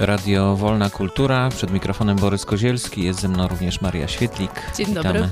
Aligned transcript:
Radio 0.00 0.56
Wolna 0.56 0.90
Kultura. 0.90 1.48
Przed 1.48 1.70
mikrofonem 1.70 2.16
Borys 2.16 2.44
Kozielski. 2.44 3.04
Jest 3.04 3.20
ze 3.20 3.28
mną 3.28 3.48
również 3.48 3.80
Maria 3.80 4.08
Świetlik. 4.08 4.50
Dzień 4.76 4.86
Witamy. 4.86 5.12
dobry. 5.12 5.28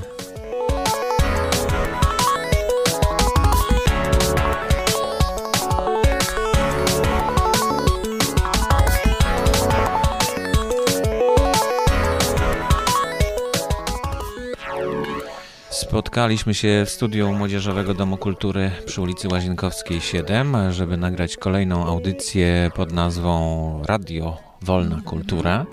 Spotkaliśmy 15.70 16.54
się 16.54 16.82
w 16.86 16.90
studiu 16.90 17.32
Młodzieżowego 17.32 17.94
Domu 17.94 18.16
Kultury 18.16 18.70
przy 18.86 19.00
ulicy 19.00 19.28
Łazienkowskiej 19.28 20.00
7, 20.00 20.72
żeby 20.72 20.96
nagrać 20.96 21.36
kolejną 21.36 21.86
audycję 21.86 22.70
pod 22.74 22.92
nazwą 22.92 23.82
Radio 23.86 24.47
Wolna 24.62 25.00
Kultura. 25.04 25.66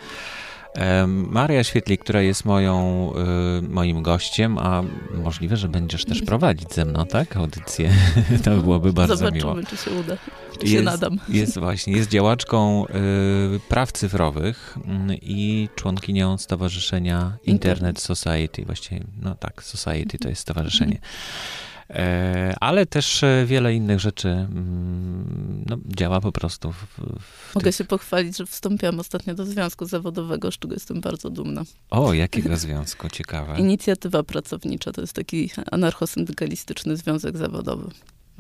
Maria 1.08 1.64
Świetlik, 1.64 2.02
która 2.02 2.22
jest 2.22 2.46
moją, 2.46 3.10
y, 3.60 3.62
moim 3.62 4.04
gościem, 4.04 4.58
a 4.58 4.84
możliwe, 5.24 5.58
że 5.58 5.70
będziesz 5.70 6.06
też 6.06 6.22
prowadzić 6.22 6.74
ze 6.74 6.86
mną, 6.86 7.06
tak? 7.06 7.38
Audycję. 7.38 7.92
To 8.44 8.58
byłoby 8.58 8.94
bardzo 8.94 9.16
Zobaczymy, 9.16 9.54
miło. 9.54 9.56
czy 9.70 9.78
się 9.78 9.92
uda. 9.92 10.18
Czy 10.60 10.68
się 10.68 10.82
nadam. 10.82 11.20
Jest 11.30 11.60
właśnie, 11.60 11.94
jest 11.94 12.10
działaczką 12.10 12.86
y, 12.86 12.90
praw 13.70 13.92
cyfrowych 13.92 14.78
y, 14.78 15.18
i 15.22 15.70
członkinią 15.76 16.38
Stowarzyszenia 16.38 17.38
Internet 17.44 18.00
Society. 18.00 18.66
Właściwie, 18.66 19.04
no 19.22 19.36
tak, 19.36 19.64
Society 19.64 20.18
to 20.18 20.30
jest 20.30 20.42
stowarzyszenie. 20.42 21.00
E, 21.90 22.56
ale 22.60 22.86
też 22.86 23.24
e, 23.24 23.46
wiele 23.46 23.76
innych 23.76 24.00
rzeczy 24.00 24.28
mm, 24.28 25.64
no, 25.70 25.78
działa 25.86 26.22
po 26.22 26.32
prostu 26.32 26.72
w, 26.72 26.86
w 27.22 27.56
Mogę 27.56 27.66
tych... 27.66 27.76
się 27.76 27.84
pochwalić, 27.84 28.38
że 28.38 28.46
wstąpiłam 28.46 29.00
ostatnio 29.00 29.36
do 29.36 29.46
związku 29.46 29.86
zawodowego, 29.86 30.52
z 30.52 30.60
czego 30.60 30.74
jestem 30.74 31.02
bardzo 31.02 31.30
dumna. 31.30 31.64
O, 31.90 32.14
jakiego 32.14 32.58
związku? 32.58 33.10
Ciekawe. 33.10 33.60
Inicjatywa 33.60 34.24
Pracownicza 34.24 34.92
to 34.92 35.02
jest 35.02 35.14
taki 35.14 35.50
anarchosyndykalistyczny 35.72 36.98
związek 36.98 37.38
zawodowy. 37.38 37.92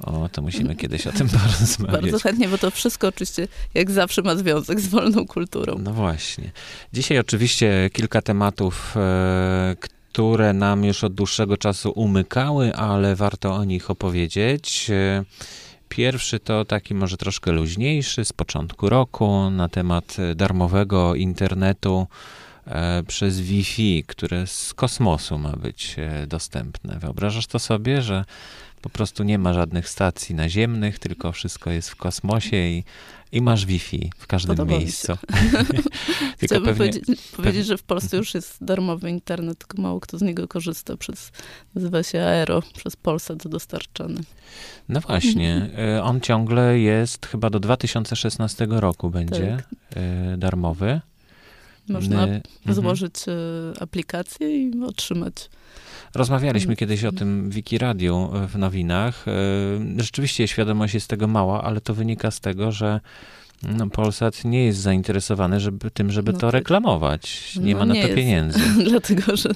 O, 0.03 0.29
to 0.31 0.41
musimy 0.41 0.75
kiedyś 0.75 1.07
o 1.07 1.11
tym 1.11 1.29
porozmawiać. 1.39 2.01
Bardzo 2.01 2.19
chętnie, 2.19 2.47
bo 2.47 2.57
to 2.57 2.71
wszystko 2.71 3.07
oczywiście, 3.07 3.47
jak 3.73 3.91
zawsze, 3.91 4.21
ma 4.21 4.35
związek 4.35 4.79
z 4.79 4.87
wolną 4.87 5.25
kulturą. 5.25 5.77
No 5.79 5.93
właśnie. 5.93 6.51
Dzisiaj 6.93 7.19
oczywiście 7.19 7.89
kilka 7.93 8.21
tematów, 8.21 8.93
e, 8.97 9.75
które 10.15 10.53
nam 10.53 10.83
już 10.83 11.03
od 11.03 11.13
dłuższego 11.13 11.57
czasu 11.57 11.91
umykały, 11.91 12.75
ale 12.75 13.15
warto 13.15 13.53
o 13.53 13.63
nich 13.63 13.89
opowiedzieć. 13.89 14.89
E, 14.89 15.23
Pierwszy 15.89 16.39
to 16.39 16.65
taki 16.65 16.93
może 16.93 17.17
troszkę 17.17 17.51
luźniejszy 17.51 18.25
z 18.25 18.33
początku 18.33 18.89
roku 18.89 19.49
na 19.49 19.69
temat 19.69 20.17
darmowego 20.35 21.15
internetu 21.15 22.07
e, 22.67 23.03
przez 23.03 23.39
Wi-Fi, 23.39 24.03
które 24.07 24.47
z 24.47 24.73
kosmosu 24.73 25.37
ma 25.37 25.51
być 25.51 25.95
e, 25.97 26.27
dostępne. 26.27 26.99
Wyobrażasz 26.99 27.47
to 27.47 27.59
sobie, 27.59 28.01
że 28.01 28.25
po 28.85 28.89
prostu 28.89 29.23
nie 29.23 29.39
ma 29.39 29.53
żadnych 29.53 29.89
stacji 29.89 30.35
naziemnych, 30.35 30.99
tylko 30.99 31.31
wszystko 31.31 31.71
jest 31.71 31.89
w 31.89 31.95
kosmosie 31.95 32.57
i, 32.57 32.83
i 33.31 33.41
masz 33.41 33.65
Wi-Fi 33.65 34.11
w 34.17 34.27
każdym 34.27 34.55
Podoba 34.55 34.77
miejscu. 34.77 35.13
tylko 36.39 36.55
pewnie, 36.55 36.73
powiedzieć, 36.73 37.21
powiedzieć, 37.35 37.65
że 37.65 37.77
w 37.77 37.83
Polsce 37.83 38.17
już 38.17 38.33
jest 38.33 38.63
darmowy 38.63 39.09
internet, 39.09 39.57
tylko 39.57 39.81
mało 39.81 39.99
kto 39.99 40.17
z 40.17 40.21
niego 40.21 40.47
korzysta. 40.47 40.97
Przez, 40.97 41.31
nazywa 41.75 42.03
się 42.03 42.21
Aero, 42.21 42.61
przez 42.77 42.95
Polsat 42.95 43.47
dostarczany. 43.47 44.21
no 44.89 45.01
właśnie, 45.01 45.69
on 46.03 46.21
ciągle 46.21 46.79
jest, 46.79 47.25
chyba 47.25 47.49
do 47.49 47.59
2016 47.59 48.67
roku 48.69 49.09
będzie 49.09 49.57
e, 49.95 50.37
darmowy. 50.37 51.01
Można 51.89 52.23
N- 52.23 52.41
mhm. 52.57 52.75
złożyć 52.75 53.15
e, 53.27 53.81
aplikację 53.81 54.57
i 54.57 54.83
otrzymać. 54.83 55.49
Rozmawialiśmy 56.15 56.71
Mhm. 56.71 56.77
kiedyś 56.77 57.03
o 57.03 57.11
tym 57.11 57.49
Wiki 57.49 57.77
Radio 57.77 58.31
e, 58.43 58.47
w 58.47 58.57
nowinach. 58.57 59.25
E, 59.27 59.31
Rzeczywiście 60.03 60.47
świadomość 60.47 60.93
jest 60.93 61.07
tego 61.07 61.27
mała, 61.27 61.63
ale 61.63 61.81
to 61.81 61.93
wynika 61.93 62.31
z 62.31 62.39
tego, 62.39 62.71
że 62.71 62.99
no, 63.63 63.89
Polsat 63.89 64.45
nie 64.45 64.65
jest 64.65 64.79
zainteresowany 64.79 65.59
żeby, 65.59 65.91
tym, 65.91 66.11
żeby 66.11 66.31
No 66.31 66.37
to 66.39 66.47
tak. 66.47 66.53
reklamować. 66.53 67.55
Nie 67.61 67.73
No 67.73 67.79
ma 67.79 67.85
na 67.85 67.93
nie 67.93 68.01
to 68.01 68.07
jest. 68.07 68.17
pieniędzy. 68.19 68.59
Dlatego, 68.89 69.37
że 69.37 69.49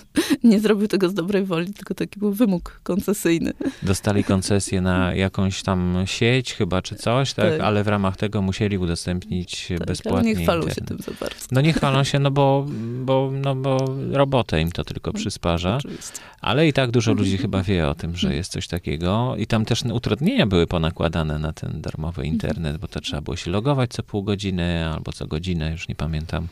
nie 0.44 0.60
zrobił 0.60 0.88
tego 0.88 1.10
z 1.10 1.14
dobrej 1.14 1.44
woli, 1.46 1.74
tylko 1.74 1.94
taki 1.94 2.20
był 2.20 2.34
wymóg 2.34 2.80
koncesyjny. 2.84 3.54
Dostali 3.84 4.24
koncesję 4.24 4.82
na 4.82 5.14
jakąś 5.26 5.64
tam 5.64 6.04
sieć 6.06 6.54
chyba, 6.54 6.82
czy 6.82 6.96
coś, 6.96 7.34
tak? 7.34 7.50
Tak. 7.52 7.62
Ale 7.62 7.84
w 7.84 7.88
ramach 7.88 8.18
tego 8.18 8.42
musieli 8.42 8.78
udostępnić 8.78 9.68
Tak, 9.78 9.88
bezpłatnie 9.88 10.34
nie 10.34 10.44
chwalą 10.44 10.70
się 10.70 10.82
tym 10.82 10.98
za 10.98 11.12
bardzo. 11.20 11.46
No 11.52 11.62
nie 11.62 11.74
chwalą 11.74 12.04
się, 12.04 12.20
no 12.20 12.32
bo, 12.32 12.66
bo, 13.06 13.32
no 13.34 13.56
bo 13.56 13.96
robotę 14.12 14.62
im 14.62 14.72
to 14.72 14.84
tylko 14.84 15.14
przysparza. 15.14 15.76
Oczywiście. 15.78 16.20
Ale 16.42 16.68
i 16.68 16.74
tak 16.74 16.92
dużo 16.92 17.14
ludzi 17.14 17.38
chyba 17.38 17.64
wie 17.64 17.88
o 17.88 17.96
tym, 17.96 18.16
że 18.16 18.36
jest 18.36 18.52
coś 18.52 18.68
takiego. 18.68 19.36
I 19.38 19.48
tam 19.48 19.66
też 19.66 19.84
utrudnienia 19.94 20.48
były 20.48 20.68
ponakładane 20.68 21.40
na 21.40 21.54
ten 21.54 21.82
darmowy 21.82 22.26
internet, 22.26 22.78
bo 22.78 22.88
to 22.88 23.00
trzeba 23.02 23.22
było 23.22 23.36
się 23.36 23.52
logować 23.52 23.89
co 23.90 24.04
pół 24.04 24.24
godziny 24.24 24.86
albo 24.86 25.14
co 25.14 25.28
godzinę, 25.28 25.72
już 25.72 25.88
nie 25.88 25.96
pamiętam. 25.96 26.48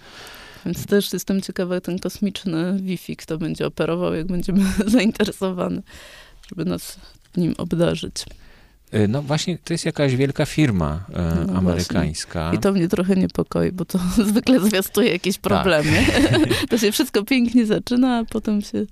Więc 0.65 0.85
też 0.85 1.13
jestem 1.13 1.41
ciekawa, 1.41 1.81
ten 1.81 1.99
kosmiczny 1.99 2.79
Wi-Fi, 2.81 3.15
kto 3.15 3.37
będzie 3.37 3.67
operował, 3.67 4.13
jak 4.13 4.27
będziemy 4.27 4.65
zainteresowani, 4.97 5.81
żeby 6.49 6.65
nas 6.65 6.99
nim 7.37 7.55
obdarzyć. 7.57 8.25
Y, 8.93 9.07
No 9.07 9.21
właśnie, 9.21 9.57
to 9.57 9.73
jest 9.73 9.85
jakaś 9.85 10.15
wielka 10.15 10.45
firma 10.45 11.05
e, 11.13 11.45
No 11.47 11.53
amerykańska. 11.57 12.51
I 12.53 12.57
to 12.57 12.71
mnie 12.71 12.87
trochę 12.87 13.15
niepokoi, 13.15 13.71
bo 13.71 13.85
to 13.85 13.99
zwykle 14.29 14.59
zwiastuje 14.59 15.11
jakieś 15.11 15.37
problemy. 15.37 16.05
to 16.69 16.77
się 16.77 16.91
wszystko 16.91 17.23
pięknie 17.23 17.65
zaczyna, 17.65 18.17
a 18.17 18.23
potem 18.25 18.61
się 18.61 18.85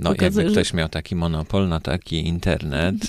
No 0.00 0.10
okazuje, 0.10 0.24
jakby 0.44 0.54
że- 0.54 0.62
ktoś 0.62 0.74
miał 0.74 0.88
taki 0.88 1.16
monopol 1.16 1.68
na 1.68 1.80
taki 1.80 2.26
internet, 2.28 2.94
y, 3.04 3.08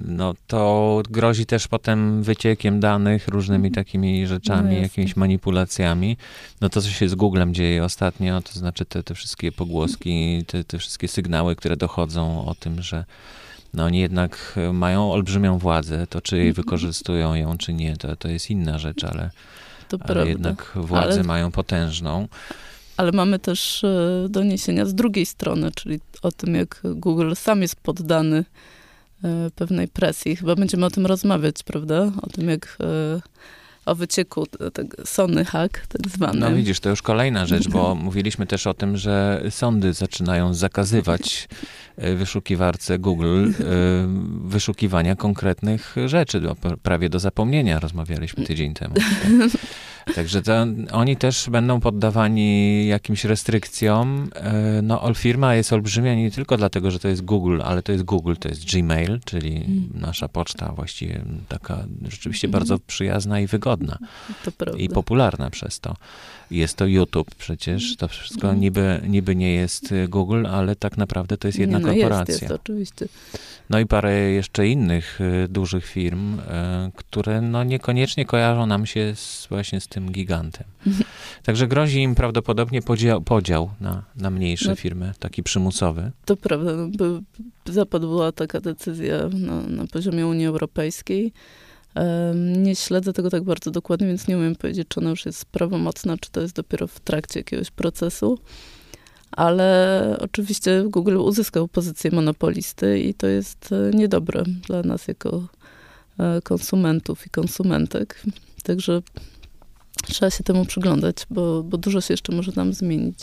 no 0.20 0.34
to 0.46 1.02
grozi 1.10 1.46
też 1.46 1.68
potem 1.68 2.22
wyciekiem 2.22 2.80
danych, 2.80 3.28
różnymi 3.28 3.70
takimi 3.70 4.26
rzeczami, 4.26 4.74
No 4.76 4.82
jakimiś 4.82 5.16
manipulacjami. 5.16 6.16
No 6.60 6.68
to, 6.68 6.82
co 6.82 6.88
się 6.90 7.08
z 7.08 7.14
Googlem 7.14 7.54
dzieje 7.54 7.84
ostatnio, 7.84 8.42
to 8.42 8.58
znaczy 8.58 8.84
te, 8.84 9.02
te 9.02 9.14
wszystkie 9.14 9.52
pogłoski, 9.52 10.44
te, 10.46 10.64
te 10.64 10.78
wszystkie 10.78 11.08
sygnały, 11.08 11.56
które 11.56 11.76
dochodzą 11.76 12.46
o 12.46 12.54
tym, 12.54 12.82
że 12.82 13.04
no 13.74 13.84
oni 13.84 13.98
jednak 13.98 14.54
y, 14.56 14.72
mają 14.72 15.12
olbrzymią 15.12 15.58
władzę, 15.58 16.06
to 16.06 16.20
czy 16.20 16.36
jej 16.36 16.52
wykorzystują 16.52 17.34
ją, 17.34 17.58
czy 17.58 17.74
nie, 17.74 17.96
to, 17.96 18.16
to 18.16 18.28
jest 18.28 18.50
inna 18.50 18.78
rzecz, 18.78 19.04
ale, 19.04 19.30
ale 20.00 20.28
jednak 20.28 20.72
władzę 20.74 21.14
Ale- 21.14 21.22
mają 21.22 21.50
potężną. 21.50 22.28
Ale 22.96 23.12
mamy 23.12 23.38
też 23.38 23.84
e, 23.84 24.26
doniesienia 24.28 24.86
z 24.86 24.94
drugiej 24.94 25.26
strony, 25.26 25.70
czyli 25.74 26.00
o 26.22 26.32
tym, 26.32 26.54
jak 26.54 26.80
Google 26.84 27.32
sam 27.34 27.62
jest 27.62 27.76
poddany 27.76 28.44
e, 29.24 29.50
pewnej 29.54 29.88
presji. 29.88 30.36
Chyba 30.36 30.54
będziemy 30.54 30.86
o 30.86 30.90
tym 30.90 31.06
rozmawiać, 31.06 31.62
prawda? 31.62 32.12
O 32.22 32.26
tym, 32.26 32.48
jak 32.48 32.78
e, 32.80 33.20
o 33.86 33.94
wycieku 33.94 34.46
te- 34.46 34.70
tego 34.70 34.96
Sony 35.06 35.44
hack, 35.44 35.86
tak 35.86 36.08
zwany. 36.08 36.40
No 36.40 36.52
widzisz, 36.52 36.80
to 36.80 36.90
już 36.90 37.02
kolejna 37.02 37.46
rzecz, 37.46 37.68
bo 37.68 37.94
mówiliśmy 38.06 38.46
też 38.46 38.66
o 38.66 38.74
tym, 38.74 38.96
że 38.96 39.42
sądy 39.50 39.92
zaczynają 39.92 40.54
zakazywać 40.54 41.48
e, 41.96 42.14
wyszukiwarce 42.14 42.98
Google 42.98 43.44
e, 43.46 43.52
wyszukiwania 44.44 45.16
konkretnych 45.16 45.96
rzeczy, 46.06 46.40
do, 46.40 46.56
prawie 46.82 47.08
do 47.08 47.18
zapomnienia 47.18 47.80
rozmawialiśmy 47.80 48.44
tydzień 48.44 48.74
temu. 48.74 48.94
Także 50.14 50.42
to, 50.42 50.66
oni 50.92 51.16
też 51.16 51.50
będą 51.50 51.80
poddawani 51.80 52.86
jakimś 52.86 53.24
restrykcjom. 53.24 54.30
E, 54.34 54.82
No, 54.82 55.14
firma 55.14 55.54
jest 55.54 55.72
olbrzymia 55.72 56.14
nie 56.14 56.30
tylko 56.30 56.56
dlatego, 56.56 56.90
że 56.90 56.98
to 56.98 57.08
jest 57.08 57.24
Google, 57.24 57.60
ale 57.64 57.82
to 57.82 57.92
jest 57.92 58.04
Google, 58.04 58.34
to 58.40 58.48
jest 58.48 58.64
Gmail, 58.72 59.20
czyli 59.24 59.56
Mm. 59.56 59.88
nasza 59.94 60.28
poczta 60.28 60.72
właściwie 60.72 61.20
taka 61.48 61.84
rzeczywiście 62.08 62.48
bardzo 62.48 62.78
przyjazna 62.78 63.40
i 63.40 63.46
wygodna 63.46 63.98
to 64.44 64.52
prawda. 64.52 64.78
i 64.80 64.88
popularna 64.88 65.50
przez 65.50 65.80
to. 65.80 65.96
Jest 66.50 66.76
to 66.76 66.86
YouTube 66.86 67.34
przecież, 67.34 67.96
to 67.96 68.08
wszystko 68.08 68.42
Mhm. 68.46 68.60
niby, 68.60 69.00
niby 69.08 69.36
nie 69.36 69.54
jest 69.54 69.92
y, 69.92 70.08
Google, 70.08 70.46
ale 70.46 70.76
tak 70.76 70.96
naprawdę 70.96 71.36
to 71.36 71.48
jest 71.48 71.58
jedna 71.58 71.78
Nie, 71.78 71.84
no 71.84 71.92
korporacja. 71.92 72.32
Jest, 72.32 72.42
jest, 72.42 72.54
oczywiście. 72.54 73.06
No 73.70 73.78
i 73.80 73.86
parę 73.86 74.20
jeszcze 74.30 74.68
innych 74.68 75.20
y, 75.20 75.48
dużych 75.48 75.86
firm, 75.86 76.38
y, 76.38 76.42
które 76.96 77.40
no 77.40 77.64
niekoniecznie 77.64 78.24
kojarzą 78.24 78.66
nam 78.66 78.86
się 78.86 79.12
z, 79.14 79.46
właśnie 79.50 79.80
z 79.80 79.88
tym 79.88 79.95
gigantem. 80.00 80.66
Także 81.42 81.66
grozi 81.66 82.02
im 82.02 82.14
prawdopodobnie 82.14 82.82
podział, 82.82 83.20
podział 83.22 83.70
na, 83.80 84.02
na 84.16 84.30
mniejsze 84.30 84.68
No. 84.70 84.76
firmy, 84.76 85.12
taki 85.18 85.42
przymusowy. 85.42 86.10
To 86.24 86.36
prawda, 86.36 86.70
no, 86.74 87.20
zapadła 87.72 88.32
taka 88.32 88.60
decyzja 88.60 89.28
na, 89.32 89.62
na 89.62 89.86
poziomie 89.86 90.26
Unii 90.26 90.46
Europejskiej. 90.46 91.32
Nie 92.44 92.76
śledzę 92.76 93.12
tego 93.12 93.30
tak 93.30 93.44
bardzo 93.44 93.70
dokładnie, 93.70 94.06
więc 94.06 94.28
nie 94.28 94.36
umiem 94.36 94.56
powiedzieć, 94.56 94.88
czy 94.88 95.00
ona 95.00 95.10
już 95.10 95.26
jest 95.26 95.44
prawomocna, 95.44 96.16
czy 96.18 96.30
to 96.30 96.40
jest 96.40 96.54
dopiero 96.54 96.86
w 96.86 97.00
trakcie 97.00 97.40
jakiegoś 97.40 97.70
procesu. 97.70 98.38
Ale 99.30 100.16
oczywiście 100.20 100.84
Google 100.88 101.16
uzyskał 101.16 101.68
pozycję 101.68 102.10
monopolisty 102.10 103.00
i 103.00 103.14
to 103.14 103.26
jest 103.26 103.72
e, 103.72 103.96
niedobre 103.96 104.42
dla 104.66 104.82
nas 104.82 105.08
jako 105.08 105.48
e, 106.18 106.40
konsumentów 106.42 107.26
i 107.26 107.30
konsumentek. 107.30 108.22
Także 108.62 109.02
trzeba 110.06 110.30
się 110.30 110.44
temu 110.44 110.64
przyglądać, 110.64 111.16
bo, 111.30 111.62
bo 111.62 111.78
dużo 111.78 112.00
się 112.00 112.14
jeszcze 112.14 112.32
może 112.32 112.52
tam 112.52 112.72
zmienić. 112.72 113.18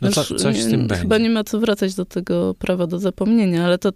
No 0.00 0.12
co, 0.12 0.24
coś 0.24 0.56
nie, 0.56 0.62
z 0.62 0.70
tym 0.70 0.86
będzie. 0.86 1.02
Chyba 1.02 1.18
nie 1.18 1.30
ma 1.30 1.44
co 1.44 1.60
wracać 1.60 1.94
do 1.94 2.04
tego 2.04 2.54
prawa 2.54 2.86
do 2.86 2.98
zapomnienia, 2.98 3.64
ale 3.64 3.78
to 3.78 3.92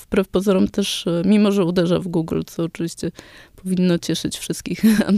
wbrew 0.00 0.28
pozorom 0.28 0.68
też, 0.68 1.06
e, 1.06 1.22
mimo 1.24 1.52
że 1.52 1.64
uderza 1.64 1.98
w 1.98 2.08
Google, 2.08 2.40
co 2.46 2.62
oczywiście 2.62 3.10
powinno 3.56 3.98
cieszyć 3.98 4.38
wszystkich 4.38 4.80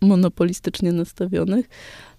antymonopolistycznie 0.00 0.92
nastawionych, 0.92 1.66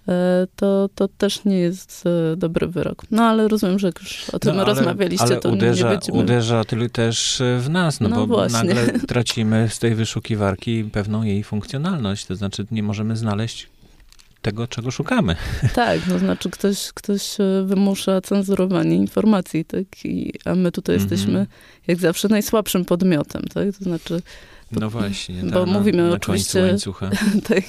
e, 0.08 0.48
to, 0.56 0.90
to 0.96 1.08
też 1.08 1.46
nie 1.46 1.60
jest 1.60 2.04
e, 2.34 2.36
dobry 2.36 2.68
wyrok. 2.68 3.04
No 3.12 3.24
ale 3.24 3.48
rozumiem, 3.48 3.80
że 3.80 3.92
już 4.02 4.30
o 4.30 4.40
tym 4.40 4.56
No, 4.56 4.62
ale- 4.62 4.74
rozmawialiście, 4.74 5.26
ale 5.26 5.36
to 5.38 5.50
uderza, 5.50 5.88
nie 5.88 5.94
będziemy... 5.96 6.20
uderza 6.20 6.64
tyle 6.64 6.90
też 6.90 7.42
w 7.60 7.70
nas, 7.70 8.00
no, 8.00 8.10
No 8.10 8.16
bo 8.16 8.28
właśnie. 8.28 8.58
nagle 8.64 9.00
tracimy 9.08 9.68
z 9.70 9.80
tej 9.80 9.96
wyszukiwarki 9.96 10.84
pewną 10.84 11.24
jej 11.24 11.44
funkcjonalność, 11.44 12.26
to 12.26 12.36
znaczy 12.36 12.66
nie 12.72 12.84
możemy 12.84 13.16
znaleźć 13.16 13.68
tego, 14.42 14.68
czego 14.68 14.92
szukamy. 14.92 15.36
Tak, 15.76 16.00
to 16.10 16.20
znaczy 16.20 16.50
ktoś, 16.50 16.92
ktoś 16.94 17.40
e, 17.40 17.64
wymusza 17.66 18.22
cenzurowanie 18.22 18.96
informacji, 18.96 19.66
tak? 19.66 20.06
I, 20.06 20.34
a 20.46 20.56
my 20.56 20.72
tutaj 20.72 20.96
Mhm. 20.96 21.10
jesteśmy 21.12 21.48
jak 21.88 21.98
zawsze 21.98 22.28
najsłabszym 22.28 22.86
podmiotem, 22.86 23.42
tak? 23.54 23.78
To 23.78 23.84
znaczy 23.84 24.22
No 24.72 24.90
właśnie, 24.90 25.44
bo 25.44 25.66
ta, 25.66 25.72
mówimy 25.72 26.04
na, 26.04 26.10
na 26.10 26.16
oczywiście- 26.16 26.76
tak, 27.50 27.64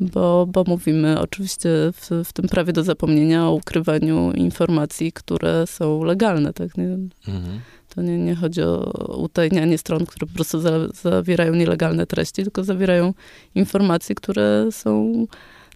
bo, 0.00 0.46
bo 0.46 0.64
mówimy 0.66 1.20
oczywiście 1.20 1.68
w, 1.92 2.10
w 2.24 2.32
tym 2.32 2.48
prawie 2.48 2.72
do 2.72 2.82
zapomnienia 2.84 3.46
o 3.48 3.52
ukrywaniu 3.52 4.32
informacji, 4.32 5.12
które 5.12 5.66
są 5.66 6.04
legalne, 6.04 6.52
tak? 6.52 6.78
Nie, 6.78 6.84
Mhm. 7.28 7.60
to 7.94 8.02
nie, 8.02 8.18
nie 8.18 8.34
chodzi 8.34 8.62
o 8.62 8.90
utajnianie 9.18 9.78
stron, 9.78 10.06
które 10.06 10.26
po 10.26 10.34
prostu 10.34 10.60
za, 10.60 10.70
zawierają 11.02 11.54
nielegalne 11.54 12.06
treści, 12.06 12.42
tylko 12.42 12.64
zawierają 12.64 13.14
informacje, 13.54 14.14
które 14.14 14.66
są 14.70 15.12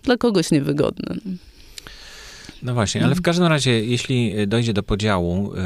dla 0.02 0.16
kogoś 0.16 0.50
niewygodne. 0.50 1.14
No 2.62 2.74
właśnie, 2.74 3.04
ale 3.04 3.14
w 3.14 3.22
każdym 3.22 3.46
razie, 3.46 3.84
jeśli 3.84 4.34
dojdzie 4.48 4.72
do 4.72 4.82
podziału 4.82 5.52
y, 5.54 5.58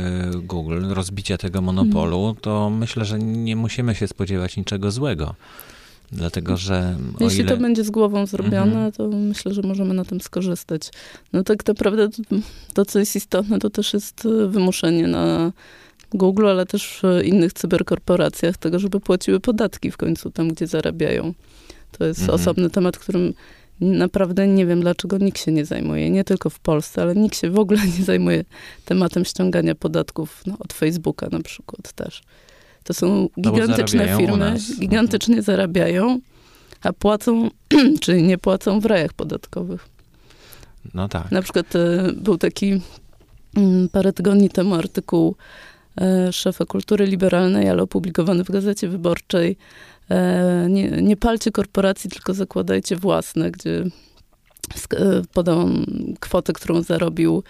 Google, 0.43 0.83
rozbicia 0.89 1.39
tego 1.39 1.61
monopolu, 1.61 2.19
Mhm. 2.19 2.37
to 2.41 2.71
myślę, 2.71 3.05
że 3.05 3.19
nie 3.19 3.57
musimy 3.57 3.95
się 3.95 4.09
spodziewać 4.09 4.57
niczego 4.57 4.91
złego. 4.91 5.35
Dlatego, 6.13 6.57
że 6.57 6.97
Jeśli 7.21 7.41
ile... 7.41 7.49
to 7.49 7.57
będzie 7.57 7.85
z 7.85 7.91
głową 7.91 8.27
zrobione, 8.27 8.61
Mhm. 8.87 8.93
to 8.93 9.09
myślę, 9.09 9.55
że 9.55 9.63
możemy 9.63 9.95
na 9.95 10.05
tym 10.05 10.21
skorzystać. 10.21 10.83
No 11.33 11.43
tak 11.43 11.67
naprawdę 11.69 12.09
to, 12.09 12.23
to, 12.75 12.85
co 12.85 12.99
jest 12.99 13.17
istotne, 13.17 13.59
to 13.59 13.71
też 13.71 13.93
jest 13.95 14.27
e, 14.27 14.49
wymuszenie 14.49 15.07
na 15.09 15.53
Google, 16.15 16.47
ale 16.47 16.67
też 16.67 17.01
w 17.03 17.25
innych 17.25 17.53
cyberkorporacjach 17.53 18.57
tego, 18.57 18.79
żeby 18.79 19.01
płaciły 19.01 19.41
podatki 19.41 19.91
w 19.91 19.97
końcu 19.97 20.31
tam, 20.31 20.49
gdzie 20.49 20.67
zarabiają. 20.67 21.35
To 21.99 22.05
jest 22.05 22.21
Mhm. 22.21 22.41
osobny 22.41 22.71
temat, 22.71 22.99
którym 22.99 23.35
naprawdę 23.83 24.49
nie 24.49 24.67
wiem, 24.67 24.81
dlaczego 24.81 25.19
nikt 25.19 25.39
się 25.41 25.53
nie 25.53 25.65
zajmuje. 25.65 26.11
Nie 26.11 26.25
tylko 26.25 26.51
w 26.51 26.59
Polsce, 26.59 27.03
ale 27.03 27.15
nikt 27.15 27.37
się 27.39 27.51
w 27.51 27.59
ogóle 27.59 27.81
nie 27.99 28.05
zajmuje 28.05 28.45
tematem 28.85 29.25
ściągania 29.25 29.75
podatków 29.75 30.43
no, 30.47 30.57
od 30.59 30.73
Facebooka 30.73 31.29
na 31.33 31.41
przykład 31.41 31.93
też. 31.93 32.23
To 32.85 32.95
są 32.95 33.29
No 33.37 33.53
gigantyczne 33.53 34.17
firmy, 34.17 34.37
nas. 34.37 34.79
gigantycznie 34.81 35.43
zarabiają, 35.43 36.21
a 36.83 36.93
płacą, 36.93 37.51
czyli 38.03 38.23
nie 38.23 38.39
płacą 38.39 38.81
w 38.81 38.87
rajach 38.87 39.13
podatkowych. 39.13 39.89
No 40.95 41.09
tak. 41.09 41.31
Na 41.31 41.43
przykład 41.43 41.77
e, 41.77 42.13
był 42.17 42.39
taki 42.39 42.81
mm, 43.57 43.89
parę 43.89 44.13
tygodni 44.13 44.51
temu 44.51 44.75
artykuł 44.75 45.37
e, 46.01 46.33
szefa 46.33 46.65
kultury 46.67 47.07
liberalnej, 47.07 47.69
ale 47.69 47.83
opublikowany 47.83 48.45
w 48.45 48.51
Gazecie 48.51 48.89
Wyborczej. 48.89 49.57
E, 50.13 50.67
nie, 50.71 50.91
nie 50.91 51.17
palcie 51.17 51.51
korporacji, 51.51 52.11
tylko 52.11 52.35
zakładajcie 52.35 52.97
własne, 52.97 53.51
gdzie 53.51 53.85
e, 54.95 55.23
podał 55.33 55.59
on 55.59 55.87
kwotę, 56.21 56.53
którą 56.53 56.83
zarobił 56.83 57.43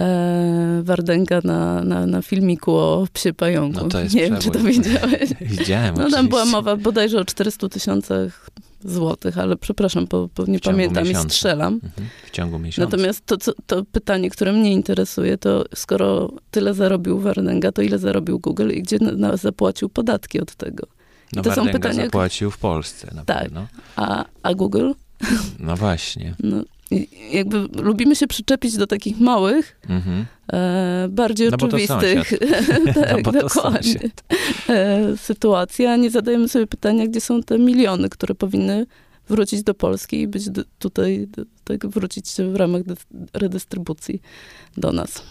e, 0.00 0.80
Wardęga 0.84 1.40
na, 1.44 1.82
na, 1.82 2.06
na 2.06 2.22
filmiku 2.22 2.76
o 2.76 3.06
psie 3.12 3.32
pająku. 3.32 3.80
No 3.82 3.88
to 3.88 4.00
jest 4.00 4.14
nie 4.14 4.22
wiem, 4.22 4.38
czy 4.38 4.50
to 4.50 4.58
przebój. 4.58 4.72
wiedziałeś. 4.72 5.30
Widziałem 5.58 5.94
No 5.94 6.00
tam 6.00 6.06
oczywiście. 6.06 6.28
była 6.28 6.44
mowa 6.44 6.76
bodajże 6.76 7.20
o 7.20 7.24
400 7.24 7.68
tysiącach 7.68 8.50
złotych, 8.84 9.38
ale 9.38 9.56
przepraszam, 9.56 10.06
bo, 10.10 10.28
bo 10.36 10.44
nie 10.46 10.60
pamiętam 10.60 11.04
miesiąca. 11.04 11.28
i 11.28 11.30
strzelam. 11.30 11.74
Mhm. 11.74 12.08
W 12.26 12.30
ciągu 12.30 12.58
miesiąca. 12.58 12.90
Natomiast 12.90 13.26
to, 13.26 13.36
to 13.66 13.84
pytanie, 13.92 14.30
które 14.30 14.52
mnie 14.52 14.72
interesuje, 14.72 15.38
to 15.38 15.64
skoro 15.74 16.32
tyle 16.50 16.74
zarobił 16.74 17.18
Warnenga, 17.18 17.72
to 17.72 17.82
ile 17.82 17.98
zarobił 17.98 18.38
Google 18.38 18.70
i 18.70 18.82
gdzie 18.82 18.98
na, 18.98 19.36
zapłacił 19.36 19.88
podatki 19.88 20.40
od 20.40 20.54
tego? 20.54 20.95
No 21.32 21.42
to 21.42 21.54
są 21.54 21.66
pytania- 21.66 22.04
zapłacił 22.04 22.50
w 22.50 22.58
Polsce 22.58 23.08
na 23.14 23.24
Tak. 23.24 23.42
pewno. 23.42 23.66
A, 23.96 24.24
a 24.42 24.54
Google? 24.54 24.90
No 25.58 25.76
właśnie. 25.76 26.34
No, 26.42 26.62
jakby 27.32 27.58
lubimy 27.82 28.16
się 28.16 28.26
przyczepić 28.26 28.76
do 28.76 28.86
takich 28.86 29.20
małych, 29.20 29.80
Mhm. 29.88 30.26
e, 30.52 31.08
bardziej 31.10 31.48
No 31.50 31.56
oczywistych 31.56 32.30
tak, 32.94 33.12
No 33.12 33.22
bo 33.22 33.32
to 33.32 33.40
dokładnie, 33.40 34.00
e, 34.68 35.16
sytuacji, 35.16 35.86
a 35.86 35.96
nie 35.96 36.10
zadajemy 36.10 36.48
sobie 36.48 36.66
pytania, 36.66 37.06
gdzie 37.06 37.20
są 37.20 37.42
te 37.42 37.58
miliony, 37.58 38.08
które 38.08 38.34
powinny 38.34 38.86
wrócić 39.28 39.62
do 39.62 39.74
Polski 39.74 40.20
i 40.20 40.28
być 40.28 40.50
do, 40.50 40.62
tutaj, 40.78 41.26
do, 41.36 41.42
tak, 41.64 41.86
wrócić 41.86 42.26
w 42.52 42.56
ramach 42.56 42.82
dys- 42.82 43.06
redystrybucji 43.32 44.22
do 44.76 44.92
nas. 44.92 45.22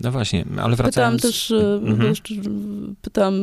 No 0.00 0.12
właśnie, 0.12 0.40
ale 0.40 0.76
Pytałam 0.76 0.76
wracając... 0.76 1.22
też, 1.22 1.50
e, 1.50 1.80
Mhm. 1.84 2.08
jeszcze, 2.08 2.34
pytałam 3.02 3.34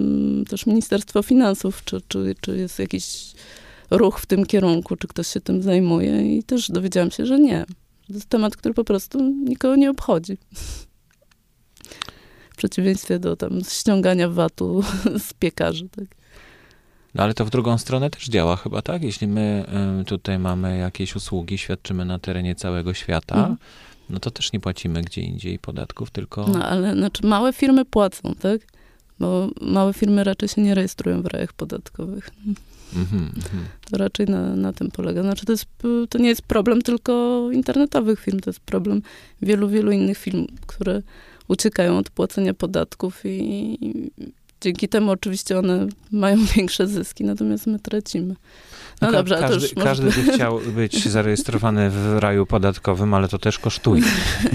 też 0.49 0.65
Ministerstwo 0.65 1.23
Finansów, 1.23 1.83
czy, 1.85 2.01
czy, 2.07 2.35
czy 2.41 2.57
jest 2.57 2.79
jakiś 2.79 3.31
ruch 3.91 4.19
w 4.19 4.25
tym 4.25 4.45
kierunku, 4.45 4.95
czy 4.95 5.07
ktoś 5.07 5.27
się 5.27 5.41
tym 5.41 5.61
zajmuje 5.61 6.37
i 6.37 6.43
też 6.43 6.71
dowiedziałam 6.71 7.11
się, 7.11 7.25
że 7.25 7.39
nie. 7.39 7.65
To 8.07 8.13
jest 8.13 8.29
temat, 8.29 8.57
który 8.57 8.73
po 8.73 8.83
prostu 8.83 9.19
nikogo 9.45 9.75
nie 9.75 9.89
obchodzi. 9.89 10.37
W 12.51 12.55
przeciwieństwie 12.57 13.19
do 13.19 13.35
tam 13.35 13.61
ściągania 13.69 14.29
VAT-u 14.29 14.83
z 15.27 15.33
piekarzy. 15.33 15.89
Tak. 15.89 16.05
No 17.15 17.23
ale 17.23 17.33
to 17.33 17.45
w 17.45 17.49
drugą 17.49 17.77
stronę 17.77 18.09
też 18.09 18.25
działa 18.27 18.55
chyba, 18.55 18.81
tak? 18.81 19.03
Jeśli 19.03 19.27
my 19.27 19.65
y, 20.01 20.05
tutaj 20.05 20.39
mamy 20.39 20.77
jakieś 20.77 21.15
usługi, 21.15 21.57
świadczymy 21.57 22.05
na 22.05 22.19
terenie 22.19 22.55
całego 22.55 22.93
świata, 22.93 23.35
Mhm. 23.35 23.57
No 24.09 24.19
to 24.19 24.31
też 24.31 24.53
nie 24.53 24.59
płacimy 24.59 25.01
gdzie 25.01 25.21
indziej 25.21 25.59
podatków, 25.59 26.11
tylko... 26.11 26.47
No 26.47 26.65
ale 26.65 26.95
znaczy 26.95 27.27
małe 27.27 27.53
firmy 27.53 27.85
płacą, 27.85 28.35
tak? 28.39 28.61
Bo 29.19 29.49
małe 29.61 29.93
firmy 29.93 30.23
raczej 30.23 30.49
się 30.49 30.61
nie 30.61 30.75
rejestrują 30.75 31.21
w 31.21 31.25
rajach 31.25 31.53
podatkowych. 31.53 32.29
Mhm, 32.95 33.31
mhm. 33.35 33.65
To 33.91 33.97
raczej 33.97 34.25
na, 34.25 34.55
na 34.55 34.73
tym 34.73 34.91
polega. 34.91 35.21
Znaczy 35.21 35.45
to, 35.45 35.51
jest, 35.51 35.65
to 36.09 36.17
nie 36.17 36.29
jest 36.29 36.41
problem 36.41 36.81
tylko 36.81 37.41
internetowych 37.51 38.19
firm, 38.19 38.39
to 38.39 38.49
jest 38.49 38.59
problem 38.59 39.01
wielu, 39.41 39.69
wielu 39.69 39.91
innych 39.91 40.17
firm, 40.17 40.47
które 40.67 41.01
uciekają 41.47 41.97
od 41.97 42.09
płacenia 42.09 42.53
podatków 42.53 43.25
i, 43.25 43.77
i 43.81 44.11
dzięki 44.61 44.89
temu 44.89 45.11
oczywiście 45.11 45.59
one 45.59 45.87
mają 46.11 46.45
większe 46.55 46.87
zyski, 46.87 47.23
natomiast 47.23 47.67
my 47.67 47.79
tracimy. 47.79 48.35
No 49.01 49.07
ka- 49.07 49.17
dobrze, 49.17 49.37
a 49.37 49.41
to 49.41 49.47
każdy, 49.53 49.75
każdy 49.83 50.05
by 50.11 50.31
chciał 50.33 50.59
być 50.59 51.07
zarejestrowany 51.09 51.89
w 51.89 52.17
raju 52.19 52.45
podatkowym, 52.45 53.13
ale 53.13 53.27
to 53.27 53.37
też 53.39 53.59
kosztuje. 53.59 54.03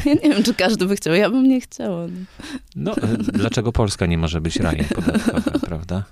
Ja 0.06 0.12
nie 0.14 0.20
wiem, 0.30 0.42
czy 0.42 0.54
każdy 0.54 0.86
by 0.86 0.96
chciał, 0.96 1.14
ja 1.14 1.30
bym 1.30 1.48
nie 1.48 1.60
chciała. 1.60 2.06
No. 2.06 2.94
No, 3.02 3.08
y, 3.08 3.16
dlaczego 3.18 3.72
Polska 3.72 4.06
nie 4.06 4.18
może 4.18 4.40
być 4.40 4.56
rajem 4.56 4.84
podatkowym, 4.84 5.60
prawda? 5.68 6.04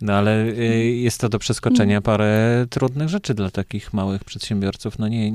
No 0.00 0.12
ale 0.12 0.44
y, 0.46 0.90
jest 0.90 1.20
to 1.20 1.28
do 1.28 1.38
przeskoczenia 1.38 2.00
parę 2.00 2.66
trudnych 2.70 3.08
rzeczy 3.08 3.34
dla 3.34 3.50
takich 3.50 3.92
małych 3.92 4.24
przedsiębiorców. 4.24 4.98
No 4.98 5.08
nie, 5.08 5.30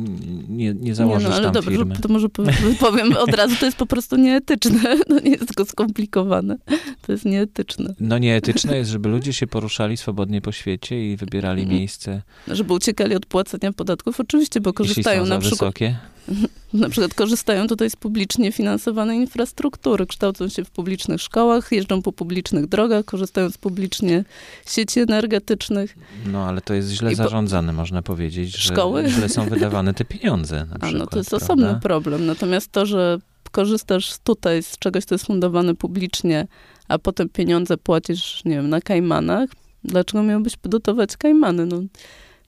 nie, 0.49 0.73
nie 0.73 0.95
założysz 0.95 1.23
nie, 1.23 1.29
no, 1.29 1.35
ale 1.35 1.43
tam 1.43 1.53
dobrze, 1.53 1.71
firmy. 1.71 1.95
to 2.01 2.09
może 2.09 2.27
pow- 2.27 2.77
powiem 2.79 3.17
od 3.17 3.35
razu, 3.35 3.55
to 3.59 3.65
jest 3.65 3.77
po 3.77 3.85
prostu 3.85 4.15
nieetyczne. 4.15 4.97
To 5.07 5.19
nie 5.25 5.31
jest 5.31 5.47
tylko 5.47 5.65
skomplikowane. 5.65 6.57
To 7.01 7.11
jest 7.11 7.25
nieetyczne. 7.25 7.93
No 7.99 8.17
nieetyczne 8.17 8.77
jest, 8.77 8.91
żeby 8.91 9.09
ludzie 9.09 9.33
się 9.33 9.47
poruszali 9.47 9.97
swobodnie 9.97 10.41
po 10.41 10.51
świecie 10.51 11.11
i 11.11 11.17
wybierali 11.17 11.61
Mhm. 11.61 11.79
miejsce, 11.79 12.21
Żeby 12.47 12.73
uciekali 12.73 13.15
od 13.15 13.25
płacenia 13.25 13.73
podatków, 13.73 14.19
oczywiście, 14.19 14.61
bo 14.61 14.69
jeśli 14.69 14.77
korzystają 14.77 15.21
są 15.21 15.25
za 15.27 15.33
na 15.35 15.41
przykład 15.41 15.59
wysokie. 15.59 15.97
Na 16.73 16.89
przykład 16.89 17.13
korzystają 17.13 17.67
tutaj 17.67 17.89
z 17.89 17.95
publicznie 17.95 18.51
finansowanej 18.51 19.17
infrastruktury, 19.19 20.05
kształcą 20.05 20.49
się 20.49 20.63
w 20.65 20.71
publicznych 20.71 21.21
szkołach, 21.21 21.71
jeżdżą 21.71 22.01
po 22.01 22.11
publicznych 22.11 22.65
drogach, 22.67 23.05
korzystają 23.05 23.49
z 23.49 23.57
publicznie 23.57 24.23
sieci 24.67 24.99
energetycznych. 24.99 25.95
No 26.25 26.43
ale 26.45 26.61
to 26.61 26.73
jest 26.73 26.89
źle 26.89 27.09
po- 27.09 27.15
zarządzane, 27.15 27.73
można 27.73 28.01
powiedzieć, 28.01 28.57
że 28.57 28.73
Szkoły? 28.73 29.09
źle 29.09 29.29
są 29.29 29.49
wydawane 29.49 29.93
te 29.93 30.05
pieniądze 30.05 30.55
na 30.65 30.75
A 30.75 30.79
przykład, 30.79 30.93
no 30.93 31.07
to 31.07 31.17
jest 31.17 31.29
prawda? 31.29 31.45
osobny 31.45 31.79
problem. 31.81 32.25
Natomiast 32.25 32.71
to, 32.71 32.85
że 32.85 33.17
korzystasz 33.51 34.13
tutaj 34.23 34.63
z 34.63 34.77
czegoś, 34.79 35.05
co 35.05 35.15
jest 35.15 35.25
fundowane 35.25 35.75
publicznie, 35.75 36.47
a 36.87 36.99
potem 36.99 37.29
pieniądze 37.29 37.77
płacisz, 37.77 38.41
nie 38.45 38.55
wiem, 38.55 38.69
na 38.69 38.81
Kajmanach, 38.81 39.49
dlaczego 39.83 40.23
miałbyś 40.23 40.53
dotować 40.63 41.17
Kajmany? 41.17 41.65
No, 41.65 41.81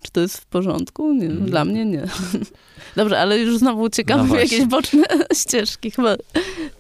czy 0.02 0.12
to 0.12 0.22
jest 0.22 0.38
w 0.38 0.46
porządku? 0.46 1.14
Nie, 1.14 1.26
Mm. 1.26 1.46
Dla 1.46 1.66
mnie 1.66 1.86
nie. 1.86 2.04
Dobrze, 2.96 3.20
ale 3.20 3.40
już 3.40 3.58
znowu 3.58 3.82
uciekamy 3.82 4.30
No 4.30 4.36
jakieś 4.36 4.66
boczne 4.66 5.04
ścieżki. 5.42 5.92
Chyba 5.92 6.16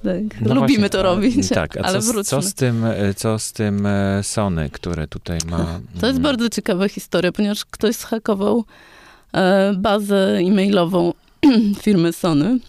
tak, 0.03 0.41
No 0.41 0.53
lubimy 0.55 0.59
właśnie, 0.79 0.89
to 0.89 1.03
robić, 1.03 1.49
Tak, 1.49 1.77
a 1.77 1.81
ale 1.81 1.93
co, 1.99 2.01
z- 2.01 2.05
wróćmy. 2.05 2.23
co 2.23 2.41
z 2.41 2.53
tym, 2.53 2.85
co 3.15 3.39
z 3.39 3.51
tym 3.51 3.85
e, 3.85 4.23
Sony, 4.23 4.69
które 4.69 5.07
tutaj 5.07 5.37
ma... 5.49 5.57
To 6.01 6.07
jest 6.07 6.19
mm, 6.19 6.21
bardzo 6.23 6.49
ciekawa 6.49 6.87
historia, 6.89 7.31
ponieważ 7.31 7.65
ktoś 7.65 7.95
zhakował 7.95 8.63
e, 9.33 9.73
bazę 9.77 10.37
e-mailową 10.37 11.13
firmy 11.83 12.13
Sony. 12.13 12.59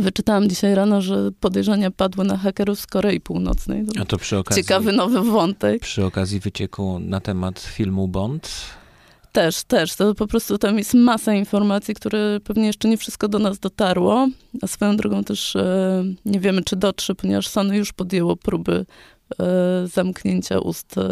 Wyczytałam 0.00 0.48
dzisiaj 0.48 0.74
rano, 0.74 1.02
że 1.02 1.30
podejrzenia 1.40 1.90
padły 1.90 2.24
na 2.24 2.36
hakerów 2.36 2.80
z 2.80 2.86
Korei 2.86 3.20
Północnej. 3.20 3.84
A 4.00 4.04
to 4.04 4.18
przy 4.18 4.38
okazji... 4.38 4.62
Ciekawy 4.62 4.92
nowy 4.92 5.20
wątek. 5.22 5.82
Przy 5.82 6.04
okazji 6.04 6.40
wycieku 6.40 6.98
na 7.00 7.20
temat 7.20 7.60
filmu 7.60 8.08
Bond. 8.08 8.50
Też, 9.34 9.64
też. 9.64 9.94
To 9.96 10.14
po 10.14 10.26
prostu 10.26 10.58
tam 10.58 10.78
jest 10.78 10.94
masa 10.94 11.34
informacji, 11.34 11.94
które 11.94 12.40
pewnie 12.44 12.66
jeszcze 12.66 12.88
nie 12.88 12.96
wszystko 12.96 13.28
do 13.28 13.38
nas 13.38 13.58
dotarło. 13.58 14.28
A 14.62 14.66
swoją 14.66 14.96
drogą 14.96 15.24
też 15.24 15.56
e, 15.56 16.04
nie 16.24 16.40
wiemy, 16.40 16.62
czy 16.62 16.76
dotrze, 16.76 17.14
ponieważ 17.14 17.48
Sony 17.48 17.76
już 17.76 17.92
podjęło 17.92 18.36
próby 18.36 18.86
e, 19.40 19.44
zamknięcia 19.86 20.58
ust 20.58 20.98
e, 20.98 21.08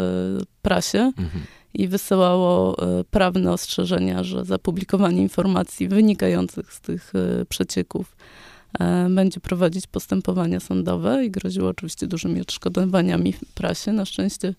prasie 0.61 0.99
Mhm. 0.99 1.43
i 1.73 1.87
wysyłało 1.87 2.77
e, 2.99 3.03
prawne 3.03 3.51
ostrzeżenia, 3.51 4.23
że 4.23 4.45
za 4.45 4.57
publikowanie 4.57 5.21
informacji 5.21 5.87
wynikających 5.87 6.73
z 6.73 6.81
tych 6.81 7.13
e, 7.15 7.45
przecieków 7.45 8.15
e, 8.79 9.09
będzie 9.09 9.39
prowadzić 9.39 9.87
postępowania 9.87 10.59
sądowe 10.59 11.25
i 11.25 11.31
groziło 11.31 11.69
oczywiście 11.69 12.07
dużymi 12.07 12.41
odszkodowaniami 12.41 13.33
prasie. 13.55 13.91
Na 13.91 14.05
szczęście 14.05 14.53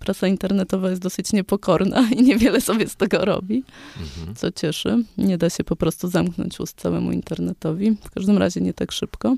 prasa 0.00 0.26
internetowa 0.26 0.90
jest 0.90 1.02
dosyć 1.02 1.32
niepokorna 1.32 2.08
i 2.18 2.22
niewiele 2.22 2.60
sobie 2.60 2.88
z 2.88 2.96
tego 2.96 3.24
robi, 3.24 3.64
Mhm. 4.00 4.36
co 4.36 4.52
cieszy. 4.52 5.04
Nie 5.18 5.38
da 5.38 5.50
się 5.50 5.64
po 5.64 5.76
prostu 5.76 6.08
zamknąć 6.08 6.60
ust 6.60 6.80
całemu 6.80 7.12
internetowi. 7.12 7.96
W 8.04 8.10
każdym 8.10 8.38
razie 8.38 8.60
nie 8.60 8.74
tak 8.74 8.92
szybko. 8.92 9.36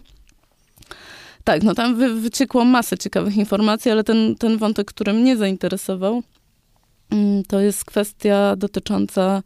Tak, 1.44 1.62
no 1.62 1.74
tam 1.74 1.96
wy, 1.96 2.14
wyciekło 2.14 2.64
masę 2.64 2.98
ciekawych 2.98 3.36
informacji, 3.36 3.90
ale 3.90 4.04
ten, 4.04 4.34
ten 4.34 4.58
wątek, 4.58 4.86
który 4.86 5.12
mnie 5.12 5.36
zainteresował, 5.36 6.22
mm, 7.10 7.42
to 7.44 7.60
jest 7.60 7.84
kwestia 7.84 8.56
dotycząca 8.56 9.42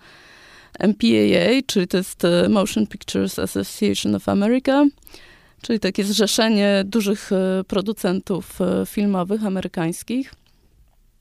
MPAA, 0.79 1.63
czyli 1.67 1.89
to 1.89 1.97
jest 1.97 2.25
e, 2.25 2.49
Motion 2.49 2.87
Pictures 2.87 3.39
Association 3.39 4.15
of 4.15 4.29
America, 4.29 4.85
czyli 5.63 5.81
takie 5.81 6.05
zrzeszenie 6.05 6.83
dużych 6.87 7.33
e, 7.33 7.65
producentów 7.65 8.61
e, 8.61 8.87
filmowych 8.87 9.45
amerykańskich. 9.47 10.35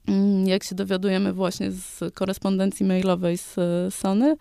Mm, 0.08 0.48
Jak 0.48 0.64
się 0.64 0.76
dowiadujemy 0.76 1.34
właśnie 1.34 1.72
z 1.72 2.14
korespondencji 2.14 2.86
mailowej 2.86 3.38
z 3.38 3.58
e, 3.58 3.92
Sony, 3.92 4.36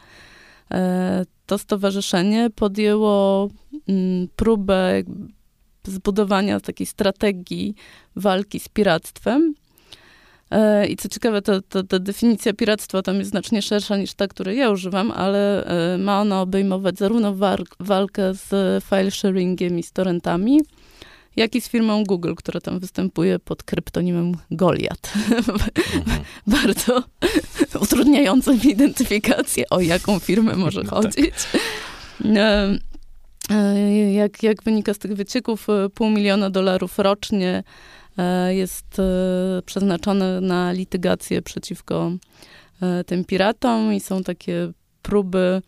e, 0.70 1.24
to 1.46 1.58
stowarzyszenie 1.58 2.50
podjęło 2.54 3.48
mm, 3.88 4.28
próbę 4.36 5.02
zbudowania 5.84 6.60
takiej 6.60 6.86
strategii 6.86 7.74
walki 8.16 8.60
z 8.60 8.68
piractwem. 8.68 9.54
E, 10.50 10.86
I 10.86 10.96
co 10.96 11.08
ciekawe, 11.08 11.42
to, 11.42 11.62
to, 11.62 11.82
ta 11.82 11.98
definicja 11.98 12.52
piractwa 12.52 13.02
tam 13.02 13.16
jest 13.16 13.30
znacznie 13.30 13.62
szersza 13.62 13.96
niż 13.96 14.14
ta, 14.14 14.28
której 14.28 14.58
ja 14.58 14.70
używam, 14.70 15.10
ale 15.10 15.66
ma 15.98 16.20
ona 16.20 16.40
obejmować 16.40 16.98
zarówno 16.98 17.34
walkę 17.80 18.34
z 18.34 18.84
file 18.84 19.10
sharingiem 19.10 19.78
i 19.78 19.82
z 19.82 19.92
torrentami, 19.92 20.60
jak 21.36 21.54
i 21.54 21.60
z 21.60 21.68
firmą 21.68 22.04
Google, 22.04 22.34
która 22.34 22.60
tam 22.60 22.78
występuje 22.78 23.38
pod 23.38 23.62
kryptonimem 23.62 24.32
Goliath. 24.50 25.16
Mhm. 25.16 25.58
Bardzo 26.46 27.02
utrudniającą 27.80 28.52
mi 28.52 28.70
identyfikację, 28.70 29.64
o 29.70 29.80
jaką 29.80 30.18
firmę 30.18 30.56
może 30.64 30.82
Tak. 30.82 30.90
chodzić. 30.90 31.34
E, 33.50 34.12
Jak, 34.12 34.42
jak 34.42 34.62
wynika 34.62 34.94
z 34.94 34.98
tych 34.98 35.14
wycieków, 35.14 35.66
e, 35.68 35.88
pół 35.88 36.10
miliona 36.10 36.50
dolarów 36.50 36.98
rocznie 36.98 37.62
e, 38.18 38.54
jest 38.54 38.86
przeznaczone 39.66 40.40
na 40.40 40.72
litygację 40.72 41.42
przeciwko 41.42 42.12
tym 43.06 43.24
piratom 43.24 43.92
i 43.92 44.00
są 44.00 44.22
takie 44.22 44.72
próby 45.02 45.62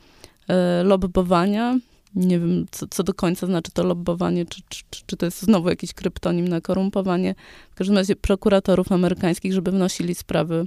lobbowania. 0.84 1.78
Nie 2.16 2.38
wiem, 2.38 2.66
co, 2.70 2.86
co 2.86 3.02
do 3.02 3.14
końca 3.14 3.46
znaczy 3.46 3.70
to 3.72 3.84
lobbowanie, 3.84 4.46
czy, 4.46 4.62
czy, 4.68 4.84
czy- 5.06 5.16
to 5.16 5.26
jest 5.26 5.42
znowu 5.42 5.68
jakiś 5.68 5.92
kryptonim 5.92 6.48
na 6.48 6.60
korumpowanie. 6.60 7.34
W 7.70 7.74
każdym 7.74 7.96
razie 7.96 8.16
prokuratorów 8.16 8.92
amerykańskich, 8.92 9.52
żeby 9.52 9.70
wnosili 9.70 10.14
sprawy 10.14 10.66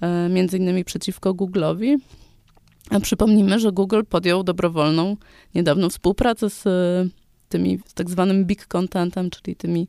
e, 0.00 0.28
między 0.28 0.58
innymi 0.58 0.84
przeciwko 0.84 1.34
Google'owi. 1.34 1.96
A 2.90 3.00
przypomnijmy, 3.00 3.60
że 3.60 3.72
Google 3.72 4.02
podjął 4.08 4.44
dobrowolną, 4.44 5.16
niedawną 5.54 5.90
współpracę 5.90 6.50
z 6.50 6.66
e, 6.66 6.70
tymi 7.48 7.78
z 7.86 7.94
tak 7.94 8.10
zwanym 8.10 8.44
big 8.44 8.66
contentem, 8.66 9.30
czyli 9.30 9.56
tymi 9.56 9.88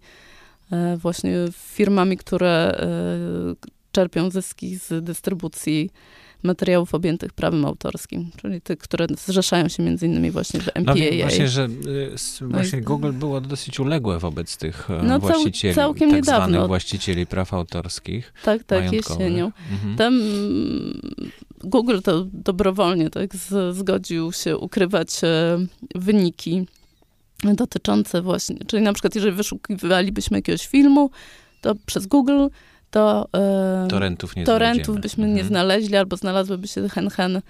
e, 0.71 0.97
właśnie 0.97 1.35
firmami, 1.51 2.17
które 2.17 2.49
e, 2.49 3.69
czerpią 3.91 4.29
zyski 4.29 4.75
z 4.75 5.03
dystrybucji 5.05 5.89
materiałów 6.43 6.95
objętych 6.95 7.33
prawem 7.33 7.65
autorskim, 7.65 8.29
czyli 8.41 8.61
tych, 8.61 8.77
które 8.77 9.07
zrzeszają 9.27 9.67
się 9.67 9.83
między 9.83 10.05
innymi 10.05 10.31
właśnie 10.31 10.59
w 10.59 10.65
No 10.65 10.71
MPAA. 10.81 10.93
wiem, 10.95 11.19
właśnie, 11.21 11.47
że 11.47 11.65
y, 11.65 12.15
No 12.41 12.47
właśnie 12.47 12.81
Google 12.81 13.11
było 13.11 13.41
dosyć 13.41 13.79
uległe 13.79 14.19
wobec 14.19 14.57
tych 14.57 14.89
e, 14.89 15.03
No, 15.03 15.17
cał- 15.17 15.21
właścicieli, 15.21 15.75
całkiem 15.75 16.09
tak 16.09 16.15
niedawno. 16.19 16.47
zwanych 16.47 16.67
właścicieli 16.67 17.25
praw 17.25 17.53
autorskich, 17.53 18.33
tak, 18.43 18.63
tak, 18.63 18.85
majątkowych. 18.85 19.19
jesienią. 19.19 19.51
Mhm. 19.71 19.95
Tam 19.97 20.19
Google 21.63 21.99
to 22.03 22.25
dobrowolnie 22.33 23.09
tak 23.09 23.35
z, 23.35 23.75
zgodził 23.75 24.31
się 24.31 24.57
ukrywać 24.57 25.23
e, 25.23 25.57
wyniki 25.95 26.67
dotyczące 27.43 28.21
właśnie, 28.21 28.57
czyli 28.67 28.83
na 28.83 28.93
przykład 28.93 29.15
jeżeli 29.15 29.35
wyszukiwalibyśmy 29.35 30.37
jakiegoś 30.37 30.67
filmu, 30.67 31.09
to 31.61 31.75
przez 31.85 32.07
Google 32.07 32.47
to 32.93 33.27
e, 33.35 33.87
Torrentów 33.89 34.35
nie 34.35 34.43
torrentów 34.43 34.99
byśmy 34.99 35.25
nie 35.27 35.31
Mhm. 35.31 35.47
znaleźli, 35.47 35.95
albo 35.97 36.17
znalazłyby 36.17 36.67
się 36.67 36.89
hen 36.89 37.09
hen 37.09 37.41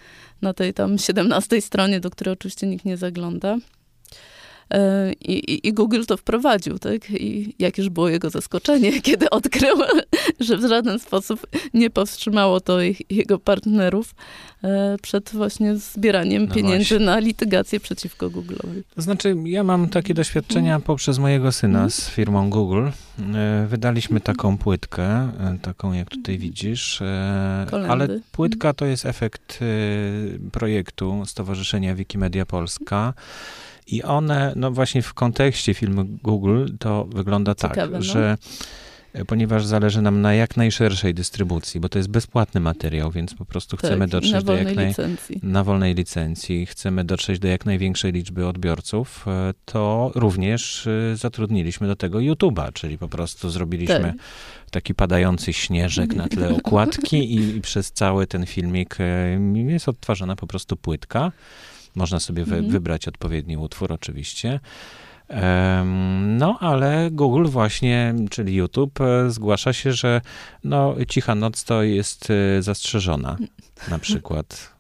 na 0.42 0.54
tej 0.54 0.74
tam 0.74 0.98
17 0.98 1.62
stronie, 1.62 2.00
do 2.00 2.10
której 2.10 2.34
oczywiście 2.34 2.68
nikt 2.68 2.86
nie 2.86 2.98
zagląda. 2.98 3.58
E, 4.72 5.14
I, 5.14 5.32
i, 5.54 5.68
I 5.68 5.74
Google 5.74 6.04
to 6.08 6.18
wprowadził, 6.18 6.80
tak? 6.80 7.10
I 7.12 7.56
jakież 7.60 7.90
było 7.90 8.10
jego 8.10 8.30
zaskoczenie, 8.30 9.02
kiedy 9.02 9.30
odkrył, 9.30 9.78
że 10.40 10.58
w 10.58 10.62
żaden 10.70 11.00
sposób 11.00 11.48
nie 11.74 11.90
powstrzymało 11.90 12.60
to 12.62 12.82
ich, 12.82 13.02
jego 13.12 13.40
partnerów 13.40 14.16
e, 14.64 14.96
przed 15.02 15.30
właśnie 15.34 15.76
zbieraniem 15.76 16.46
No 16.50 16.56
pieniędzy 16.56 16.90
właśnie. 16.90 17.06
na 17.06 17.20
litygację 17.20 17.80
przeciwko 17.80 18.28
Google'owi. 18.30 18.82
To 18.96 19.02
znaczy, 19.02 19.36
ja 19.46 19.64
mam 19.64 19.90
takie 19.90 20.14
doświadczenia 20.14 20.80
poprzez 20.80 21.20
mojego 21.20 21.52
syna 21.52 21.74
Mhm. 21.74 21.92
z 21.92 22.10
firmą 22.10 22.50
Google. 22.50 22.88
E, 23.36 23.68
Wydaliśmy 23.70 24.20
taką 24.20 24.58
płytkę, 24.58 25.32
taką 25.62 25.94
jak 25.94 26.10
tutaj 26.10 26.38
widzisz, 26.38 27.00
Kolendy. 27.70 27.92
ale 27.92 28.20
płytka 28.32 28.74
to 28.74 28.86
jest 28.86 29.06
efekt 29.06 29.60
projektu 30.52 31.24
Stowarzyszenia 31.26 31.96
Wikimedia 31.96 32.46
Polska. 32.46 33.14
I 33.88 34.04
one, 34.04 34.54
no 34.56 34.72
właśnie 34.72 35.02
w 35.02 35.14
kontekście 35.14 35.74
filmu 35.74 36.06
Google, 36.24 36.66
to 36.80 37.06
wygląda 37.06 37.56
tak, 37.56 37.72
Ciekawe, 37.72 37.98
no. 37.98 38.04
że 38.04 38.38
e, 39.14 39.26
ponieważ 39.26 39.66
zależy 39.66 40.02
nam 40.02 40.22
na 40.22 40.34
jak 40.34 40.58
najszerszej 40.58 41.14
dystrybucji, 41.14 41.80
bo 41.80 41.90
to 41.90 42.00
jest 42.00 42.10
bezpłatny 42.10 42.62
materiał, 42.62 43.12
więc 43.12 43.34
po 43.34 43.46
prostu 43.46 43.78
chcemy 43.78 44.00
tak, 44.00 44.10
dotrzeć 44.10 44.34
na 44.34 44.42
do 44.42 44.56
jak 44.56 44.76
naj, 44.76 44.88
licencji. 44.88 45.40
na 45.44 45.64
wolnej 45.64 45.96
licencji, 45.96 46.66
chcemy 46.66 47.04
dotrzeć 47.04 47.40
do 47.40 47.48
jak 47.48 47.66
największej 47.66 48.12
liczby 48.12 48.48
odbiorców, 48.48 49.26
e, 49.28 49.54
to 49.66 50.12
również 50.16 50.88
e, 50.88 51.16
zatrudniliśmy 51.16 51.88
do 51.88 51.96
tego 51.96 52.18
YouTube'a, 52.18 52.74
czyli 52.74 52.98
po 52.98 53.08
prostu 53.08 53.50
zrobiliśmy 53.50 54.00
Tak. 54.00 54.14
taki 54.72 54.96
padający 54.96 55.54
śnieżek 55.54 56.16
na 56.16 56.28
tle 56.28 56.56
okładki 56.56 57.18
i, 57.36 57.56
i 57.58 57.62
przez 57.62 57.92
cały 57.92 58.28
ten 58.28 58.46
filmik 58.46 58.98
jest 59.68 59.90
odtwarzana 59.90 60.36
po 60.36 60.48
prostu 60.48 60.76
płytka. 60.76 61.32
Można 61.96 62.20
sobie 62.20 62.46
wy, 62.46 62.56
Mhm. 62.56 62.72
wybrać 62.72 63.08
odpowiedni 63.08 63.58
utwór 63.58 63.94
oczywiście. 63.94 64.60
No, 66.24 66.58
ale 66.60 67.10
Google 67.12 67.46
właśnie, 67.46 68.16
czyli 68.30 68.56
YouTube, 68.56 69.02
e, 69.02 69.32
zgłasza 69.32 69.74
się, 69.74 69.94
że 69.94 70.22
no, 70.64 70.96
cicha 71.08 71.36
noc 71.36 71.64
to 71.64 71.84
jest 71.84 72.28
e, 72.30 72.62
zastrzeżona 72.62 73.38
na 73.88 74.00
przykład. 74.00 74.74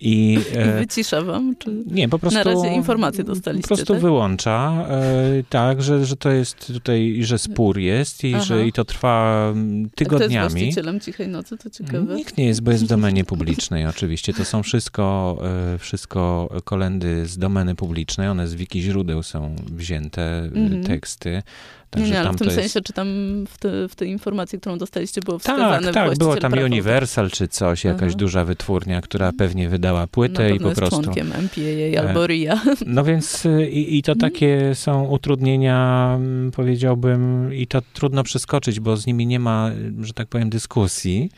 I, 0.00 0.38
I 0.54 0.56
e, 0.56 0.78
wycisza 0.78 1.22
wam, 1.22 1.54
czy... 1.58 1.70
nie, 1.86 2.08
po 2.08 2.18
prostu. 2.18 2.38
Na 2.38 2.44
razie 2.44 2.68
informacje 2.74 3.24
dostaliście, 3.24 3.68
Po 3.68 3.74
prostu 3.76 3.92
tak? 3.92 4.02
wyłącza, 4.02 4.86
e, 4.90 5.42
tak, 5.50 5.82
że, 5.82 6.06
że 6.06 6.16
to 6.16 6.30
jest 6.30 6.72
tutaj, 6.72 7.18
że 7.20 7.38
spór 7.38 7.78
jest 7.78 8.24
i 8.24 8.34
Aha. 8.34 8.44
że 8.44 8.66
i 8.66 8.72
to 8.72 8.84
trwa 8.84 9.48
mm, 9.52 9.64
A 9.68 9.68
Kto 9.68 9.82
jest 9.84 9.96
tygodniami. 9.96 10.50
właścicielem 10.50 11.00
Cichej 11.00 11.28
Nocy, 11.28 11.56
to 11.58 11.70
ciekawe. 11.70 12.14
Nikt 12.14 12.36
nie 12.36 12.46
jest, 12.46 12.62
bo 12.62 12.70
jest 12.70 12.84
w 12.84 12.88
domenie 12.88 13.24
publicznej 13.34 13.86
oczywiście. 13.86 14.34
To 14.34 14.44
są 14.44 14.62
wszystko, 14.62 15.38
e, 15.74 15.78
wszystko 15.78 16.48
kolendy 16.64 17.26
z 17.26 17.38
domeny 17.38 17.74
publicznej. 17.74 18.28
One 18.28 18.48
z 18.48 18.54
wiki 18.54 18.82
źródeł 18.82 19.22
są 19.22 19.56
wzięte, 19.72 20.22
e, 20.22 20.44
Mhm. 20.44 20.84
teksty. 20.84 21.42
Także 21.90 22.12
nie, 22.12 22.20
ale 22.20 22.32
w 22.32 22.36
tym 22.36 22.46
jest... 22.46 22.58
sensie, 22.60 22.80
czy 22.80 22.92
tam 22.92 23.08
w, 23.48 23.58
te, 23.58 23.88
w 23.88 23.94
tej 23.94 24.08
informacji, 24.10 24.60
którą 24.60 24.78
dostaliście, 24.78 25.20
było 25.20 25.38
wskazane 25.38 25.92
Tak, 25.92 26.08
tak, 26.08 26.18
było 26.18 26.36
tam 26.36 26.52
Universal 26.52 27.30
czy 27.30 27.48
coś, 27.48 27.84
jakaś 27.84 28.08
Aha. 28.08 28.18
duża 28.18 28.44
wytwórnia, 28.44 29.00
która 29.00 29.26
Mhm. 29.26 29.36
pewnie 29.36 29.68
wydała 29.68 30.06
płytę 30.06 30.50
i 30.54 30.58
po 30.60 30.68
jest 30.68 30.78
prostu. 30.80 31.02
członkiem 31.02 31.26
MPAA 31.28 32.08
albo 32.08 32.26
RIA. 32.26 32.60
No 32.86 33.04
więc 33.04 33.46
y, 33.46 33.70
i, 33.70 33.98
i 33.98 34.02
to 34.02 34.12
Mhm. 34.12 34.30
takie 34.32 34.74
są 34.74 35.04
utrudnienia, 35.04 36.12
mm, 36.16 36.50
powiedziałbym, 36.50 37.54
i 37.54 37.66
to 37.66 37.82
trudno 37.92 38.22
przeskoczyć, 38.22 38.80
bo 38.80 38.96
z 38.96 39.06
nimi 39.06 39.26
nie 39.26 39.38
ma, 39.40 39.70
że 40.02 40.12
tak 40.12 40.28
powiem, 40.28 40.50
dyskusji, 40.50 41.30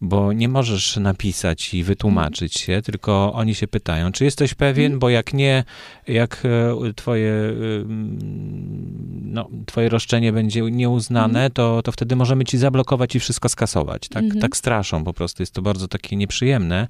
bo 0.00 0.32
nie 0.32 0.48
możesz 0.48 0.96
napisać 0.96 1.74
i 1.74 1.84
wytłumaczyć 1.84 2.54
się, 2.54 2.82
tylko 2.82 3.32
oni 3.32 3.54
się 3.54 3.68
pytają, 3.68 4.12
czy 4.12 4.24
jesteś 4.24 4.54
pewien, 4.54 4.84
Mhm. 4.84 4.98
bo 4.98 5.08
jak 5.10 5.34
nie, 5.34 5.64
jak 6.08 6.42
e, 6.88 6.92
twoje, 6.94 7.32
no, 9.22 9.48
twoje 9.66 9.88
roszczenie 9.88 10.32
będzie 10.32 10.60
nieuznane, 10.62 11.50
to, 11.50 11.82
to 11.82 11.92
wtedy 11.92 12.16
możemy 12.16 12.44
ci 12.44 12.58
zablokować 12.58 13.14
i 13.14 13.20
wszystko 13.20 13.48
skasować. 13.48 14.08
Tak, 14.08 14.22
Mhm. 14.24 14.40
tak 14.40 14.56
straszą 14.56 15.04
po 15.04 15.12
prostu, 15.12 15.42
jest 15.42 15.52
to 15.54 15.62
bardzo 15.62 15.88
takie 15.88 16.16
nieprzyjemne. 16.16 16.88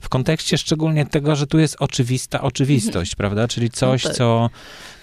W 0.00 0.08
kontekście 0.08 0.58
szczególnie 0.58 1.06
tego, 1.06 1.36
że 1.36 1.46
tu 1.46 1.58
jest 1.58 1.76
oczywista 1.80 2.40
oczywistość, 2.40 3.14
prawda? 3.14 3.48
Czyli 3.48 3.70
coś, 3.70 4.02
tak. 4.02 4.14
co 4.14 4.50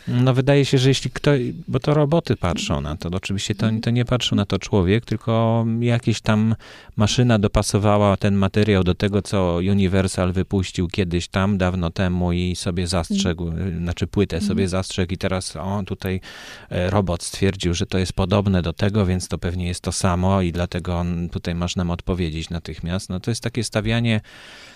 no 0.08 0.34
wydaje 0.34 0.66
się, 0.66 0.78
że 0.78 0.90
jeśli 0.90 1.12
ktoś, 1.12 1.42
bo 1.68 1.80
to 1.80 1.94
roboty 1.94 2.36
patrzą 2.36 2.82
na 2.82 2.96
to, 2.96 3.10
oczywiście 3.10 3.56
to, 3.56 3.68
to 3.82 3.90
nie 3.90 4.06
patrzył 4.06 4.36
na 4.36 4.46
to 4.46 4.60
człowiek, 4.60 5.06
tylko 5.06 5.66
jakieś 5.80 6.22
tam 6.22 6.56
maszyna 6.96 7.40
dopasowała 7.40 8.18
ten 8.18 8.36
materiał 8.36 8.84
do 8.84 8.96
tego, 8.96 9.22
co 9.22 9.60
Universal 9.72 10.34
wypuścił 10.34 10.88
kiedyś 10.88 11.28
tam, 11.28 11.58
dawno 11.58 11.92
temu 11.92 12.32
i 12.32 12.56
sobie 12.56 12.88
zastrzegł, 12.88 13.52
znaczy 13.78 14.08
płytę 14.08 14.42
sobie 14.42 14.52
Mhm. 14.52 14.70
zastrzegł 14.70 15.14
i 15.14 15.18
teraz 15.18 15.56
o, 15.56 15.84
tutaj 15.86 16.22
e, 16.70 16.90
robot 16.90 17.24
stwierdził, 17.24 17.74
że 17.74 17.86
to 17.86 17.98
jest 17.98 18.14
podobne 18.14 18.62
do 18.62 18.74
tego, 18.74 19.06
więc 19.06 19.28
to 19.28 19.38
pewnie 19.38 19.68
jest 19.68 19.82
to 19.82 19.92
samo 19.92 20.42
i 20.42 20.52
dlatego 20.52 20.98
on, 20.98 21.30
tutaj 21.30 21.56
masz 21.56 21.76
nam 21.76 21.92
odpowiedzieć 21.92 22.50
natychmiast. 22.50 23.10
No 23.10 23.20
to 23.20 23.32
jest 23.32 23.44
takie 23.44 23.64
stawianie 23.64 24.14
mm, 24.14 24.75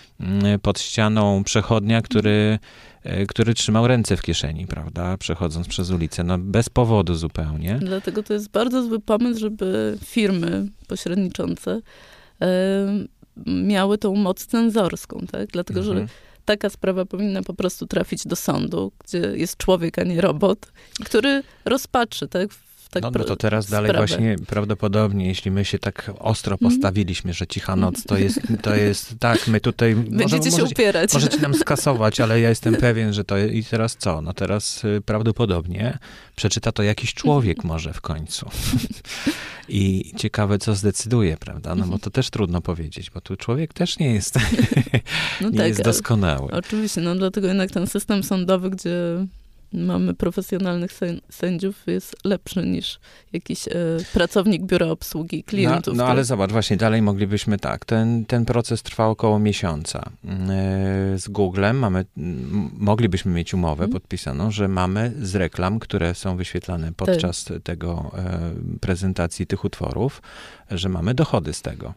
pod 0.62 0.80
ścianą 0.80 1.44
przechodnia, 1.44 2.02
który, 2.02 2.58
e, 3.02 3.26
który 3.26 3.54
trzymał 3.54 3.86
ręce 3.86 4.16
w 4.16 4.22
kieszeni, 4.22 4.66
prawda, 4.66 5.16
przechodząc 5.16 5.68
przez 5.68 5.90
ulicę, 5.90 6.24
no 6.24 6.38
bez 6.38 6.68
powodu 6.68 7.14
zupełnie. 7.14 7.78
Dlatego 7.82 8.22
to 8.22 8.32
jest 8.32 8.50
bardzo 8.50 8.82
zły 8.82 9.00
pomysł, 9.00 9.40
żeby 9.40 9.98
firmy 10.04 10.66
pośredniczące 10.88 11.80
e, 12.42 12.46
miały 13.46 13.98
tą 13.98 14.14
moc 14.14 14.46
cenzorską, 14.46 15.26
tak? 15.32 15.48
Dlatego, 15.50 15.80
Mhm. 15.80 15.98
że 15.98 16.14
taka 16.44 16.70
sprawa 16.70 17.04
powinna 17.04 17.42
po 17.42 17.54
prostu 17.54 17.86
trafić 17.86 18.26
do 18.26 18.36
sądu, 18.36 18.92
gdzie 19.04 19.18
jest 19.18 19.56
człowiek, 19.56 19.98
a 19.98 20.02
nie 20.04 20.20
robot, 20.20 20.72
który 21.04 21.42
rozpatrzy, 21.64 22.28
tak? 22.28 22.48
Tak 22.90 23.02
No, 23.02 23.10
no 23.18 23.24
to 23.24 23.36
teraz 23.36 23.70
dalej 23.70 23.92
właśnie 23.96 24.36
prawdopodobnie, 24.46 25.26
jeśli 25.26 25.50
my 25.50 25.64
się 25.64 25.78
tak 25.78 26.10
ostro 26.18 26.54
Mhm. 26.54 26.70
postawiliśmy, 26.70 27.34
że 27.34 27.46
cicha 27.46 27.76
noc, 27.76 28.04
to 28.04 28.18
jest, 28.18 28.40
to 28.62 28.74
jest 28.74 29.14
tak, 29.18 29.48
my 29.48 29.60
tutaj... 29.60 29.94
Będziecie 30.10 30.50
się 30.50 30.56
możecie, 30.56 30.74
upierać. 30.74 31.12
możecie 31.12 31.38
nam 31.38 31.54
skasować, 31.54 32.20
ale 32.20 32.40
ja 32.40 32.48
jestem 32.48 32.74
pewien, 32.76 33.12
że 33.12 33.24
to... 33.24 33.38
I 33.38 33.64
teraz 33.64 33.96
co? 33.96 34.22
No 34.22 34.32
teraz 34.32 34.84
y, 34.84 35.02
prawdopodobnie 35.06 35.98
przeczyta 36.36 36.72
to 36.72 36.82
jakiś 36.82 37.14
człowiek 37.14 37.64
może 37.64 37.92
w 37.92 38.00
końcu. 38.00 38.50
I 39.68 40.12
ciekawe, 40.16 40.58
co 40.58 40.74
zdecyduje, 40.74 41.36
prawda? 41.36 41.74
No 41.74 41.86
bo 41.86 41.98
to 41.98 42.10
też 42.10 42.30
trudno 42.30 42.60
powiedzieć, 42.60 43.10
bo 43.10 43.20
tu 43.20 43.36
człowiek 43.36 43.72
też 43.72 43.98
nie 43.98 44.14
jest, 44.14 44.34
no 45.40 45.50
nie 45.50 45.58
tak, 45.58 45.68
jest 45.68 45.82
doskonały. 45.82 46.52
Oczywiście, 46.52 47.00
no 47.00 47.14
dlatego 47.14 47.48
jednak 47.48 47.70
ten 47.70 47.86
system 47.86 48.22
sądowy, 48.22 48.70
gdzie 48.70 49.26
mamy 49.72 50.14
profesjonalnych 50.14 50.92
sęd- 50.92 51.20
sędziów, 51.30 51.82
jest 51.86 52.16
lepszy 52.24 52.66
niż 52.66 53.00
jakiś 53.32 53.68
e, 53.68 53.72
pracownik 54.12 54.62
biura 54.62 54.86
obsługi 54.86 55.36
No, 55.36 55.50
klientów. 55.50 55.94
no 55.96 56.02
który- 56.02 56.10
ale 56.12 56.24
zobacz, 56.24 56.50
właśnie 56.52 56.76
dalej 56.76 57.02
moglibyśmy 57.02 57.58
tak. 57.58 57.84
Ten, 57.84 58.24
ten 58.26 58.44
proces 58.44 58.82
trwał 58.82 59.10
około 59.10 59.38
miesiąca. 59.38 60.10
Yy, 60.24 61.18
Z 61.18 61.28
Googlem 61.28 61.78
mamy, 61.78 62.04
moglibyśmy 62.78 63.32
mieć 63.32 63.54
umowę 63.54 63.84
Mhm. 63.84 63.92
podpisaną, 63.92 64.50
że 64.50 64.68
mamy 64.68 65.12
z 65.22 65.34
reklam, 65.34 65.78
które 65.78 66.14
są 66.14 66.36
wyświetlane 66.36 66.92
podczas 66.92 67.44
tego 67.64 68.10
e, 68.18 68.50
prezentacji 68.80 69.46
tych 69.46 69.64
utworów, 69.64 70.22
że 70.70 70.88
mamy 70.88 71.14
dochody 71.14 71.52
z 71.52 71.62
tego. 71.62 71.94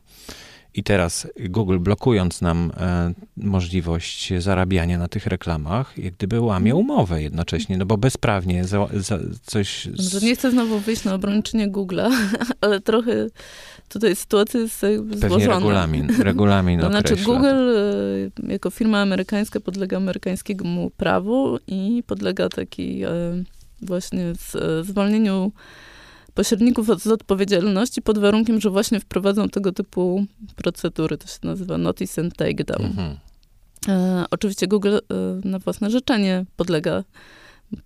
I 0.75 0.83
teraz 0.83 1.27
Google 1.49 1.77
blokując 1.79 2.41
nam 2.41 2.71
e, 2.77 3.13
możliwość 3.37 4.33
zarabiania 4.39 4.97
na 4.97 5.07
tych 5.07 5.25
reklamach, 5.27 5.97
jak 5.97 6.13
gdyby 6.13 6.39
łamie 6.41 6.71
Mhm. 6.71 6.85
umowę 6.85 7.21
jednocześnie, 7.23 7.77
no 7.77 7.85
bo 7.85 7.97
bezprawnie 7.97 8.65
za, 8.65 8.87
za 8.93 9.19
coś... 9.45 9.85
z- 9.95 10.11
Dobrze, 10.13 10.27
nie 10.27 10.35
chcę 10.35 10.51
znowu 10.51 10.79
wyjść 10.79 11.03
na 11.03 11.13
obrończynię 11.13 11.71
Google'a, 11.71 12.11
ale 12.61 12.79
trochę 12.81 13.27
tutaj 13.89 14.15
sytuacja 14.15 14.59
jest 14.59 14.83
jakby 14.83 15.11
Pewnie 15.15 15.29
złożona. 15.29 15.55
regulamin, 15.55 16.07
regulamin 16.23 16.79
To 16.79 16.87
znaczy. 16.89 17.15
Google 17.15 17.75
e, 18.47 18.51
jako 18.53 18.69
firma 18.69 19.01
amerykańska 19.01 19.59
podlega 19.59 19.97
amerykańskiemu 19.97 20.89
prawu 20.97 21.57
i 21.67 22.03
podlega 22.07 22.49
takiej 22.49 23.03
e, 23.03 23.09
właśnie 23.81 24.33
z, 24.35 24.85
zwolnieniu 24.87 25.51
pośredników 26.33 26.89
od, 26.89 27.01
z 27.01 27.07
odpowiedzialności 27.07 28.01
pod 28.01 28.17
warunkiem, 28.19 28.61
że 28.61 28.69
właśnie 28.69 28.99
wprowadzą 28.99 29.49
tego 29.49 29.71
typu 29.71 30.25
procedury. 30.55 31.17
To 31.17 31.27
się 31.27 31.39
nazywa 31.43 31.77
notice 31.77 32.21
and 32.21 32.35
takedown. 32.35 32.85
Mhm. 32.85 33.17
E, 33.87 34.25
oczywiście 34.31 34.67
Google 34.67 34.95
e, 34.95 35.01
na 35.47 35.59
własne 35.59 35.89
życzenie 35.89 36.45
podlega, 36.57 37.03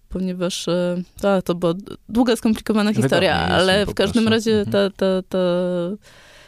ponieważ 0.09 0.67
e, 0.67 1.01
ta, 1.21 1.41
to 1.41 1.55
była 1.55 1.73
długa, 2.09 2.35
skomplikowana 2.35 2.93
historia, 2.93 3.33
Wygodniej 3.33 3.57
jest 3.57 3.69
ale 3.69 3.85
w 3.85 3.93
każdym 3.93 4.27
razie 4.27 4.59
Mhm. 4.59 4.71
ta, 4.71 4.97
ta, 4.97 5.21
ta 5.29 5.37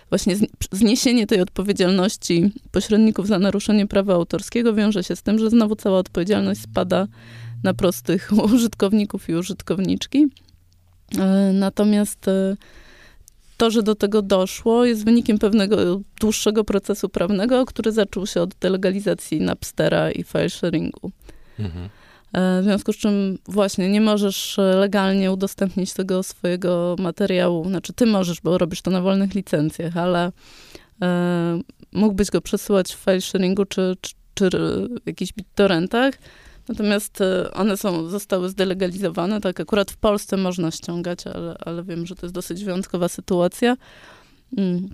właśnie 0.10 0.36
zni- 0.38 0.50
zniesienie 0.72 1.28
tej 1.28 1.42
odpowiedzialności 1.42 2.52
pośredników 2.72 3.28
za 3.28 3.40
naruszenie 3.40 3.88
prawa 3.88 4.14
autorskiego 4.14 4.74
wiąże 4.74 5.04
się 5.04 5.16
z 5.16 5.22
tym, 5.22 5.40
że 5.40 5.50
znowu 5.50 5.76
cała 5.76 6.00
odpowiedzialność 6.00 6.62
spada 6.62 7.08
na 7.64 7.74
prostych 7.74 8.32
użytkowników 8.54 9.30
i 9.30 9.36
użytkowniczki. 9.36 10.28
E, 11.18 11.52
Natomiast 11.54 12.28
e, 12.28 12.56
to, 13.58 13.72
że 13.72 13.84
do 13.84 13.96
tego 13.96 14.22
doszło, 14.22 14.86
jest 14.86 15.06
wynikiem 15.06 15.40
pewnego 15.40 16.02
dłuższego 16.20 16.64
procesu 16.64 17.10
prawnego, 17.10 17.66
który 17.66 17.92
zaczął 17.92 18.28
się 18.28 18.42
od 18.42 18.56
delegalizacji 18.56 19.42
Napstera 19.42 20.12
i 20.12 20.24
file 20.24 20.50
sharingu. 20.50 21.12
Mhm. 21.60 21.90
E, 22.34 22.62
W 22.62 22.64
związku 22.64 22.94
z 22.94 22.98
czym 22.98 23.38
właśnie 23.48 23.90
nie 23.90 24.02
możesz 24.02 24.58
legalnie 24.58 25.32
udostępnić 25.32 25.94
tego 25.94 26.24
swojego 26.24 26.96
materiału. 27.00 27.66
Znaczy 27.70 27.94
ty 27.94 28.06
możesz, 28.06 28.42
bo 28.42 28.58
robisz 28.58 28.82
to 28.82 28.92
na 28.92 29.02
wolnych 29.02 29.34
licencjach, 29.34 29.98
ale 29.98 30.32
e, 31.02 31.60
mógłbyś 31.92 32.30
go 32.30 32.42
przesyłać 32.42 32.96
w 32.96 32.98
file 32.98 33.22
sharingu 33.22 33.66
czy, 33.66 33.96
czy, 34.02 34.14
czy 34.34 34.50
w 35.04 35.08
jakichś 35.08 35.34
BitTorrentach. 35.34 36.14
Natomiast 36.70 37.22
e, 37.22 37.52
one 37.54 37.78
są, 37.78 38.10
zostały 38.10 38.50
zdelegalizowane. 38.50 39.42
Tak 39.42 39.60
akurat 39.60 39.92
w 39.92 39.98
Polsce 39.98 40.38
można 40.38 40.72
ściągać, 40.72 41.28
ale, 41.28 41.56
ale 41.66 41.84
wiem, 41.84 42.06
że 42.06 42.16
to 42.16 42.26
jest 42.26 42.36
dosyć 42.36 42.64
wyjątkowa 42.66 43.08
sytuacja. 43.08 43.78
Mm. 44.58 44.90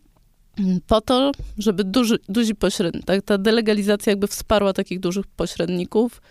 Mm, 0.60 0.80
Po 0.88 1.02
to, 1.02 1.32
żeby 1.58 1.84
duży, 1.84 2.20
duzi 2.30 2.56
pośrednicy, 2.56 3.06
tak, 3.06 3.22
ta 3.22 3.38
delegalizacja 3.38 4.12
jakby 4.12 4.28
wsparła 4.28 4.74
takich 4.74 5.00
dużych 5.00 5.28
pośredników, 5.28 6.22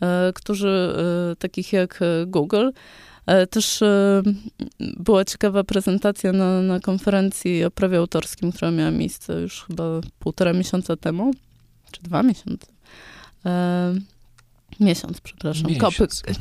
e, 0.00 0.32
którzy, 0.34 0.94
e, 1.32 1.36
takich 1.36 1.72
jak 1.72 2.00
Google. 2.26 2.70
Też 3.50 3.80
była 4.78 5.24
ciekawa 5.24 5.64
prezentacja 5.64 6.32
na, 6.32 6.62
na 6.62 6.80
konferencji 6.80 7.64
o 7.64 7.70
prawie 7.70 7.98
autorskim, 7.98 8.52
która 8.52 8.70
miała 8.70 8.90
miejsce 8.90 9.40
już 9.40 9.64
chyba 9.64 9.84
półtora 10.18 10.52
miesiąca 10.52 10.96
temu, 10.96 11.30
czy 11.90 12.02
dwa 12.02 12.22
miesiące. 12.22 12.66
Miesiąc, 14.80 15.20
przepraszam. 15.20 15.70
Miesiąc. 15.70 15.80
Mhm. 16.26 16.34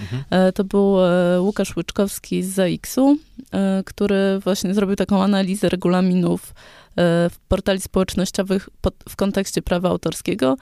Mhm. 0.00 0.24
E, 0.30 0.52
To 0.52 0.64
był 0.64 1.04
e, 1.04 1.40
Łukasz 1.40 1.76
Łyczkowski 1.76 2.42
z 2.42 2.54
ZAX-u, 2.54 3.16
e, 3.52 3.82
który 3.86 4.38
właśnie 4.44 4.74
zrobił 4.74 4.96
taką 4.96 5.22
analizę 5.22 5.68
regulaminów 5.68 6.54
w 7.30 7.36
portali 7.48 7.80
społecznościowych 7.80 8.68
w 9.08 9.16
kontekście 9.16 9.62
prawa 9.62 9.88
autorskiego 9.88 10.56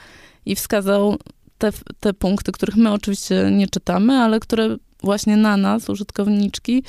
i 0.46 0.54
wskazał 0.54 1.18
te, 1.58 1.70
te 2.00 2.14
punkty, 2.14 2.52
których 2.52 2.76
my 2.76 2.92
oczywiście 2.92 3.50
nie 3.52 3.68
czytamy, 3.68 4.12
ale 4.12 4.40
które 4.40 4.76
właśnie 5.02 5.36
na 5.36 5.56
nas, 5.56 5.88
użytkowniczki, 5.88 6.82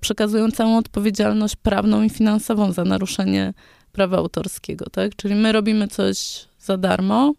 przekazują 0.00 0.50
całą 0.50 0.78
odpowiedzialność 0.78 1.56
prawną 1.56 2.02
i 2.02 2.10
finansową 2.10 2.72
za 2.72 2.84
naruszenie 2.84 3.54
prawa 3.92 4.16
autorskiego, 4.16 4.86
tak? 4.92 5.16
Czyli 5.16 5.34
my 5.34 5.52
robimy 5.52 5.88
coś 5.88 6.44
za 6.60 6.76
darmo, 6.76 7.32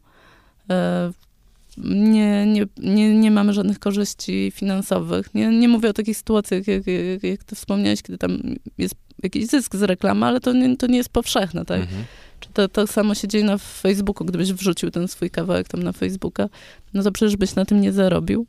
nie, 1.85 2.45
nie, 2.45 2.65
nie, 2.77 3.15
nie 3.15 3.31
mamy 3.31 3.53
żadnych 3.53 3.79
korzyści 3.79 4.51
finansowych. 4.55 5.33
Nie, 5.33 5.47
nie 5.47 5.67
mówię 5.67 5.89
o 5.89 5.93
takich 5.93 6.17
sytuacjach, 6.17 6.67
jak, 6.67 6.87
jak, 6.87 7.23
jak 7.23 7.43
ty 7.43 7.55
wspomniałeś, 7.55 8.01
kiedy 8.01 8.17
tam 8.17 8.41
jest 8.77 8.95
jakiś 9.23 9.47
zysk 9.47 9.75
z 9.75 9.83
reklamy, 9.83 10.25
ale 10.25 10.39
to 10.39 10.53
nie, 10.53 10.77
to 10.77 10.87
nie 10.87 10.97
jest 10.97 11.09
powszechne, 11.09 11.65
tak? 11.65 11.81
Mhm. 11.81 12.03
Czy 12.39 12.49
to, 12.53 12.67
to 12.67 12.87
samo 12.87 13.15
się 13.15 13.27
dzieje 13.27 13.43
na 13.43 13.57
Facebooku, 13.57 14.25
gdybyś 14.25 14.53
wrzucił 14.53 14.91
ten 14.91 15.07
swój 15.07 15.29
kawałek 15.29 15.67
tam 15.67 15.83
na 15.83 15.91
Facebooka, 15.91 16.49
no 16.93 17.03
to 17.03 17.11
przecież 17.11 17.37
byś 17.37 17.55
na 17.55 17.65
tym 17.65 17.81
nie 17.81 17.91
zarobił, 17.91 18.45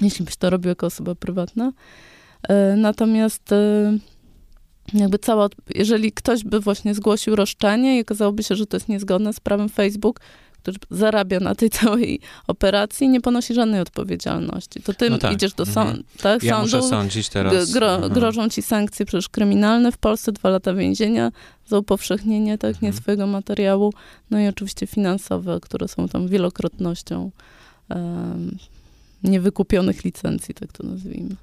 jeśli 0.00 0.24
byś 0.24 0.36
to 0.36 0.50
robił 0.50 0.68
jako 0.68 0.86
osoba 0.86 1.14
prywatna. 1.14 1.72
E, 2.48 2.76
Natomiast 2.76 3.52
e, 3.52 3.98
jakby 4.94 5.18
cała, 5.18 5.48
jeżeli 5.74 6.12
ktoś 6.12 6.44
by 6.44 6.60
właśnie 6.60 6.94
zgłosił 6.94 7.36
roszczenie 7.36 7.98
i 7.98 8.00
okazałoby 8.00 8.42
się, 8.42 8.54
że 8.54 8.66
to 8.66 8.76
jest 8.76 8.88
niezgodne 8.88 9.32
z 9.32 9.40
prawem 9.40 9.68
Facebook, 9.68 10.20
który 10.72 10.98
zarabia 10.98 11.40
na 11.40 11.54
tej 11.54 11.70
całej 11.70 12.20
operacji, 12.46 13.08
nie 13.08 13.20
ponosi 13.20 13.54
żadnej 13.54 13.80
odpowiedzialności. 13.80 14.82
To 14.82 14.94
ty 14.94 15.10
No 15.10 15.18
tak. 15.18 15.32
idziesz 15.32 15.52
do 15.54 15.64
Mhm. 15.64 15.88
sądu, 15.88 16.02
tak? 16.22 16.42
Ja 16.42 16.54
sądu, 16.56 16.76
muszę 16.76 16.88
sądzić 16.88 17.28
teraz. 17.28 17.72
Gro, 17.72 17.94
Mhm. 17.94 18.12
grożą 18.12 18.48
ci 18.48 18.62
sankcje 18.62 19.06
przecież 19.06 19.28
kryminalne 19.28 19.92
w 19.92 19.98
Polsce, 19.98 20.32
dwa 20.32 20.48
lata 20.50 20.74
więzienia 20.74 21.32
za 21.66 21.78
upowszechnienie 21.78 22.58
tak, 22.58 22.82
nie 22.82 22.88
Mhm. 22.88 23.02
swojego 23.02 23.26
materiału, 23.26 23.92
no 24.30 24.40
i 24.40 24.46
oczywiście 24.46 24.86
finansowe, 24.86 25.58
które 25.62 25.88
są 25.88 26.08
tam 26.08 26.28
wielokrotnością 26.28 27.30
em, 27.88 28.56
niewykupionych 29.24 30.04
licencji, 30.04 30.54
tak 30.54 30.72
to 30.72 30.86
nazwijmy. 30.86 31.36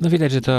No 0.00 0.10
widać, 0.10 0.32
że 0.32 0.40
to, 0.40 0.52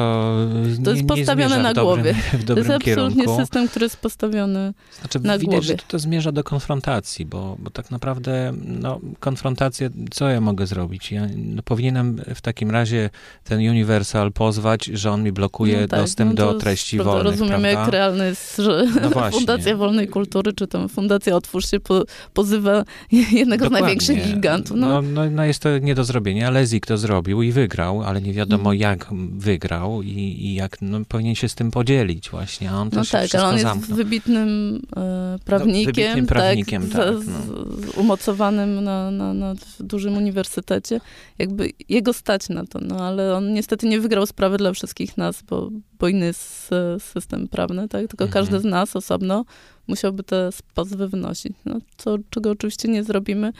To 0.83 0.91
nie, 0.91 0.97
jest 0.97 1.01
nie 1.01 1.03
postawione 1.15 1.57
na 1.63 1.71
w 1.71 1.73
dobrym, 1.73 2.03
głowie. 2.03 2.13
w 2.33 2.45
To 2.45 2.53
jest 2.57 2.69
absolutnie 2.69 2.85
kierunku. 3.23 3.37
system, 3.41 3.67
który 3.67 3.85
jest 3.85 3.97
postawiony 3.97 4.73
Znaczy, 4.99 5.19
na 5.19 5.37
widać, 5.37 5.49
głowie. 5.55 5.67
że 5.67 5.75
to 5.87 5.99
zmierza 5.99 6.31
do 6.31 6.43
konfrontacji, 6.43 7.25
bo, 7.25 7.55
bo 7.59 7.69
tak 7.69 7.91
naprawdę 7.91 8.53
no, 8.65 8.99
konfrontację, 9.19 9.89
co 10.11 10.29
ja 10.29 10.41
mogę 10.41 10.67
zrobić? 10.67 11.11
Ja 11.11 11.27
no, 11.37 11.61
powinienem 11.63 12.21
w 12.35 12.41
takim 12.41 12.71
razie 12.71 13.09
ten 13.43 13.59
Universal 13.59 14.31
pozwać, 14.31 14.85
że 14.85 15.11
on 15.11 15.23
mi 15.23 15.31
blokuje 15.31 15.81
No 15.81 15.87
tak, 15.87 15.99
dostęp 15.99 16.31
no 16.39 16.45
to 16.45 16.53
do 16.53 16.59
treści 16.59 16.97
wolnych, 16.97 17.23
Rozumiemy, 17.25 17.61
prawda? 17.61 17.79
jak 17.81 17.89
realne 17.89 18.25
jest, 18.27 18.57
że 18.57 18.85
No. 19.01 19.31
Fundacja 19.31 19.75
Wolnej 19.77 20.07
Kultury, 20.07 20.53
czy 20.53 20.67
tam 20.67 20.89
Fundacja 20.89 21.35
Otwórz 21.35 21.71
się 21.71 21.79
po, 21.79 22.03
pozywa 22.33 22.83
jednego 23.11 23.65
z 23.65 23.69
Dokładnie. 23.69 23.81
największych 23.81 24.33
gigantów. 24.33 24.77
No, 24.77 24.87
No, 24.87 25.01
no, 25.01 25.29
no 25.29 25.45
jest 25.45 25.59
to 25.61 25.77
nie 25.77 25.95
do 25.95 26.03
zrobienia. 26.03 26.49
Lezik 26.51 26.85
to 26.85 26.97
zrobił 26.97 27.41
i 27.41 27.51
wygrał, 27.51 28.03
ale 28.03 28.21
nie 28.21 28.33
wiadomo 28.33 28.73
Mhm. 28.73 28.79
jak 28.79 29.07
wygrał 29.33 30.01
i, 30.01 30.09
i 30.17 30.53
jak 30.55 30.81
no, 30.81 30.99
powinien 31.07 31.35
się 31.35 31.49
z 31.49 31.55
tym 31.55 31.71
podzielić 31.71 32.29
właśnie, 32.29 32.71
a 32.71 32.75
on 32.81 32.89
no 32.93 33.03
się 33.03 33.11
tak, 33.11 33.35
ale 33.35 33.45
on 33.45 33.53
jest 33.53 33.63
zamknął. 33.63 33.97
wybitnym 33.97 34.81
e, 34.97 35.37
prawnikiem, 35.45 35.85
wybitnym 35.93 36.27
prawnikiem, 36.27 36.89
tak, 36.89 37.05
tak, 37.05 37.23
z, 37.23 37.27
no. 37.27 38.01
umocowanym 38.01 38.83
na, 38.83 39.11
na, 39.11 39.33
na 39.33 39.53
dużym 39.79 40.17
uniwersytecie. 40.17 41.01
Jakby 41.39 41.69
jego 41.89 42.13
stać 42.13 42.49
na 42.49 42.65
to, 42.65 42.79
no 42.81 43.07
ale 43.07 43.35
on 43.35 43.53
niestety 43.53 43.87
nie 43.87 43.99
wygrał 43.99 44.25
sprawy 44.25 44.57
dla 44.57 44.73
wszystkich 44.73 45.17
nas, 45.17 45.41
bo, 45.49 45.69
bo 45.99 46.07
inny 46.07 46.25
jest 46.25 46.69
system 46.99 47.47
prawny, 47.47 47.87
tak? 47.87 48.07
Tylko 48.07 48.25
Mhm. 48.25 48.31
każdy 48.31 48.59
z 48.59 48.63
nas 48.63 48.95
osobno 48.95 49.45
musiałby 49.87 50.23
te 50.23 50.49
pozwy 50.73 51.07
wnosić. 51.07 51.53
No, 51.65 51.79
co, 51.97 52.17
czego 52.29 52.51
oczywiście 52.51 52.87
nie 52.87 53.03
zrobimy. 53.03 53.53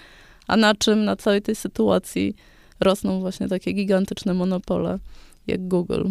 A 0.48 0.58
na 0.58 0.76
czym 0.76 1.06
na 1.06 1.16
całej 1.16 1.42
tej 1.42 1.56
sytuacji 1.56 2.36
rosną 2.80 3.20
właśnie 3.20 3.48
takie 3.48 3.72
gigantyczne 3.74 4.34
monopole 4.34 5.00
jak 5.48 5.68
Google. 5.68 6.04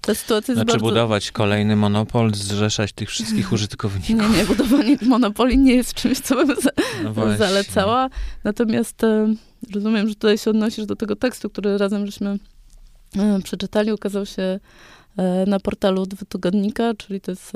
Ta 0.00 0.14
sytuacja 0.14 0.52
jest 0.52 0.62
Znaczy 0.62 0.72
bardzo... 0.72 0.86
budować 0.86 1.30
kolejny 1.30 1.76
monopol, 1.76 2.34
zrzeszać 2.34 2.92
tych 2.92 3.10
wszystkich 3.10 3.52
użytkowników. 3.52 4.30
Nie, 4.30 4.38
nie, 4.38 4.44
budowanie 4.44 4.96
monopoli 5.06 5.58
nie 5.58 5.74
jest 5.74 5.94
czymś, 5.94 6.20
co 6.20 6.34
bym 6.34 6.56
za, 6.60 6.70
No 7.04 7.36
zalecała. 7.36 8.10
Natomiast 8.44 9.04
e, 9.04 9.34
rozumiem, 9.74 10.08
że 10.08 10.14
tutaj 10.14 10.38
się 10.38 10.50
odnosisz 10.50 10.86
do 10.86 10.96
tego 10.96 11.16
tekstu, 11.16 11.50
który 11.50 11.78
razem 11.78 12.06
żeśmy 12.06 12.38
e, 13.18 13.40
przeczytali. 13.44 13.92
Ukazał 13.92 14.26
się 14.26 14.60
e, 15.16 15.44
na 15.46 15.60
portalu 15.60 16.06
Dwutygodnika, 16.06 16.94
czyli 16.94 17.20
to 17.20 17.30
jest 17.30 17.52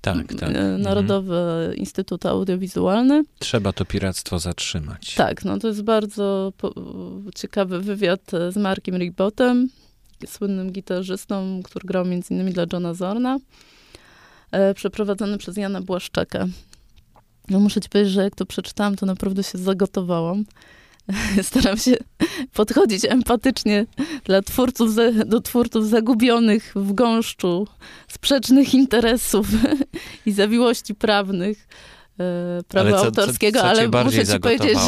Tak, 0.00 0.26
tak. 0.28 0.42
e, 0.42 0.46
Mhm. 0.46 0.82
Narodowy 0.82 1.74
Instytut 1.76 2.26
Audiowizualny. 2.26 3.24
Trzeba 3.38 3.72
to 3.72 3.84
piractwo 3.84 4.38
zatrzymać. 4.38 5.14
Tak, 5.14 5.44
no 5.44 5.58
to 5.58 5.68
jest 5.68 5.82
bardzo 5.82 6.52
ciekawy 7.34 7.80
wywiad 7.80 8.20
z 8.50 8.56
Markiem 8.56 8.96
Rigbottem, 8.96 9.68
słynnym 10.26 10.72
gitarzystą, 10.72 11.60
który 11.64 11.86
grał 11.86 12.04
między 12.04 12.34
innymi 12.34 12.52
dla 12.52 12.64
Johna 12.72 12.94
Zorna, 12.94 13.38
e, 14.50 14.74
przeprowadzony 14.74 15.38
przez 15.38 15.56
Jana 15.56 15.80
Błaszczaka. 15.80 16.46
No 17.50 17.60
muszę 17.60 17.80
ci 17.80 17.88
powiedzieć, 17.88 18.12
że 18.12 18.22
jak 18.22 18.34
to 18.34 18.46
przeczytałam, 18.46 18.96
to 18.96 19.06
naprawdę 19.06 19.42
się 19.42 19.58
zagotowałam. 19.58 20.44
Staram 21.42 21.76
się 21.76 21.96
podchodzić 22.54 23.04
empatycznie 23.04 23.86
dla 24.24 24.42
twórców, 24.42 24.90
do 25.26 25.40
twórców 25.40 25.88
zagubionych 25.88 26.72
w 26.76 26.92
gąszczu 26.92 27.66
sprzecznych 28.08 28.74
interesów 28.74 29.46
i 30.26 30.32
zawiłości 30.32 30.94
prawnych 30.94 31.68
e, 32.20 32.62
prawa 32.68 32.88
Ale 32.88 32.90
co- 32.90 32.98
co- 32.98 33.06
autorskiego, 33.06 33.60
co 33.60 33.64
cię 33.64 33.70
ale 33.70 34.04
muszę 34.04 34.26
ci 34.26 34.40
powiedzieć, 34.40 34.78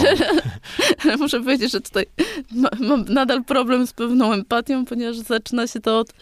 że, 1.04 1.16
muszę 1.18 1.40
powiedzieć, 1.40 1.72
że 1.72 1.80
tutaj 1.80 2.06
ma, 2.52 2.68
mam 2.80 3.04
nadal 3.04 3.44
problem 3.44 3.86
z 3.86 3.92
pewną 3.92 4.32
empatią, 4.32 4.84
ponieważ 4.84 5.16
zaczyna 5.16 5.66
się 5.66 5.80
to 5.80 5.98
od 5.98 6.12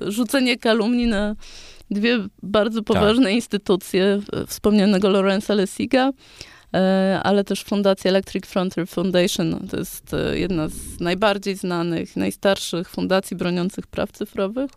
rzucenia 0.00 0.56
kalumni 0.56 1.06
na 1.06 1.34
dwie 1.90 2.18
bardzo 2.42 2.82
poważne 2.82 3.32
instytucje, 3.32 4.20
e, 4.32 4.46
wspomnianego 4.46 5.10
Lorenza 5.10 5.54
Lessiga, 5.54 6.10
ale 7.22 7.44
też 7.44 7.64
Fundacja 7.64 8.08
Electric 8.08 8.46
Frontier 8.46 8.88
Foundation. 8.88 9.50
No, 9.50 9.58
To 9.70 9.76
jest 9.76 10.14
e, 10.14 10.38
jedna 10.38 10.68
z 10.68 11.00
najbardziej 11.00 11.56
znanych, 11.56 12.16
najstarszych 12.16 12.88
fundacji 12.88 13.36
broniących 13.36 13.86
praw 13.86 14.12
cyfrowych. 14.12 14.70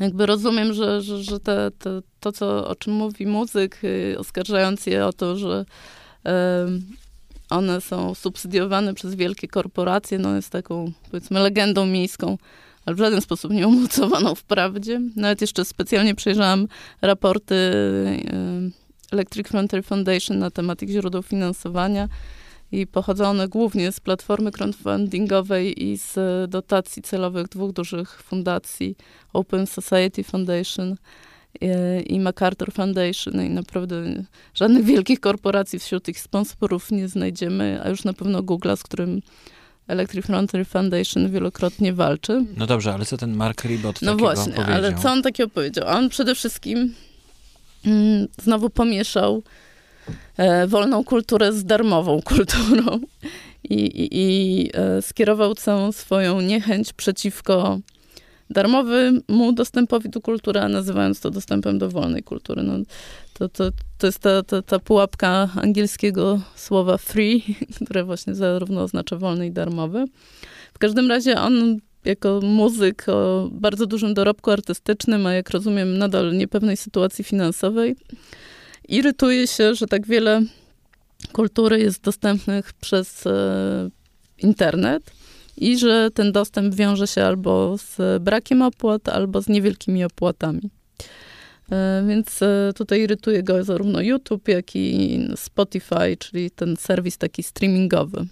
Jakby 0.00 0.26
rozumiem, 0.26 0.72
że, 0.72 1.02
że, 1.02 1.22
że 1.22 1.40
te, 1.40 1.70
te, 1.78 2.00
to, 2.20 2.32
co, 2.32 2.68
o 2.68 2.74
czym 2.74 2.92
mówi 2.92 3.26
muzyk, 3.26 3.84
y, 3.84 4.16
oskarżając 4.18 4.86
je 4.86 5.06
o 5.06 5.12
to, 5.12 5.36
że 5.36 5.64
one 7.50 7.80
są 7.80 8.14
subsydiowane 8.14 8.94
przez 8.94 9.14
wielkie 9.14 9.48
korporacje, 9.48 10.18
no 10.18 10.36
jest 10.36 10.50
taką, 10.50 10.92
powiedzmy, 11.10 11.40
legendą 11.40 11.86
miejską, 11.86 12.38
ale 12.86 12.96
w 12.96 12.98
żaden 12.98 13.20
sposób 13.20 13.52
nie 13.52 13.68
umocowaną 13.68 14.34
w 14.34 14.42
prawdzie. 14.42 15.00
Nawet 15.16 15.40
jeszcze 15.40 15.64
specjalnie 15.64 16.14
przejrzałam 16.14 16.68
raporty 17.02 17.54
em, 18.26 18.72
Electric 19.12 19.48
Frontier 19.48 19.84
Foundation 19.84 20.38
na 20.38 20.50
temat 20.50 20.82
ich 20.82 20.88
źródeł 20.90 21.22
finansowania 21.22 22.08
i 22.72 22.86
pochodzą 22.86 23.24
one 23.24 23.48
głównie 23.48 23.92
z 23.92 24.00
platformy 24.00 24.52
crowdfundingowej 24.52 25.84
i 25.84 25.98
z 25.98 26.14
dotacji 26.50 27.02
celowych 27.02 27.48
dwóch 27.48 27.72
dużych 27.72 28.22
fundacji, 28.22 28.96
Open 29.32 29.66
Society 29.66 30.24
Foundation 30.24 30.96
e, 31.60 32.00
i 32.00 32.20
MacArthur 32.20 32.72
Foundation. 32.72 33.36
No 33.36 33.42
I 33.42 33.50
naprawdę 33.50 34.24
żadnych 34.54 34.84
wielkich 34.84 35.20
korporacji 35.20 35.78
wśród 35.78 36.08
ich 36.08 36.20
sponsorów 36.20 36.90
nie 36.90 37.08
znajdziemy, 37.08 37.80
a 37.84 37.88
już 37.88 38.04
na 38.04 38.12
pewno 38.12 38.42
Google, 38.42 38.76
z 38.76 38.82
którym 38.82 39.20
Electric 39.86 40.26
Frontier 40.26 40.66
Foundation 40.66 41.30
wielokrotnie 41.30 41.92
walczy. 41.92 42.44
No 42.56 42.66
dobrze, 42.66 42.94
ale 42.94 43.04
co 43.04 43.16
ten 43.16 43.36
Mark 43.36 43.64
Ribot 43.64 44.02
No 44.02 44.10
takiego 44.12 44.16
właśnie, 44.34 44.52
powiedział? 44.52 44.74
ale 44.74 44.94
co 44.94 45.10
on 45.10 45.22
takiego 45.22 45.48
powiedział? 45.50 45.84
On 45.88 46.08
przede 46.08 46.34
wszystkim 46.34 46.94
znowu 48.42 48.70
pomieszał 48.70 49.42
e, 50.36 50.66
wolną 50.66 51.04
kulturę 51.04 51.52
z 51.52 51.64
darmową 51.64 52.22
kulturą 52.34 53.00
i, 53.64 53.74
i, 53.74 54.08
i 54.12 54.70
e, 54.74 55.02
skierował 55.02 55.54
całą 55.54 55.92
swoją 55.92 56.40
niechęć 56.40 56.92
przeciwko 56.92 57.78
darmowemu 58.50 59.52
dostępowi 59.52 60.08
do 60.08 60.20
kultury, 60.20 60.60
a 60.60 60.68
nazywając 60.68 61.20
to 61.20 61.30
dostępem 61.30 61.78
do 61.78 61.90
wolnej 61.90 62.22
kultury. 62.22 62.62
No, 62.62 62.74
to, 63.34 63.48
to, 63.48 63.70
to 63.98 64.06
jest 64.06 64.18
ta, 64.18 64.42
ta, 64.42 64.62
ta 64.62 64.78
pułapka 64.78 65.48
angielskiego 65.56 66.40
słowa 66.56 66.98
free, 66.98 67.42
które 67.84 68.04
właśnie 68.04 68.34
zarówno 68.34 68.82
oznacza 68.82 69.16
wolny 69.16 69.46
i 69.46 69.50
darmowy. 69.50 70.04
W 70.74 70.78
każdym 70.78 71.08
razie 71.08 71.40
on 71.40 71.78
jako 72.08 72.40
muzyk 72.42 73.08
o 73.08 73.48
bardzo 73.52 73.86
dużym 73.86 74.14
dorobku 74.14 74.50
artystycznym, 74.50 75.26
a 75.26 75.32
jak 75.32 75.50
rozumiem 75.50 75.98
nadal 75.98 76.36
niepewnej 76.36 76.76
sytuacji 76.76 77.24
finansowej, 77.24 77.96
irytuje 78.88 79.46
się, 79.46 79.74
że 79.74 79.86
tak 79.86 80.06
wiele 80.06 80.42
kultury 81.32 81.80
jest 81.80 82.02
dostępnych 82.02 82.72
przez 82.72 83.26
e, 83.26 83.90
internet 84.38 85.02
i 85.56 85.78
że 85.78 86.10
ten 86.14 86.32
dostęp 86.32 86.74
wiąże 86.74 87.06
się 87.06 87.24
albo 87.24 87.78
z 87.78 88.22
brakiem 88.22 88.62
opłat, 88.62 89.08
albo 89.08 89.42
z 89.42 89.48
niewielkimi 89.48 90.04
opłatami. 90.04 90.70
E, 91.72 92.04
Więc 92.08 92.42
e, 92.42 92.72
tutaj 92.74 93.00
irytuje 93.00 93.42
go 93.42 93.64
zarówno 93.64 94.00
YouTube, 94.00 94.48
jak 94.48 94.76
i 94.76 95.20
Spotify, 95.36 96.16
czyli 96.18 96.50
ten 96.50 96.76
serwis 96.76 97.18
taki 97.18 97.42
streamingowy. 97.42 98.26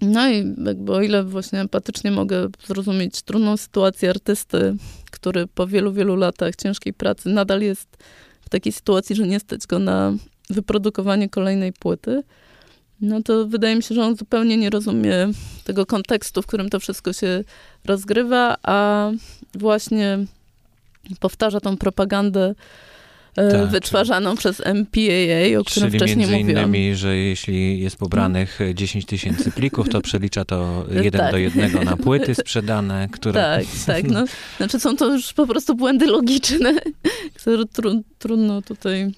No 0.00 0.30
i 0.30 0.54
jakby 0.66 0.92
o 0.92 1.02
ile 1.02 1.24
właśnie 1.24 1.60
empatycznie 1.60 2.10
mogę 2.10 2.48
zrozumieć 2.66 3.22
trudną 3.22 3.56
sytuację 3.56 4.10
artysty, 4.10 4.76
który 5.10 5.46
po 5.46 5.66
wielu, 5.66 5.92
wielu 5.92 6.16
latach 6.16 6.56
ciężkiej 6.56 6.92
pracy 6.92 7.28
nadal 7.28 7.60
jest 7.60 7.88
w 8.40 8.48
takiej 8.48 8.72
sytuacji, 8.72 9.16
że 9.16 9.26
nie 9.26 9.40
stać 9.40 9.66
go 9.66 9.78
na 9.78 10.12
wyprodukowanie 10.50 11.28
kolejnej 11.28 11.72
płyty, 11.72 12.22
no 13.00 13.22
to 13.22 13.46
wydaje 13.46 13.76
mi 13.76 13.82
się, 13.82 13.94
że 13.94 14.02
on 14.02 14.16
zupełnie 14.16 14.56
nie 14.56 14.70
rozumie 14.70 15.28
tego 15.64 15.86
kontekstu, 15.86 16.42
w 16.42 16.46
którym 16.46 16.70
to 16.70 16.80
wszystko 16.80 17.12
się 17.12 17.44
rozgrywa, 17.84 18.56
a 18.62 19.10
właśnie 19.54 20.18
powtarza 21.20 21.60
tą 21.60 21.76
propagandę 21.76 22.54
Tak, 23.34 23.66
wytwarzaną 23.70 24.36
przez 24.36 24.60
MPAA, 24.60 25.58
o 25.60 25.64
którym 25.64 25.88
Czyli 25.88 25.98
wcześniej 25.98 26.26
między 26.26 26.32
mówiłam. 26.38 26.64
innymi, 26.76 26.94
że 26.96 27.16
jeśli 27.16 27.80
jest 27.80 27.96
pobranych 27.96 28.58
10 28.74 29.06
tysięcy 29.06 29.50
plików, 29.50 29.88
to 29.88 30.00
przelicza 30.00 30.44
to 30.44 30.84
jeden 31.02 31.20
Tak. 31.20 31.32
do 31.32 31.38
jednego 31.38 31.84
na 31.84 31.96
płyty 31.96 32.34
sprzedane, 32.34 33.08
które... 33.12 33.32
Tak, 33.32 33.64
tak. 33.86 34.10
No, 34.10 34.24
znaczy 34.56 34.80
są 34.80 34.96
to 34.96 35.12
już 35.14 35.32
po 35.32 35.46
prostu 35.46 35.74
błędy 35.74 36.06
logiczne, 36.06 36.74
które 37.38 37.66
tru, 37.66 38.02
trudno 38.18 38.62
tutaj 38.62 39.12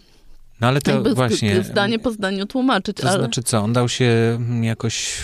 No 0.62 0.68
ale 0.68 0.80
to 0.80 0.90
jakby 0.90 1.14
właśnie... 1.14 1.62
zdanie 1.62 1.98
po 1.98 2.10
zdaniu 2.10 2.46
tłumaczyć. 2.46 2.96
To 2.96 3.08
ale... 3.08 3.18
znaczy 3.18 3.42
co, 3.42 3.58
on 3.58 3.72
dał 3.72 3.88
się 3.88 4.04
mm, 4.36 4.64
jakoś 4.64 5.18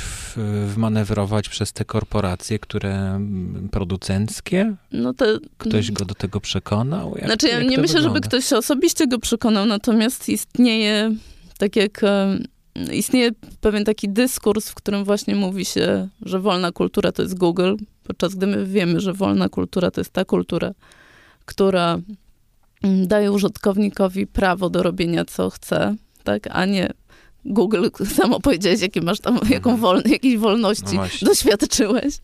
wmanewrować 0.67 1.49
przez 1.49 1.73
te 1.73 1.85
korporacje, 1.85 2.59
które 2.59 2.95
mm, 2.95 3.69
producenckie? 3.73 4.75
no 4.93 5.15
to, 5.15 5.25
Ktoś 5.59 5.93
go 5.93 6.05
do 6.05 6.15
tego 6.15 6.41
przekonał? 6.41 7.15
Jak, 7.17 7.27
Znaczy, 7.27 7.49
ja 7.49 7.63
nie 7.63 7.79
myślę, 7.79 8.03
żeby 8.03 8.15
wygląda? 8.15 8.29
ktoś 8.29 8.53
osobiście 8.53 9.07
go 9.07 9.19
przekonał, 9.19 9.67
natomiast 9.67 10.29
istnieje, 10.29 11.15
tak 11.59 11.77
jak 11.77 12.01
istnieje 12.93 13.31
pewien 13.61 13.85
taki 13.85 14.09
dyskurs, 14.09 14.69
w 14.69 14.75
którym 14.75 15.05
właśnie 15.05 15.35
mówi 15.35 15.65
się, 15.65 16.09
że 16.23 16.41
wolna 16.41 16.73
kultura 16.73 17.13
to 17.13 17.23
jest 17.23 17.39
Google, 17.39 17.75
podczas 18.05 18.35
gdy 18.35 18.47
my 18.47 18.67
wiemy, 18.67 19.01
że 19.01 19.13
wolna 19.13 19.49
kultura 19.49 19.91
to 19.91 20.01
jest 20.01 20.13
ta 20.13 20.25
kultura, 20.25 20.73
która 21.45 21.99
daje 22.83 23.33
użytkownikowi 23.33 24.27
prawo 24.27 24.71
do 24.71 24.83
robienia 24.83 25.25
co 25.25 25.51
chce, 25.51 25.95
tak, 26.25 26.49
a 26.51 26.65
nie 26.65 26.93
Google, 27.45 27.89
samo 28.17 28.41
powiedziałeś, 28.41 28.81
jakie 28.81 29.01
masz 29.01 29.21
tam, 29.21 29.39
jaką 29.51 29.77
wol, 29.77 30.03
jakiej 30.07 30.35
No 30.35 30.41
wolności 30.41 30.95
właśnie. 30.95 31.29
doświadczyłeś. 31.29 32.15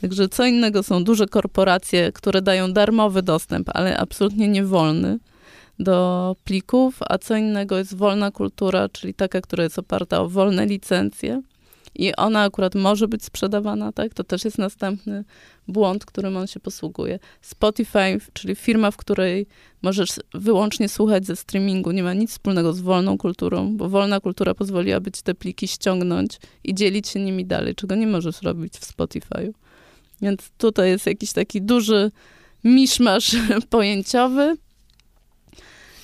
Także 0.00 0.28
co 0.28 0.44
innego 0.44 0.82
są 0.82 1.04
duże 1.04 1.26
korporacje, 1.26 2.12
które 2.12 2.42
dają 2.42 2.72
darmowy 2.72 3.22
dostęp, 3.22 3.70
ale 3.74 3.98
absolutnie 3.98 4.48
nie 4.48 4.64
wolny 4.64 5.18
do 5.78 6.36
plików, 6.44 6.98
a 7.08 7.18
co 7.18 7.36
innego 7.36 7.78
jest 7.78 7.96
wolna 7.96 8.30
kultura, 8.30 8.88
czyli 8.88 9.14
taka, 9.14 9.40
która 9.40 9.64
jest 9.64 9.78
oparta 9.78 10.20
o 10.20 10.28
wolne 10.28 10.66
licencje 10.66 11.42
i 11.94 12.14
ona 12.16 12.42
akurat 12.42 12.74
może 12.74 13.08
być 13.08 13.24
sprzedawana, 13.24 13.92
tak? 13.92 14.14
To 14.14 14.24
też 14.24 14.44
jest 14.44 14.58
następny 14.58 15.24
błąd, 15.68 16.04
którym 16.04 16.36
on 16.36 16.46
się 16.46 16.60
posługuje. 16.60 17.18
Spotify, 17.40 18.18
czyli 18.32 18.54
firma, 18.54 18.90
w 18.90 18.96
której 18.96 19.46
możesz 19.82 20.10
wyłącznie 20.34 20.88
słuchać 20.88 21.26
ze 21.26 21.36
streamingu, 21.36 21.90
nie 21.90 22.02
ma 22.02 22.14
nic 22.14 22.30
wspólnego 22.30 22.72
z 22.72 22.80
wolną 22.80 23.18
kulturą, 23.18 23.76
bo 23.76 23.88
wolna 23.88 24.20
kultura 24.20 24.54
pozwoliłaby 24.54 25.10
ci 25.12 25.22
te 25.22 25.34
pliki 25.34 25.68
ściągnąć 25.68 26.38
i 26.64 26.74
dzielić 26.74 27.08
się 27.08 27.20
nimi 27.20 27.44
dalej, 27.46 27.74
czego 27.74 27.94
nie 27.94 28.06
możesz 28.06 28.42
robić 28.42 28.74
w 28.74 28.96
Spotify'u. 28.96 29.50
Więc 30.22 30.50
tutaj 30.58 30.90
jest 30.90 31.06
jakiś 31.06 31.32
taki 31.32 31.62
duży 31.62 32.10
miszmasz 32.64 33.36
pojęciowy. 33.70 34.56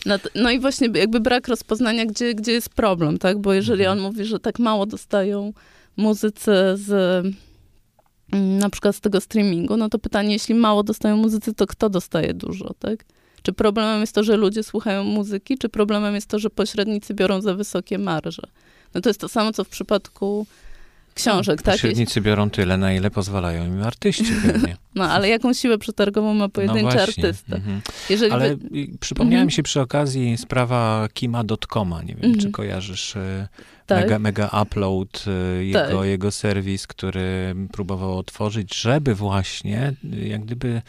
Nat- 0.07 0.29
No 0.35 0.51
i 0.51 0.59
właśnie 0.61 0.89
jakby 0.95 1.21
brak 1.21 1.49
rozpoznania, 1.49 2.07
gdzie, 2.07 2.35
gdzie 2.35 2.53
jest 2.53 2.69
problem, 2.69 3.19
tak? 3.19 3.39
Bo 3.39 3.53
jeżeli 3.53 3.83
Mhm. 3.85 3.99
on 3.99 4.05
mówi, 4.05 4.25
że 4.25 4.39
tak 4.41 4.59
mało 4.59 4.87
dostają 4.87 5.53
muzycy 5.97 6.53
z 6.75 6.91
mm, 8.33 8.59
na 8.59 8.71
przykład 8.71 8.97
z 8.97 9.01
tego 9.01 9.21
streamingu, 9.21 9.77
no 9.77 9.89
to 9.89 9.99
pytanie, 9.99 10.33
jeśli 10.33 10.55
mało 10.55 10.83
dostają 10.83 11.17
muzycy, 11.17 11.55
to 11.55 11.67
kto 11.67 11.89
dostaje 11.91 12.35
dużo, 12.35 12.75
tak? 12.79 13.05
Czy 13.43 13.53
problemem 13.53 14.01
jest 14.01 14.15
to, 14.15 14.25
że 14.25 14.37
ludzie 14.37 14.63
słuchają 14.63 15.05
muzyki, 15.05 15.59
czy 15.59 15.69
problemem 15.69 16.15
jest 16.15 16.27
to, 16.27 16.39
że 16.39 16.51
pośrednicy 16.51 17.15
biorą 17.15 17.41
za 17.41 17.55
wysokie 17.55 17.99
marże? 17.99 18.43
No 18.95 19.01
to 19.01 19.09
jest 19.11 19.21
to 19.21 19.29
samo, 19.29 19.53
co 19.53 19.65
w 19.65 19.69
przypadku 19.69 20.47
książek, 21.15 21.63
tak? 21.63 21.75
Pośrednicy 21.75 22.21
biorą 22.21 22.51
tyle, 22.51 22.77
na 22.77 22.93
ile 22.93 23.11
pozwalają 23.11 23.67
im 23.67 23.83
artyści 23.83 24.25
pewnie. 24.47 24.77
No, 24.95 25.05
ale 25.05 25.29
jaką 25.29 25.53
siłę 25.53 25.79
przetargową 25.79 26.35
ma 26.35 26.49
pojedynczy 26.49 26.97
no 26.97 27.03
artysta? 27.03 27.57
Mhm. 27.57 27.81
Jeżeli 28.11 28.33
Ale 28.33 28.57
wy... 28.57 28.69
i 28.69 28.99
przypomniała 28.99 29.35
Mhm. 29.41 29.47
mi 29.47 29.53
się 29.53 29.63
przy 29.63 29.81
okazji 29.81 30.37
sprawa 30.37 31.09
Kima.coma. 31.15 32.03
Nie 32.03 32.15
wiem, 32.15 32.25
Mhm. 32.25 32.39
czy 32.41 32.51
kojarzysz 32.51 33.17
e, 33.17 33.49
Tak. 33.87 34.01
mega, 34.01 34.19
mega 34.19 34.63
upload, 34.63 35.25
e, 35.27 35.65
jego, 35.65 35.99
Tak. 35.99 36.07
jego 36.07 36.31
serwis, 36.31 36.87
który 36.87 37.55
próbował 37.73 38.19
otworzyć, 38.19 38.75
żeby 38.81 39.15
właśnie 39.15 39.93
jak 40.23 40.45
gdyby 40.45 40.83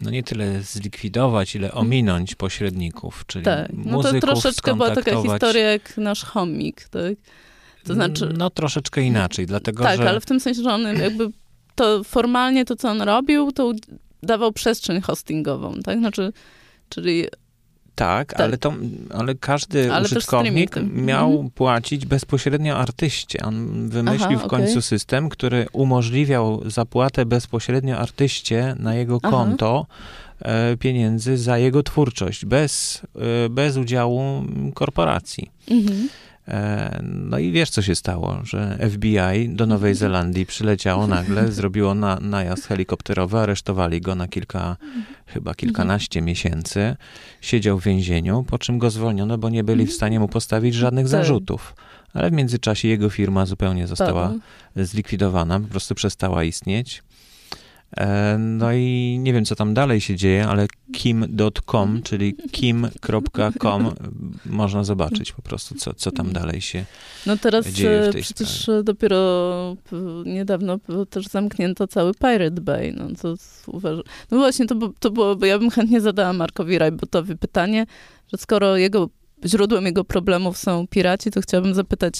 no 0.00 0.10
nie 0.10 0.22
tyle 0.22 0.62
zlikwidować, 0.62 1.54
ile 1.54 1.72
ominąć 1.72 2.34
pośredników, 2.34 3.24
czyli 3.26 3.44
Tak, 3.44 3.68
no 3.72 4.02
to 4.02 4.20
troszeczkę 4.20 4.74
była 4.74 4.90
taka 4.90 5.22
historia 5.22 5.70
jak 5.70 5.96
nasz 5.96 6.24
chomik, 6.24 6.88
tak? 6.88 7.14
To 7.84 7.94
znaczy, 7.94 8.34
No 8.38 8.50
troszeczkę 8.50 9.02
inaczej, 9.02 9.46
dlatego 9.46 9.84
tak, 9.84 9.96
że... 9.96 10.08
ale 10.08 10.20
w 10.20 10.26
tym 10.26 10.40
sensie, 10.40 10.62
że 10.62 10.70
on 10.70 10.82
jakby 10.82 11.28
to 11.74 12.04
formalnie 12.04 12.64
to, 12.64 12.76
co 12.76 12.90
on 12.90 13.02
robił, 13.02 13.52
to 13.52 13.72
dawał 14.22 14.52
przestrzeń 14.52 15.00
hostingową, 15.00 15.74
tak? 15.84 15.98
Znaczy, 15.98 16.32
czyli 16.88 17.26
Tak, 17.98 18.28
Tak. 18.32 18.40
Ale, 18.40 18.58
to, 18.58 18.72
ale 19.14 19.34
każdy 19.34 19.92
Ale 19.92 20.04
użytkownik 20.04 20.76
miał 20.92 21.30
Mhm. 21.30 21.50
płacić 21.50 22.06
bezpośrednio 22.06 22.76
artyście. 22.78 23.38
On 23.44 23.88
wymyślił 23.88 24.38
Aha, 24.38 24.46
w 24.46 24.50
końcu 24.50 24.70
okej. 24.72 24.82
system, 24.82 25.28
który 25.28 25.66
umożliwiał 25.72 26.70
zapłatę 26.70 27.26
bezpośrednio 27.26 27.98
artyście 27.98 28.76
na 28.78 28.94
jego 28.94 29.18
Aha. 29.22 29.30
konto 29.30 29.86
e, 30.42 30.76
pieniędzy 30.76 31.38
za 31.38 31.58
jego 31.58 31.82
twórczość, 31.82 32.44
bez, 32.44 33.02
e, 33.46 33.48
bez 33.48 33.76
udziału 33.76 34.44
korporacji. 34.74 35.50
mhm. 35.70 36.08
E, 36.48 37.00
No 37.02 37.38
i 37.38 37.52
wiesz, 37.52 37.70
co 37.70 37.82
się 37.82 37.94
stało, 37.94 38.38
że 38.44 38.78
FBI 38.90 39.48
do 39.48 39.66
Nowej 39.66 39.94
Zelandii 39.94 40.46
przyleciało 40.46 41.06
nagle, 41.06 41.52
zrobiło 41.52 41.94
na, 41.94 42.18
najazd 42.20 42.66
helikopterowy, 42.66 43.38
aresztowali 43.38 44.00
go 44.00 44.14
na 44.14 44.28
kilka, 44.28 44.76
chyba 45.26 45.54
kilkanaście 45.54 46.22
miesięcy, 46.22 46.96
siedział 47.40 47.78
w 47.78 47.84
więzieniu, 47.84 48.44
po 48.48 48.58
czym 48.58 48.78
go 48.78 48.90
zwolniono, 48.90 49.38
bo 49.38 49.48
nie 49.50 49.64
byli 49.64 49.86
w 49.86 49.92
stanie 49.92 50.20
mu 50.20 50.28
postawić 50.28 50.74
żadnych 50.74 51.04
Tak. 51.04 51.10
zarzutów. 51.10 51.74
Ale 52.14 52.30
w 52.30 52.32
międzyczasie 52.32 52.88
jego 52.88 53.10
firma 53.10 53.46
zupełnie 53.46 53.86
została 53.86 54.32
zlikwidowana, 54.76 55.60
po 55.60 55.68
prostu 55.68 55.94
przestała 55.94 56.44
istnieć. 56.44 57.02
E, 57.96 58.38
No 58.38 58.72
i 58.72 59.18
nie 59.20 59.32
wiem, 59.32 59.44
co 59.44 59.56
tam 59.56 59.74
dalej 59.74 60.00
się 60.00 60.16
dzieje, 60.16 60.46
ale 60.46 60.66
kim.com, 60.92 62.02
czyli 62.02 62.34
kim.com, 62.52 63.92
można 64.46 64.84
zobaczyć 64.84 65.32
po 65.32 65.42
prostu, 65.42 65.74
co, 65.74 65.94
co 65.94 66.10
tam 66.10 66.32
dalej 66.32 66.60
się 66.60 66.84
No 67.26 67.36
teraz 67.36 67.66
dzieje 67.68 68.02
w 68.02 68.08
e, 68.08 68.12
tej 68.12 68.22
przecież 68.22 68.68
e, 68.68 68.82
dopiero 68.82 69.76
niedawno 70.24 70.78
też 71.10 71.26
zamknięto 71.26 71.86
cały 71.86 72.14
Pirate 72.14 72.60
Bay. 72.60 72.92
No, 72.92 73.04
to 73.22 73.34
uważam. 73.66 74.02
No 74.30 74.38
właśnie, 74.38 74.66
to, 74.66 74.74
to 74.98 75.10
było, 75.10 75.36
bo 75.36 75.46
ja 75.46 75.58
bym 75.58 75.70
chętnie 75.70 76.00
zadała 76.00 76.32
Markowi 76.32 76.78
Rajbotowi 76.78 77.36
pytanie, 77.36 77.86
że 78.32 78.38
skoro 78.38 78.76
jego 78.76 79.08
źródłem 79.46 79.84
jego 79.86 80.04
problemów 80.04 80.58
są 80.58 80.86
piraci, 80.86 81.30
to 81.30 81.40
chciałabym 81.40 81.74
zapytać, 81.74 82.14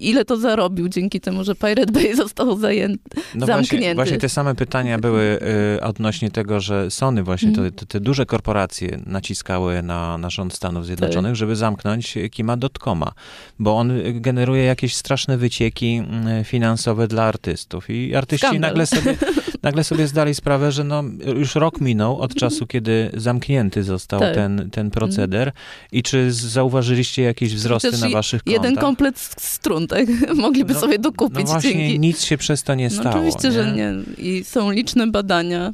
ile 0.00 0.24
to 0.24 0.36
zarobił 0.36 0.88
dzięki 0.88 1.20
temu, 1.20 1.44
że 1.44 1.54
Pirate 1.54 1.92
Bay 1.92 2.16
został 2.24 2.58
zajęty. 2.58 3.20
No 3.34 3.46
zamknięty. 3.46 3.76
właśnie, 3.76 3.94
właśnie 3.94 4.18
te 4.18 4.28
same 4.28 4.54
pytania 4.54 4.98
były 4.98 5.38
y, 5.76 5.82
odnośnie 5.82 6.30
tego, 6.30 6.60
że 6.60 6.90
Sony 6.90 7.22
właśnie, 7.22 7.48
Mhm. 7.48 7.72
te, 7.72 7.86
te 7.86 8.00
duże 8.00 8.26
korporacje 8.26 9.00
naciskały 9.06 9.82
na, 9.82 10.18
na 10.18 10.30
rząd 10.30 10.54
Stanów 10.54 10.86
Zjednoczonych, 10.86 11.36
żeby 11.36 11.56
zamknąć 11.56 12.14
Kima.coma, 12.30 13.12
bo 13.58 13.76
on 13.76 13.92
generuje 14.14 14.64
jakieś 14.64 14.96
straszne 14.96 15.36
wycieki 15.36 16.02
y, 16.40 16.44
finansowe 16.44 17.08
dla 17.08 17.22
artystów 17.24 17.90
i 17.90 18.14
artyści 18.14 18.46
Skandal. 18.46 18.60
nagle 18.70 18.86
sobie, 18.86 19.16
nagle 19.62 19.84
sobie 19.84 20.06
zdali 20.06 20.34
sprawę, 20.34 20.72
że 20.72 20.84
no, 20.84 21.02
już 21.36 21.54
rok 21.54 21.80
minął 21.80 22.18
od 22.20 22.34
czasu, 22.34 22.66
kiedy 22.66 23.10
zamknięty 23.14 23.82
został 23.82 24.20
Tak. 24.20 24.34
ten, 24.34 24.70
ten 24.70 24.90
proceder 24.90 25.52
i 25.92 26.02
czy 26.02 26.32
zauważyliście 26.32 27.22
jakieś 27.22 27.54
wzrosty 27.54 27.88
Przecież 27.88 28.00
na 28.10 28.16
waszych 28.16 28.42
kontach? 28.42 28.64
Jeden 28.64 28.76
komplet 28.80 29.18
strun, 29.38 29.86
tak? 29.86 30.06
Mogliby 30.34 30.74
No- 30.74 30.80
sobie 30.80 30.98
dokupić 30.98 31.38
No 31.46 31.52
właśnie, 31.52 31.72
dzięki... 31.72 32.00
nic 32.00 32.24
się 32.24 32.38
przez 32.38 32.62
to 32.62 32.74
nie 32.74 32.84
No 32.88 32.90
stało. 32.94 33.10
oczywiście, 33.16 33.52
że 33.52 33.72
nie. 33.72 33.94
I 34.18 34.44
są 34.44 34.70
liczne 34.70 35.06
badania. 35.06 35.72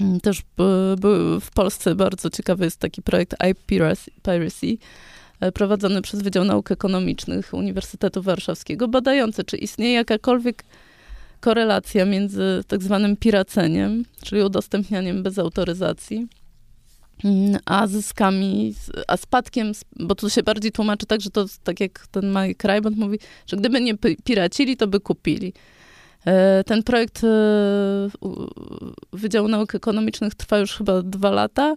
Mm, 0.00 0.20
Też 0.20 0.42
by- 0.56 0.94
były 1.00 1.40
w 1.40 1.50
Polsce 1.50 1.94
bardzo 1.94 2.30
ciekawy 2.30 2.64
jest 2.64 2.78
taki 2.78 3.02
projekt 3.02 3.34
iPiracy, 3.50 4.10
e, 5.40 5.52
prowadzony 5.52 6.02
przez 6.02 6.22
Wydział 6.22 6.44
Nauk 6.44 6.70
Ekonomicznych 6.70 7.54
Uniwersytetu 7.54 8.22
Warszawskiego, 8.22 8.88
badający, 8.88 9.44
czy 9.44 9.56
istnieje 9.56 9.92
jakakolwiek 9.92 10.64
korelacja 11.42 12.04
między 12.04 12.64
tak 12.68 12.82
zwanym 12.82 13.16
piraceniem, 13.16 14.04
czyli 14.24 14.42
udostępnianiem 14.42 15.22
bez 15.22 15.38
autoryzacji, 15.38 16.26
mm, 17.24 17.58
a 17.64 17.86
zyskami, 17.86 18.74
a 19.08 19.16
spadkiem, 19.16 19.72
bo 20.00 20.14
to 20.14 20.28
się 20.28 20.42
bardziej 20.42 20.72
tłumaczy 20.72 21.06
tak, 21.06 21.20
że 21.20 21.30
to 21.30 21.46
tak 21.64 21.80
jak 21.80 22.06
ten 22.10 22.34
Mike 22.36 22.68
Ryband 22.68 22.96
mówi, 22.96 23.18
że 23.46 23.56
gdyby 23.56 23.80
nie 23.80 23.94
pi- 23.98 24.16
piracili, 24.24 24.76
to 24.76 24.86
by 24.86 25.00
kupili. 25.00 25.52
E, 26.26 26.64
Ten 26.64 26.82
projekt 26.82 27.24
e, 27.24 27.28
Wydziału 29.12 29.48
Nauk 29.48 29.74
Ekonomicznych 29.74 30.34
trwa 30.34 30.58
już 30.58 30.72
chyba 30.72 31.02
dwa 31.02 31.30
lata. 31.30 31.74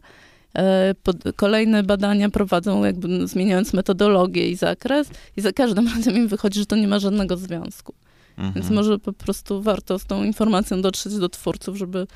E, 0.57 0.95
Kolejne 1.35 1.83
badania 1.83 2.29
prowadzą, 2.29 2.83
jakby 2.85 3.27
zmieniając 3.27 3.73
metodologię 3.73 4.49
i 4.49 4.55
zakres, 4.55 5.07
i 5.37 5.41
za 5.41 5.51
każdym 5.51 5.87
razem 5.95 6.15
im 6.15 6.27
wychodzi, 6.27 6.59
że 6.59 6.65
to 6.65 6.75
nie 6.75 6.87
ma 6.87 6.99
żadnego 6.99 7.37
związku. 7.37 7.93
Mhm. 8.37 8.53
Więc 8.53 8.69
może 8.69 8.99
po 8.99 9.13
prostu 9.13 9.61
warto 9.61 9.99
z 9.99 10.05
tą 10.05 10.23
informacją 10.23 10.81
dotrzeć 10.81 11.15
do 11.15 11.29
twórców, 11.29 11.77
żeby 11.77 12.07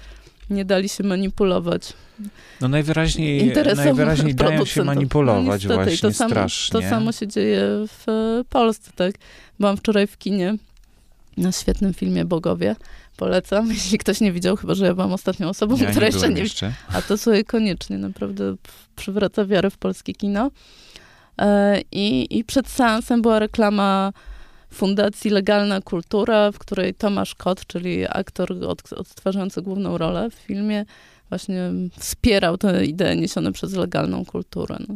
nie 0.49 0.65
dali 0.65 0.89
się 0.89 1.03
manipulować. 1.03 1.93
No 2.61 2.67
najwyraźniej, 2.67 3.53
najwyraźniej 3.75 4.35
dają 4.35 4.65
się 4.65 4.83
manipulować 4.83 5.45
no, 5.45 5.53
niestety, 5.53 5.75
właśnie 5.75 6.09
to 6.09 6.13
samo, 6.13 6.29
strasznie. 6.29 6.81
To 6.81 6.89
samo 6.89 7.11
się 7.11 7.27
dzieje 7.27 7.61
w 7.87 8.05
Polsce, 8.49 8.91
tak? 8.95 9.15
Byłam 9.59 9.77
wczoraj 9.77 10.07
w 10.07 10.17
kinie 10.17 10.55
na 11.37 11.51
świetnym 11.51 11.93
filmie 11.93 12.25
Bogowie. 12.25 12.75
Polecam, 13.17 13.67
jeśli 13.73 13.97
ktoś 13.97 14.21
nie 14.21 14.31
widział, 14.31 14.55
chyba 14.55 14.75
że 14.75 14.85
ja 14.85 14.93
byłam 14.93 15.13
ostatnią 15.13 15.49
osobą, 15.49 15.77
ja 15.77 15.91
która 15.91 16.07
nie 16.07 16.13
jeszcze 16.13 16.29
nie 16.29 16.41
jeszcze. 16.41 16.73
A 16.93 17.01
to 17.01 17.17
sobie 17.17 17.43
koniecznie, 17.43 17.97
naprawdę 17.97 18.55
przywraca 18.95 19.45
wiarę 19.45 19.69
w 19.69 19.77
polskie 19.77 20.13
kino. 20.13 20.51
E, 21.37 21.81
I, 21.91 22.37
I 22.37 22.43
przed 22.43 22.67
seansem 22.67 23.21
była 23.21 23.39
reklama 23.39 24.13
Fundacji 24.69 25.31
Legalna 25.31 25.81
Kultura, 25.81 26.51
w 26.51 26.59
której 26.59 26.93
Tomasz 26.93 27.35
Kot, 27.35 27.67
czyli 27.67 28.05
aktor 28.09 28.51
od, 28.67 28.93
odtwarzający 28.93 29.61
główną 29.61 29.97
rolę 29.97 30.29
w 30.29 30.33
filmie, 30.33 30.85
właśnie 31.29 31.71
wspierał 31.97 32.57
tę 32.57 32.85
ideę 32.85 33.15
niesione 33.15 33.51
przez 33.51 33.73
legalną 33.73 34.25
kulturę. 34.25 34.77
No. 34.87 34.95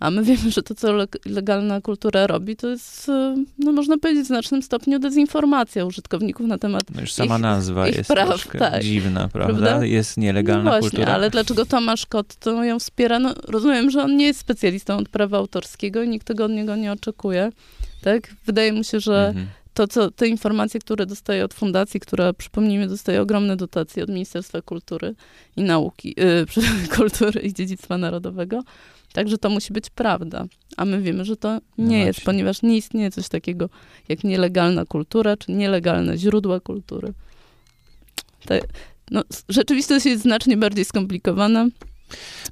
A 0.00 0.10
my 0.10 0.22
wiemy, 0.22 0.50
że 0.50 0.62
to, 0.62 0.74
co 0.74 0.92
legalna 1.26 1.80
kultura 1.80 2.26
robi, 2.26 2.56
to 2.56 2.68
jest, 2.68 3.10
no 3.58 3.72
można 3.72 3.98
powiedzieć, 3.98 4.24
w 4.24 4.26
znacznym 4.26 4.62
stopniu 4.62 4.98
dezinformacja 4.98 5.84
użytkowników 5.84 6.46
na 6.46 6.58
temat 6.58 6.82
No 6.94 7.00
już 7.00 7.12
sama 7.12 7.36
ich, 7.36 7.42
nazwa 7.42 7.88
ich 7.88 7.96
jest 7.96 8.10
praw, 8.10 8.48
tak. 8.58 8.82
dziwna, 8.82 9.28
prawda? 9.28 9.58
Prawda? 9.58 9.84
Jest 9.84 10.16
nielegalna 10.16 10.64
no 10.64 10.70
właśnie, 10.70 10.90
kultura. 10.90 11.14
ale 11.14 11.30
dlaczego 11.30 11.66
Tomasz 11.66 12.06
Kot 12.06 12.36
to 12.36 12.64
ją 12.64 12.78
wspiera? 12.78 13.18
No 13.18 13.34
rozumiem, 13.48 13.90
że 13.90 14.02
on 14.02 14.16
nie 14.16 14.26
jest 14.26 14.40
specjalistą 14.40 14.96
od 14.96 15.08
prawa 15.08 15.38
autorskiego 15.38 16.02
i 16.02 16.08
nikt 16.08 16.26
tego 16.26 16.44
od 16.44 16.50
niego 16.50 16.76
nie 16.76 16.92
oczekuje. 16.92 17.50
Tak? 18.00 18.34
Wydaje 18.46 18.72
mu 18.72 18.84
się, 18.84 19.00
że 19.00 19.26
Mhm. 19.28 19.46
to, 19.74 19.88
co, 19.88 20.10
te 20.10 20.28
informacje, 20.28 20.80
które 20.80 21.06
dostaje 21.06 21.44
od 21.44 21.54
fundacji, 21.54 22.00
która, 22.00 22.32
przypomnijmy, 22.32 22.86
dostaje 22.88 23.20
ogromne 23.22 23.56
dotacje 23.56 24.02
od 24.02 24.08
Ministerstwa 24.08 24.62
Kultury 24.62 25.14
i 25.56 25.62
Nauki, 25.62 26.14
yy, 26.16 26.46
Kultury 26.96 27.40
i 27.40 27.54
Dziedzictwa 27.54 27.98
Narodowego, 27.98 28.62
także 29.12 29.38
to 29.38 29.50
musi 29.50 29.72
być 29.72 29.90
prawda. 29.90 30.44
A 30.76 30.84
my 30.84 31.02
wiemy, 31.02 31.24
że 31.24 31.36
to 31.36 31.48
No 31.48 31.60
nie 31.78 31.98
jest, 31.98 32.18
właśnie. 32.18 32.24
ponieważ 32.24 32.62
nie 32.62 32.76
istnieje 32.76 33.10
coś 33.10 33.28
takiego 33.28 33.68
jak 34.08 34.24
nielegalna 34.24 34.84
kultura, 34.84 35.36
czy 35.36 35.52
nielegalne 35.52 36.18
źródła 36.18 36.60
kultury. 36.60 37.12
Te, 38.46 38.60
no, 39.10 39.22
rzeczywistość 39.48 40.06
jest 40.06 40.22
znacznie 40.22 40.56
bardziej 40.56 40.84
skomplikowana. 40.84 41.66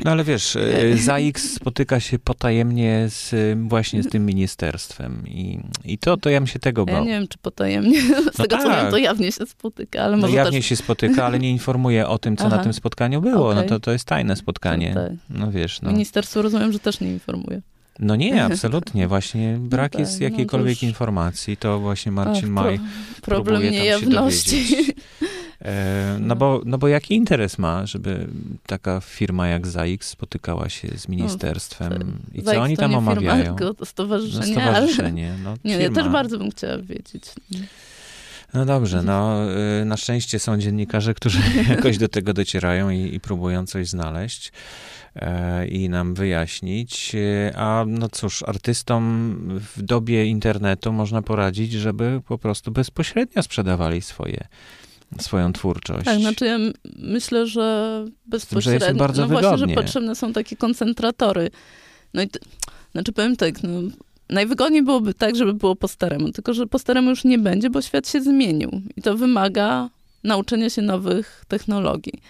No 0.04 0.10
ale 0.10 0.24
wiesz, 0.24 0.56
e, 0.56 0.96
ZAX 0.96 1.54
spotyka 1.54 2.00
się 2.00 2.18
potajemnie 2.18 3.06
z, 3.10 3.34
e, 3.34 3.36
właśnie 3.68 4.02
z 4.02 4.08
tym 4.08 4.26
ministerstwem 4.26 5.22
i, 5.28 5.58
i 5.84 5.98
to, 5.98 6.16
to 6.16 6.30
ja 6.30 6.40
bym 6.40 6.46
się 6.46 6.58
tego 6.58 6.84
Ja 6.88 6.94
bał. 6.94 7.04
nie 7.04 7.10
wiem, 7.10 7.28
czy 7.28 7.38
potajemnie. 7.38 8.02
Z 8.34 8.36
tego, 8.36 8.56
co 8.56 8.68
tak. 8.68 8.82
wiem, 8.82 8.90
to 8.90 8.96
jawnie 8.96 9.32
się 9.32 9.46
spotyka, 9.46 10.02
ale 10.02 10.16
No 10.16 10.22
może 10.22 10.36
jawnie 10.36 10.58
też... 10.58 10.66
się 10.66 10.76
spotyka, 10.76 11.26
ale 11.26 11.38
nie 11.38 11.50
informuje 11.50 12.08
o 12.08 12.18
tym, 12.18 12.36
co 12.36 12.48
na 12.48 12.54
Aha. 12.54 12.62
tym 12.64 12.72
spotkaniu 12.72 13.20
było. 13.20 13.54
No 13.54 13.60
Okej. 13.60 13.68
to, 13.68 13.80
to 13.80 13.92
jest 13.92 14.04
tajne 14.04 14.36
spotkanie. 14.36 14.94
No 15.30 15.50
wiesz, 15.52 15.82
no. 15.82 15.92
Ministerstwo 15.92 16.42
rozumiem, 16.42 16.72
że 16.72 16.78
też 16.78 17.00
nie 17.00 17.12
informuje. 17.12 17.62
No 17.98 18.16
nie, 18.16 18.44
absolutnie. 18.44 19.08
Właśnie 19.08 19.56
brak 19.60 19.92
tak, 19.92 20.00
jest 20.00 20.12
no 20.12 20.18
to 20.18 20.24
jakiejkolwiek 20.24 20.82
już- 20.82 20.90
informacji. 20.90 21.56
To 21.56 21.78
właśnie 21.80 22.12
Marcin 22.12 22.34
Ach, 22.36 22.40
pro- 22.40 22.70
Maj 22.70 22.80
Problem 23.22 23.62
próbuje 23.62 23.90
tam 23.92 24.00
się 24.00 24.06
dowiedzieć. 24.10 24.94
E, 25.64 26.16
no, 26.20 26.36
bo, 26.36 26.62
no 26.64 26.78
bo 26.78 26.88
jaki 26.88 27.14
interes 27.14 27.58
ma, 27.58 27.86
żeby 27.86 28.26
taka 28.66 29.00
firma 29.00 29.48
jak 29.48 29.66
ZAX 29.66 30.08
spotykała 30.08 30.68
się 30.68 30.88
z 30.98 31.08
ministerstwem 31.08 32.18
i 32.34 32.42
co 32.42 32.60
oni 32.60 32.76
to 32.76 32.82
tam 32.82 32.90
nie 32.90 32.98
omawiają? 32.98 33.42
Firma, 33.42 33.58
tylko 33.58 33.74
to 33.74 33.80
No, 33.80 33.86
stowarzyszenie, 33.86 34.62
ale... 34.62 34.72
stowarzyszenie, 34.72 35.34
no, 35.44 35.54
Nie, 35.64 35.76
ja 35.76 35.90
też 35.90 36.08
bardzo 36.08 36.38
bym 36.38 36.50
chciała 36.50 36.78
wiedzieć. 36.78 37.24
No 38.54 38.64
dobrze, 38.64 39.02
no 39.02 39.46
y, 39.80 39.84
na 39.84 39.96
szczęście 39.96 40.38
są 40.38 40.58
dziennikarze, 40.58 41.14
którzy 41.14 41.38
jakoś 41.76 41.98
do 41.98 42.08
tego 42.08 42.32
docierają 42.32 42.90
i, 42.90 43.14
i 43.14 43.20
próbują 43.20 43.66
coś 43.66 43.88
znaleźć 43.88 44.52
e, 45.16 45.66
i 45.66 45.88
nam 45.88 46.14
wyjaśnić. 46.14 47.12
A 47.56 47.84
no 47.86 48.08
cóż, 48.08 48.42
artystom 48.42 49.36
w 49.76 49.82
dobie 49.82 50.26
internetu 50.26 50.92
można 50.92 51.22
poradzić, 51.22 51.72
żeby 51.72 52.20
po 52.28 52.38
prostu 52.38 52.70
bezpośrednio 52.70 53.42
sprzedawali 53.42 54.02
swoje, 54.02 54.46
swoją 55.22 55.52
twórczość. 55.52 56.04
Tak, 56.04 56.20
znaczy 56.20 56.44
ja 56.44 56.58
myślę, 56.96 57.46
że 57.46 58.04
bezpośrednio, 58.26 58.90
im 58.90 58.96
bardzo 58.96 59.22
no 59.22 59.28
właśnie, 59.28 59.48
że 59.50 59.56
wygodnie. 59.56 59.74
potrzebne 59.74 60.14
są 60.14 60.32
takie 60.32 60.56
koncentratory. 60.56 61.50
No 62.14 62.22
i, 62.22 62.28
znaczy 62.92 63.12
powiem 63.12 63.36
tak, 63.36 63.62
no, 63.62 63.70
najwygodniej 64.30 64.82
byłoby 64.82 65.14
tak, 65.14 65.36
żeby 65.36 65.54
było 65.54 65.76
po 65.76 65.88
staremu, 65.88 66.32
tylko 66.32 66.54
że 66.54 66.66
po 66.66 66.78
staremu 66.78 67.10
już 67.10 67.24
nie 67.24 67.38
będzie, 67.38 67.70
bo 67.70 67.82
świat 67.82 68.08
się 68.08 68.20
zmienił 68.20 68.70
i 68.96 69.02
to 69.02 69.16
wymaga 69.16 69.90
nauczenia 70.24 70.70
się 70.70 70.82
nowych 70.82 71.44
technologii. 71.48 72.22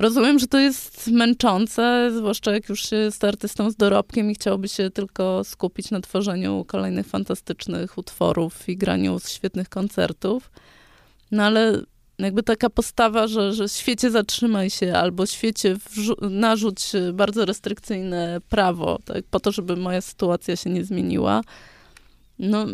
Rozumiem, 0.00 0.38
że 0.38 0.46
to 0.46 0.58
jest 0.58 1.06
męczące, 1.06 2.10
zwłaszcza 2.16 2.52
jak 2.52 2.68
już 2.68 2.88
się 2.88 2.96
jest 2.96 3.24
artystą 3.24 3.70
z 3.70 3.76
dorobkiem 3.76 4.30
i 4.30 4.34
chciałoby 4.34 4.68
się 4.68 4.90
tylko 4.90 5.44
skupić 5.44 5.90
na 5.90 6.00
tworzeniu 6.00 6.64
kolejnych 6.64 7.06
fantastycznych 7.06 7.98
utworów 7.98 8.68
i 8.68 8.76
graniu 8.76 9.18
świetnych 9.26 9.68
koncertów. 9.68 10.50
No 11.30 11.42
ale 11.44 11.80
jakby 12.18 12.42
taka 12.42 12.70
postawa, 12.70 13.26
że, 13.26 13.52
że 13.52 13.68
świecie 13.68 14.10
zatrzymaj 14.10 14.70
się 14.70 14.94
albo 14.94 15.26
świecie 15.26 15.76
narzuć 16.30 16.80
bardzo 17.12 17.44
restrykcyjne 17.44 18.40
prawo, 18.48 18.98
tak, 19.04 19.24
po 19.30 19.40
to, 19.40 19.52
żeby 19.52 19.76
moja 19.76 20.00
sytuacja 20.00 20.56
się 20.56 20.70
nie 20.70 20.84
zmieniła, 20.84 21.40
no 22.38 22.66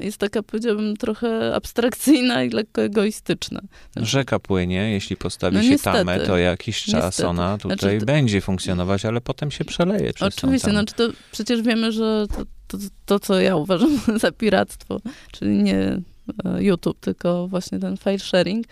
jest 0.00 0.18
taka, 0.18 0.42
powiedziałabym, 0.42 0.96
trochę 0.96 1.54
abstrakcyjna 1.54 2.44
i 2.44 2.50
lekko 2.50 2.82
egoistyczna. 2.82 3.60
Rzeka 3.96 4.38
płynie, 4.38 4.90
jeśli 4.92 5.16
postawi 5.16 5.56
No 5.56 5.62
się 5.62 5.68
niestety. 5.70 5.98
tamę, 5.98 6.20
to 6.20 6.36
jakiś 6.38 6.82
czas 6.84 7.04
Niestety. 7.04 7.28
ona 7.28 7.58
tutaj 7.58 7.78
Znaczy 7.78 7.98
to- 8.00 8.06
będzie 8.06 8.40
funkcjonować, 8.40 9.04
ale 9.04 9.20
potem 9.20 9.50
się 9.50 9.64
przeleje 9.64 10.12
przez 10.12 10.38
Oczywiście, 10.38 10.70
znaczy 10.70 10.94
to 10.94 11.08
przecież 11.32 11.62
wiemy, 11.62 11.92
że 11.92 12.26
to, 12.36 12.44
to, 12.68 12.78
to, 13.06 13.18
co 13.20 13.40
ja 13.40 13.56
uważam 13.56 14.00
za 14.22 14.32
piractwo, 14.32 15.00
czyli 15.32 15.62
nie 15.62 15.76
e, 15.78 16.00
YouTube, 16.58 17.00
tylko 17.00 17.48
właśnie 17.48 17.78
ten 17.78 17.96
file 17.96 18.18
sharing, 18.18 18.66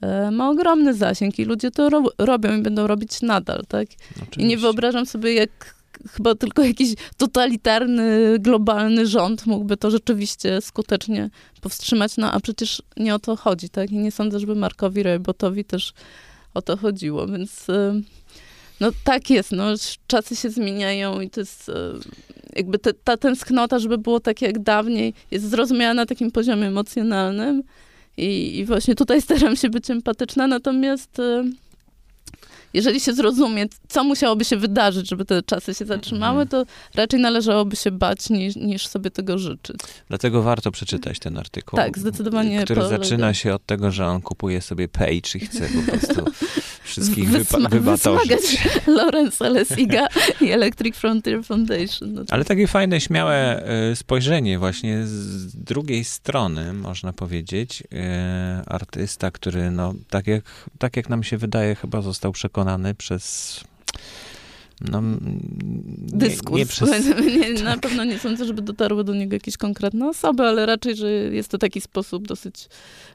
e, 0.00 0.30
ma 0.30 0.50
ogromny 0.50 0.94
zasięg 0.94 1.38
i 1.38 1.44
ludzie 1.44 1.70
to 1.70 1.90
ro- 1.90 2.12
robią 2.18 2.58
i 2.58 2.62
będą 2.62 2.86
robić 2.86 3.22
nadal, 3.22 3.62
tak? 3.68 3.88
I 3.92 3.96
nie 3.96 4.22
Oczywiście. 4.22 4.58
wyobrażam 4.58 5.06
sobie, 5.06 5.34
jak 5.34 5.74
chyba 6.10 6.34
tylko 6.34 6.62
jakiś 6.64 6.94
totalitarny, 7.16 8.36
globalny 8.38 9.06
rząd 9.06 9.46
mógłby 9.46 9.76
to 9.76 9.90
rzeczywiście 9.90 10.60
skutecznie 10.60 11.30
powstrzymać, 11.60 12.16
no 12.16 12.32
a 12.32 12.40
przecież 12.40 12.82
nie 12.96 13.14
o 13.14 13.18
to 13.18 13.36
chodzi, 13.36 13.68
tak? 13.68 13.90
I 13.90 13.98
nie 13.98 14.12
sądzę, 14.12 14.40
żeby 14.40 14.54
Markowi 14.54 15.02
Robotowi 15.02 15.64
też 15.64 15.92
o 16.54 16.62
to 16.62 16.76
chodziło, 16.76 17.26
więc 17.26 17.68
y, 17.68 18.02
no 18.80 18.90
tak 19.04 19.30
jest, 19.30 19.52
no 19.52 19.64
czasy 20.06 20.36
się 20.36 20.50
zmieniają 20.50 21.20
i 21.20 21.30
to 21.30 21.40
jest 21.40 21.68
jakby 22.56 22.78
te, 22.78 22.92
ta 22.94 23.16
tęsknota, 23.16 23.78
żeby 23.78 23.98
było 23.98 24.20
tak 24.20 24.42
jak 24.42 24.58
dawniej, 24.58 25.14
jest 25.30 25.50
zrozumiała 25.50 25.94
na 25.94 26.06
takim 26.06 26.30
poziomie 26.30 26.66
emocjonalnym 26.66 27.62
i, 28.16 28.58
i 28.58 28.64
właśnie 28.64 28.94
tutaj 28.94 29.22
staram 29.26 29.56
się 29.56 29.68
być 29.68 29.90
empatyczna, 29.90 30.46
natomiast 30.46 31.18
y, 31.18 31.44
jeżeli 32.74 33.00
się 33.00 33.12
zrozumie, 33.12 33.66
co 33.88 34.04
musiałoby 34.04 34.44
się 34.44 34.56
wydarzyć, 34.56 35.08
żeby 35.08 35.24
te 35.24 35.42
czasy 35.42 35.74
się 35.74 35.84
zatrzymały, 35.84 36.46
to 36.46 36.64
raczej 36.94 37.20
należałoby 37.20 37.76
się 37.76 37.90
bać, 37.90 38.30
niż, 38.30 38.56
niż 38.56 38.86
sobie 38.86 39.10
tego 39.10 39.38
życzyć. 39.38 39.76
Dlatego 40.08 40.42
warto 40.42 40.70
przeczytać 40.70 41.18
ten 41.18 41.38
artykuł. 41.38 41.76
Tak, 41.76 41.98
zdecydowanie 41.98 42.64
Który 42.64 42.88
zaczyna 42.88 43.34
się 43.34 43.54
od 43.54 43.66
tego, 43.66 43.90
że 43.90 44.06
on 44.06 44.20
kupuje 44.20 44.60
sobie 44.60 44.88
page 44.88 45.30
i 45.34 45.40
chce 45.40 45.68
po 45.68 45.92
prostu 45.92 46.24
wszystkich 46.84 47.30
Wysma- 47.30 47.70
wybatorzyć. 47.70 48.58
Lawrence 48.86 49.46
Alesiga 49.46 50.06
i 50.40 50.50
Electric 50.50 50.96
Frontier 50.96 51.44
Foundation. 51.44 52.12
No 52.12 52.24
to- 52.24 52.34
Ale 52.34 52.44
takie 52.44 52.66
fajne, 52.66 53.00
śmiałe 53.00 53.62
e, 53.66 53.96
spojrzenie 53.96 54.58
właśnie 54.58 55.06
z 55.06 55.56
drugiej 55.56 56.04
strony, 56.04 56.72
można 56.72 57.12
powiedzieć. 57.12 57.82
E, 57.92 58.62
Artysta, 58.66 59.30
który 59.30 59.70
no, 59.70 59.94
tak 60.10 60.26
jak, 60.26 60.44
tak 60.78 60.96
jak 60.96 61.08
nam 61.08 61.22
się 61.22 61.38
wydaje, 61.38 61.74
chyba 61.74 62.02
został 62.02 62.32
przekonany 62.32 62.94
przez 62.94 63.60
no, 64.90 64.98
m, 64.98 65.38
nie, 67.26 67.62
Na 67.64 67.76
pewno 67.76 68.04
nie 68.04 68.18
sądzę, 68.18 68.44
żeby 68.44 68.62
dotarły 68.62 69.04
do 69.04 69.14
niego 69.14 69.36
jakieś 69.36 69.56
konkretne 69.56 70.08
osoby, 70.08 70.42
ale 70.42 70.66
raczej, 70.66 70.96
że 70.96 71.10
jest 71.10 71.48
to 71.48 71.58
taki 71.58 71.80
sposób 71.80 72.28
dosyć 72.28 72.68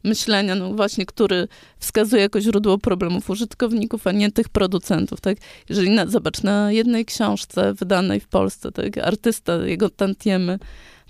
myślenia, 0.04 0.56
no 0.56 0.74
właśnie, 0.74 1.06
który 1.06 1.48
wskazuje 1.80 2.22
jako 2.22 2.42
źródło 2.42 2.78
problemów 2.78 3.30
użytkowników, 3.30 4.08
a 4.08 4.12
nie 4.12 4.32
tych 4.32 4.50
producentów, 4.50 5.22
tak? 5.22 5.38
Jeżeli, 5.70 5.90
na, 5.90 6.08
zobacz, 6.08 6.44
na 6.44 6.72
jednej 6.72 7.06
książce 7.06 7.74
wydanej 7.74 8.20
w 8.20 8.28
Polsce, 8.28 8.72
tak, 8.72 8.98
artysta, 8.98 9.66
jego 9.66 9.90
tantiemy, 9.90 10.60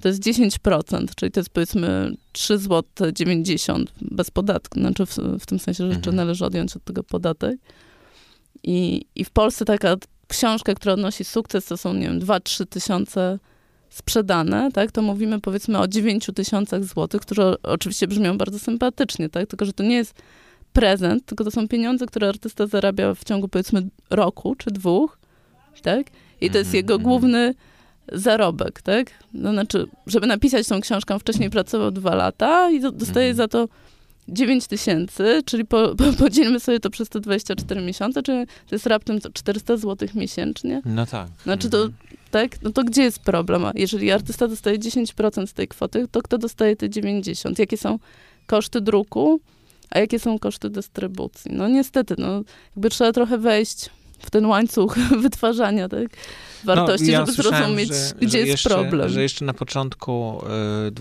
to 0.02 0.08
jest 0.08 0.22
10%, 0.22 1.06
czyli 1.16 1.32
to 1.32 1.40
jest 1.40 1.50
powiedzmy 1.50 2.16
3 2.32 2.58
zł 2.58 3.12
90 3.12 3.92
bez 4.02 4.32
podatku, 4.32 4.80
znaczy 4.80 5.06
w, 5.06 5.18
w 5.40 5.46
tym 5.46 5.60
sensie, 5.60 5.84
że 5.84 5.88
jeszcze 5.88 6.10
Mhm. 6.10 6.16
należy 6.16 6.46
odjąć 6.46 6.76
od 6.76 6.84
tego 6.84 7.04
podatek. 7.04 7.60
I, 8.64 9.06
I 9.16 9.26
w 9.26 9.30
Polsce 9.30 9.66
taka 9.66 9.96
książka, 10.28 10.74
która 10.74 10.94
odnosi 10.94 11.24
sukces, 11.24 11.66
to 11.66 11.78
są, 11.78 11.94
nie 11.94 12.08
wiem, 12.08 12.20
2-3 12.20 12.66
tysiące 12.66 13.40
sprzedane, 13.90 14.72
tak, 14.72 14.92
to 14.92 15.02
mówimy 15.02 15.42
powiedzmy 15.42 15.80
o 15.80 15.88
9 15.88 16.30
tysiącach 16.36 16.84
złotych, 16.84 17.22
które 17.22 17.54
oczywiście 17.64 18.08
brzmią 18.08 18.38
bardzo 18.38 18.60
sympatycznie, 18.60 19.30
tak, 19.30 19.48
tylko 19.50 19.66
że 19.66 19.74
to 19.74 19.84
nie 19.84 19.96
jest 19.96 20.14
prezent, 20.74 21.26
tylko 21.26 21.44
to 21.44 21.52
są 21.52 21.68
pieniądze, 21.68 22.06
które 22.06 22.30
artysta 22.30 22.68
zarabia 22.68 23.14
w 23.14 23.24
ciągu 23.24 23.48
powiedzmy 23.48 23.88
roku 24.10 24.56
czy 24.56 24.72
dwóch, 24.72 25.18
tak? 25.82 26.08
I 26.42 26.50
to 26.50 26.58
jest 26.58 26.68
Mhm, 26.68 26.76
jego 26.76 26.94
mhm. 26.94 27.04
główny 27.10 27.54
zarobek, 28.12 28.82
tak? 28.82 29.08
No, 29.34 29.52
znaczy, 29.52 29.86
żeby 30.08 30.28
napisać 30.28 30.68
tą 30.68 30.82
książkę, 30.82 31.20
wcześniej 31.20 31.50
pracował 31.50 31.92
dwa 31.92 32.16
lata 32.16 32.72
i 32.72 32.80
do- 32.80 32.92
dostaje 32.92 33.30
Mhm. 33.30 33.36
za 33.38 33.48
to 33.48 33.68
9 34.30 34.68
tysięcy, 34.68 35.42
czyli 35.46 35.66
po, 35.66 35.96
po, 35.96 36.14
podzielmy 36.20 36.60
sobie 36.60 36.80
to 36.80 36.90
przez 36.90 37.10
te 37.10 37.20
24 37.20 37.82
miesiące, 37.82 38.24
czyli 38.24 38.46
to 38.70 38.76
jest 38.76 38.86
raptem 38.86 39.22
co, 39.22 39.30
400 39.30 39.78
zł 39.78 40.10
miesięcznie. 40.16 40.82
No 40.86 41.06
tak. 41.06 41.28
Znaczy 41.44 41.70
to, 41.70 41.78
Mhm. 41.78 41.94
tak? 42.32 42.62
No 42.64 42.72
to 42.72 42.84
gdzie 42.84 43.02
jest 43.04 43.20
problem? 43.20 43.66
A 43.66 43.72
Jeżeli 43.76 44.12
artysta 44.12 44.48
dostaje 44.48 44.80
10% 44.80 45.48
z 45.48 45.54
tej 45.54 45.68
kwoty, 45.68 46.08
to 46.12 46.22
kto 46.22 46.38
dostaje 46.38 46.76
te 46.76 46.90
90%? 46.90 47.60
Jakie 47.60 47.78
są 47.78 48.00
koszty 48.48 48.82
druku, 48.82 49.40
a 49.90 50.00
jakie 50.00 50.20
są 50.20 50.40
koszty 50.40 50.70
dystrybucji? 50.70 51.52
No 51.54 51.68
niestety, 51.68 52.16
no 52.18 52.42
jakby 52.76 52.90
trzeba 52.90 53.12
trochę 53.14 53.38
wejść 53.38 53.90
w 54.20 54.30
ten 54.32 54.46
łańcuch 54.46 54.98
wytwarzania, 55.24 55.90
tak? 55.90 56.08
Wartości, 56.66 57.06
No, 57.06 57.12
ja 57.12 57.20
żeby 57.20 57.32
zrozumieć, 57.32 57.88
że, 57.90 57.96
gdzie 58.22 58.30
że 58.30 58.38
jest 58.38 58.50
jeszcze, 58.52 58.70
problem. 58.70 59.10
Że 59.10 59.22
jeszcze 59.22 59.46
na 59.46 59.54
początku 59.54 60.42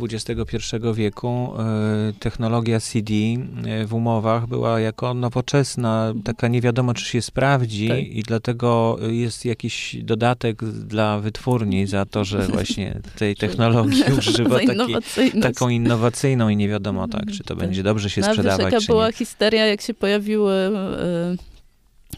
e, 0.01 0.05
XXI 0.13 0.77
wieku 0.95 1.53
e, 1.59 2.13
technologia 2.21 2.81
CD 2.81 3.13
e, 3.15 3.87
w 3.87 3.95
umowach 3.95 4.47
była 4.47 4.81
jako 4.81 5.15
nowoczesna, 5.15 6.13
taka 6.25 6.49
nie 6.49 6.61
wiadomo, 6.61 6.95
czy 6.95 7.05
się 7.05 7.23
sprawdzi 7.23 7.89
Tak. 7.89 7.99
i 7.99 8.23
dlatego 8.23 8.99
jest 9.11 9.45
jakiś 9.45 9.97
dodatek 10.03 10.65
dla 10.65 11.19
wytwórni 11.21 11.87
za 11.87 12.05
to, 12.07 12.25
że 12.25 12.39
właśnie 12.53 13.01
tej 13.19 13.37
technologii 13.37 14.03
używa 14.19 14.63
innowacyjność. 14.63 15.43
taką 15.43 15.69
innowacyjną 15.69 16.49
i 16.49 16.57
nie 16.57 16.69
wiadomo 16.69 17.09
tak, 17.09 17.27
czy 17.33 17.39
to 17.39 17.49
Tak. 17.49 17.59
będzie 17.59 17.83
dobrze 17.83 18.11
się 18.11 18.21
No, 18.21 18.27
a 18.27 18.31
wiesz, 18.31 18.39
sprzedawać, 18.39 18.75
czy 18.85 18.87
była 18.87 19.07
nie. 19.07 19.13
histeria, 19.13 19.67
jak 19.67 19.81
się 19.81 19.95
pojawiły 19.95 20.53
e, 20.53 21.37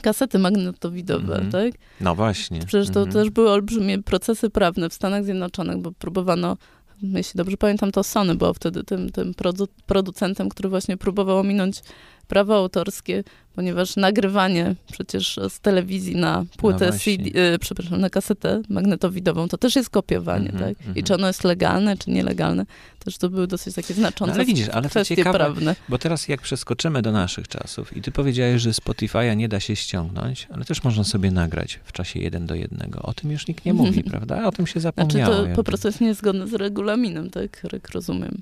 kasety 0.02 0.38
magnetowidowe, 0.38 1.34
Mhm. 1.34 1.50
tak? 1.52 1.72
No 2.00 2.14
właśnie. 2.14 2.60
Przecież 2.66 2.90
to 2.94 3.00
Mhm. 3.00 3.12
też 3.12 3.30
były 3.30 3.50
olbrzymie 3.50 4.02
procesy 4.02 4.50
prawne 4.50 4.88
w 4.90 4.94
Stanach 4.94 5.24
Zjednoczonych, 5.24 5.78
bo 5.78 5.92
próbowano, 5.92 6.56
jeśli 7.02 7.38
dobrze 7.38 7.56
pamiętam, 7.56 7.92
to 7.92 8.02
Sony 8.02 8.34
było 8.34 8.54
wtedy 8.54 8.84
tym, 8.84 9.10
tym 9.12 9.32
produ- 9.34 9.68
producentem, 9.86 10.48
który 10.48 10.68
właśnie 10.68 10.96
próbował 10.96 11.38
ominąć 11.38 11.80
prawa 12.28 12.56
autorskie, 12.56 13.24
ponieważ 13.54 13.96
nagrywanie 13.96 14.74
przecież 14.92 15.38
z 15.48 15.60
telewizji 15.60 16.16
na 16.16 16.44
płytę 16.56 16.90
No. 16.92 16.98
CD, 16.98 17.54
y, 17.54 17.58
przepraszam, 17.58 18.00
na 18.00 18.10
kasetę 18.10 18.62
magnetowidową, 18.68 19.48
to 19.48 19.58
też 19.58 19.76
jest 19.76 19.90
kopiowanie, 19.90 20.50
Mhm, 20.50 20.64
tak? 20.74 20.84
I 20.84 20.88
mhm. 20.88 21.06
czy 21.06 21.14
ono 21.14 21.26
jest 21.26 21.44
legalne, 21.44 21.96
czy 21.96 22.10
nielegalne, 22.10 22.66
też 23.04 23.18
to 23.18 23.28
były 23.30 23.46
dosyć 23.46 23.74
takie 23.74 23.94
znaczące 23.94 24.32
No, 24.32 24.34
ale 24.34 24.44
widzisz, 24.44 24.68
ale 24.68 24.82
to 24.82 24.88
kwestie 24.88 25.16
ciekawe, 25.16 25.38
prawne. 25.38 25.76
Bo 25.88 25.98
teraz 25.98 26.28
jak 26.28 26.40
przeskoczymy 26.42 27.02
do 27.02 27.12
naszych 27.12 27.48
czasów 27.48 27.96
i 27.96 28.02
ty 28.02 28.10
powiedziałeś, 28.12 28.62
że 28.62 28.70
Spotify'a 28.70 29.36
nie 29.36 29.48
da 29.48 29.60
się 29.60 29.76
ściągnąć, 29.76 30.46
ale 30.54 30.64
też 30.64 30.84
można 30.84 31.04
sobie 31.04 31.30
nagrać 31.30 31.80
w 31.84 31.92
czasie 31.92 32.20
jeden 32.20 32.46
do 32.46 32.54
jednego. 32.54 33.02
O 33.02 33.14
tym 33.14 33.30
już 33.30 33.46
nikt 33.48 33.64
nie 33.64 33.74
mówi, 33.74 34.04
prawda? 34.10 34.44
O 34.46 34.52
tym 34.52 34.66
się 34.66 34.80
Znaczy 34.80 34.96
zapomniało. 35.04 35.34
to 35.34 35.40
jakby. 35.40 35.56
po 35.56 35.64
prostu 35.64 35.88
jest 35.88 36.00
niezgodne 36.00 36.46
z 36.46 36.54
regulaminem, 36.54 37.30
tak? 37.30 37.66
Jak 37.72 37.88
rozumiem. 37.90 38.38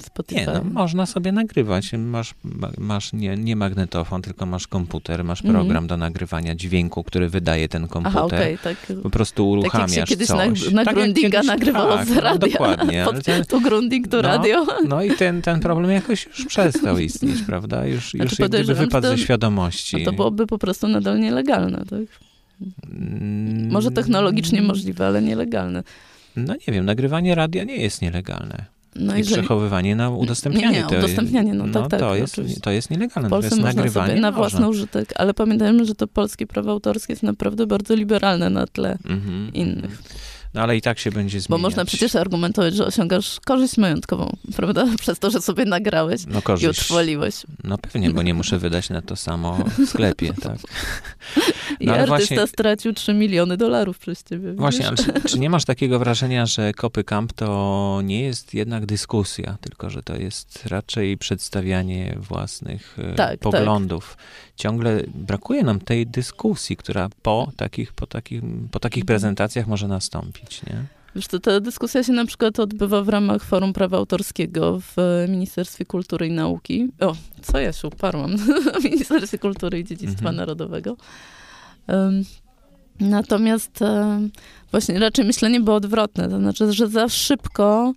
Spotify. 0.00 0.40
Nie, 0.40 0.46
no, 0.46 0.64
można 0.64 1.06
sobie 1.06 1.32
nagrywać. 1.32 1.92
Masz, 1.98 2.34
ma- 2.44 2.70
masz 2.78 3.12
nie, 3.12 3.36
nie 3.36 3.56
magnetofon, 3.56 4.22
tylko 4.22 4.46
masz 4.46 4.66
komputer, 4.66 5.24
masz 5.24 5.40
Mhm. 5.44 5.54
program 5.54 5.86
do 5.86 5.96
nagrywania 5.96 6.54
dźwięku, 6.54 7.04
który 7.04 7.28
wydaje 7.28 7.68
ten 7.68 7.88
komputer. 7.88 8.16
Aha, 8.16 8.24
okej, 8.26 8.58
tak. 8.58 8.76
Po 9.02 9.10
prostu 9.10 9.50
uruchamiasz 9.50 9.90
Tak 9.90 9.96
jak 9.96 10.08
się 10.08 10.14
kiedyś 10.14 10.28
na, 10.28 10.36
coś. 10.36 10.70
na 10.72 10.84
Tak 10.84 10.96
jak 10.96 11.04
Grundiga 11.04 11.28
kiedyś- 11.40 11.46
nagrywało 11.46 11.96
tak, 11.96 12.06
z 12.08 12.16
radia. 12.16 12.32
No, 12.32 12.38
dokładnie. 12.38 13.04
Pod, 13.12 13.24
ten, 13.24 13.44
tu 13.44 13.60
Grundig, 13.60 14.08
to 14.08 14.16
no, 14.16 14.22
radio. 14.22 14.66
No 14.88 15.02
i 15.02 15.10
ten, 15.16 15.42
ten 15.42 15.60
problem 15.60 15.90
jakoś 15.90 16.26
już 16.26 16.46
przestał 16.46 16.98
istnieć, 16.98 17.42
prawda? 17.46 17.86
Już, 17.86 18.14
już 18.14 18.38
jak 18.38 18.48
gdyby 18.48 18.74
wypadł 18.74 19.02
to- 19.06 19.16
ze 19.16 19.18
świadomości. 19.18 20.02
A 20.02 20.04
to 20.04 20.12
byłoby 20.12 20.46
po 20.46 20.58
prostu 20.58 20.88
nadal 20.88 21.20
nielegalne, 21.20 21.84
tak? 21.90 22.00
Mm, 22.92 23.70
Może 23.70 23.90
technologicznie 23.90 24.62
możliwe, 24.62 25.06
ale 25.06 25.22
nielegalne. 25.22 25.82
No 26.36 26.54
nie 26.54 26.74
wiem, 26.74 26.84
nagrywanie 26.84 27.34
radia 27.34 27.64
nie 27.64 27.76
jest 27.76 28.02
nielegalne. 28.02 28.64
No 28.96 29.14
I 29.14 29.18
jeżeli 29.18 29.36
przechowywanie 29.36 29.96
na 29.96 30.10
udostępnianie. 30.10 30.82
Nie, 30.82 30.86
nie, 30.90 30.98
udostępnianie, 30.98 31.54
no 31.54 31.68
tak, 31.68 31.90
tak, 31.90 32.00
To 32.00 32.14
jest, 32.14 32.32
oczywiście. 32.34 32.60
to 32.60 32.70
jest 32.70 32.90
nielegalne. 32.90 33.28
w 33.28 33.30
Polsce 33.30 33.50
to 33.50 33.56
jest 33.56 33.66
można 33.66 33.82
nagrywanie. 33.82 34.14
na 34.14 34.20
można. 34.20 34.32
własny 34.32 34.68
użytek, 34.68 35.12
ale 35.16 35.34
pamiętajmy, 35.34 35.84
że 35.84 35.94
to 35.94 36.06
polskie 36.06 36.46
prawo 36.46 36.70
autorskie 36.70 37.12
jest 37.12 37.22
naprawdę 37.22 37.66
bardzo 37.66 37.94
liberalne 37.94 38.50
na 38.50 38.66
tle 38.66 38.98
Mhm, 39.08 39.50
innych. 39.54 40.02
No 40.54 40.60
ale 40.62 40.76
i 40.76 40.80
tak 40.82 40.98
się 40.98 41.10
będzie 41.10 41.40
zmieniać. 41.40 41.48
Bo 41.48 41.58
można 41.68 41.84
przecież 41.84 42.16
argumentować, 42.16 42.74
że 42.74 42.86
osiągasz 42.86 43.40
korzyść 43.44 43.76
majątkową, 43.78 44.36
prawda? 44.56 44.86
Przez 45.00 45.18
to, 45.18 45.30
że 45.30 45.40
sobie 45.42 45.64
nagrałeś 45.64 46.20
No 46.26 46.38
i 46.38 46.42
korzyść. 46.42 46.78
utrwoliłeś. 46.80 47.34
No 47.64 47.78
pewnie, 47.78 48.10
bo 48.10 48.22
nie 48.22 48.34
muszę 48.34 48.58
wydać 48.58 48.90
na 48.90 49.02
to 49.02 49.16
samo 49.16 49.58
w 49.78 49.88
sklepie, 49.88 50.32
tak. 50.42 50.58
I 51.80 51.86
No 51.86 51.92
ale 51.92 52.02
artysta 52.02 52.34
właśnie- 52.34 52.46
stracił 52.46 52.92
3 52.92 53.14
miliony 53.14 53.56
dolarów 53.56 53.98
przez 53.98 54.22
ciebie. 54.24 54.44
widzisz? 54.46 54.60
Właśnie, 54.60 54.88
ale 54.88 54.96
czy, 54.96 55.12
czy 55.30 55.38
nie 55.38 55.50
masz 55.50 55.64
takiego 55.64 55.98
wrażenia, 55.98 56.46
że 56.46 56.72
Kopy 56.72 57.04
Camp 57.04 57.32
to 57.32 58.00
nie 58.04 58.20
jest 58.22 58.54
jednak 58.54 58.86
dyskusja, 58.86 59.56
tylko 59.60 59.90
że 59.90 60.02
to 60.02 60.16
jest 60.16 60.66
raczej 60.66 61.18
przedstawianie 61.18 62.16
własnych 62.20 62.96
e, 62.98 63.14
Tak, 63.14 63.40
poglądów? 63.40 64.16
Ciągle 64.56 65.02
brakuje 65.14 65.64
nam 65.64 65.80
tej 65.80 66.06
dyskusji, 66.06 66.76
która 66.76 67.08
po 67.22 67.52
takich, 67.56 67.92
po 67.92 68.06
takich, 68.06 68.42
po 68.70 68.80
takich 68.80 69.04
prezentacjach 69.04 69.66
może 69.66 69.88
nastąpić, 69.88 70.62
nie? 70.66 70.84
Wiesz, 71.14 71.26
to 71.26 71.38
ta 71.40 71.60
dyskusja 71.60 72.04
się 72.04 72.12
na 72.12 72.26
przykład 72.26 72.60
odbywa 72.60 73.02
w 73.02 73.08
ramach 73.08 73.44
Forum 73.44 73.72
Prawa 73.72 73.96
Autorskiego 73.96 74.80
w 74.80 74.98
e, 74.98 75.28
Ministerstwie 75.28 75.84
Kultury 75.84 76.26
i 76.26 76.30
Nauki. 76.30 76.88
O, 77.00 77.16
co 77.42 77.58
ja 77.58 77.72
się 77.72 77.88
uparłam? 77.88 78.36
w 78.80 78.84
Ministerstwie 78.84 79.38
Kultury 79.38 79.78
i 79.78 79.84
Dziedzictwa 79.84 80.28
Mhm. 80.28 80.36
Narodowego. 80.36 80.96
Em, 81.86 82.24
natomiast 83.00 83.82
em, 83.82 84.30
właśnie 84.70 84.98
raczej 84.98 85.24
myślenie 85.24 85.60
było 85.60 85.76
odwrotne, 85.76 86.28
to 86.28 86.38
znaczy, 86.38 86.72
że 86.72 86.88
za 86.88 87.08
szybko 87.08 87.92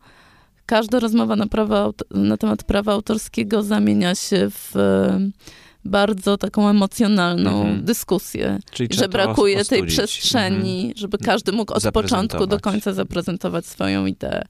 każda 0.66 0.99
rozmowa 0.99 1.36
na, 1.36 1.47
prawa, 1.47 1.89
na 2.12 2.38
temat 2.38 2.64
prawa 2.64 2.93
autorskiego 2.93 3.64
zamienia 3.64 4.16
się 4.16 4.49
w 4.49 4.76
em, 4.76 5.32
bardzo 5.86 6.38
taką 6.38 6.70
emocjonalną 6.70 7.62
Mhm. 7.62 7.86
dyskusję. 7.86 8.60
Czyli 8.72 8.96
że 8.98 9.10
brakuje 9.10 9.56
tej 9.66 9.80
ostudzić. 9.82 9.98
przestrzeni, 9.98 10.78
Mhm. 10.80 10.98
żeby 10.98 11.18
każdy 11.18 11.52
mógł 11.52 11.74
od 11.74 11.84
początku 11.94 12.48
do 12.48 12.60
końca 12.60 12.94
zaprezentować 12.94 13.66
swoją 13.66 14.06
ideę. 14.06 14.44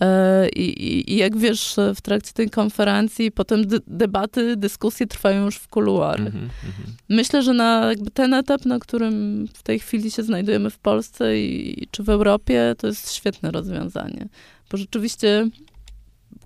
E, 0.00 0.48
I, 0.48 0.62
i, 0.62 1.12
I 1.12 1.16
jak 1.16 1.36
wiesz, 1.36 1.76
w 1.94 2.00
trakcie 2.00 2.32
tej 2.32 2.50
konferencji 2.50 3.32
potem 3.32 3.62
debaty, 3.86 4.56
dyskusje 4.56 5.06
trwają 5.06 5.44
już 5.44 5.56
w 5.56 5.68
kuluarach. 5.68 6.26
Mhm, 6.26 6.44
mhm. 6.66 6.96
Myślę, 7.08 7.42
że 7.42 7.52
na 7.52 7.86
jakby 7.88 8.10
ten 8.10 8.34
etap, 8.34 8.64
na 8.64 8.78
którym 8.78 9.46
w 9.54 9.62
tej 9.62 9.78
chwili 9.78 10.10
się 10.10 10.22
znajdujemy 10.22 10.70
w 10.70 10.78
Polsce 10.78 11.38
i, 11.38 11.86
czy 11.90 12.02
w 12.02 12.08
Europie, 12.08 12.74
to 12.78 12.86
jest 12.86 13.12
świetne 13.12 13.50
rozwiązanie. 13.50 14.28
Bo 14.70 14.76
rzeczywiście 14.78 15.48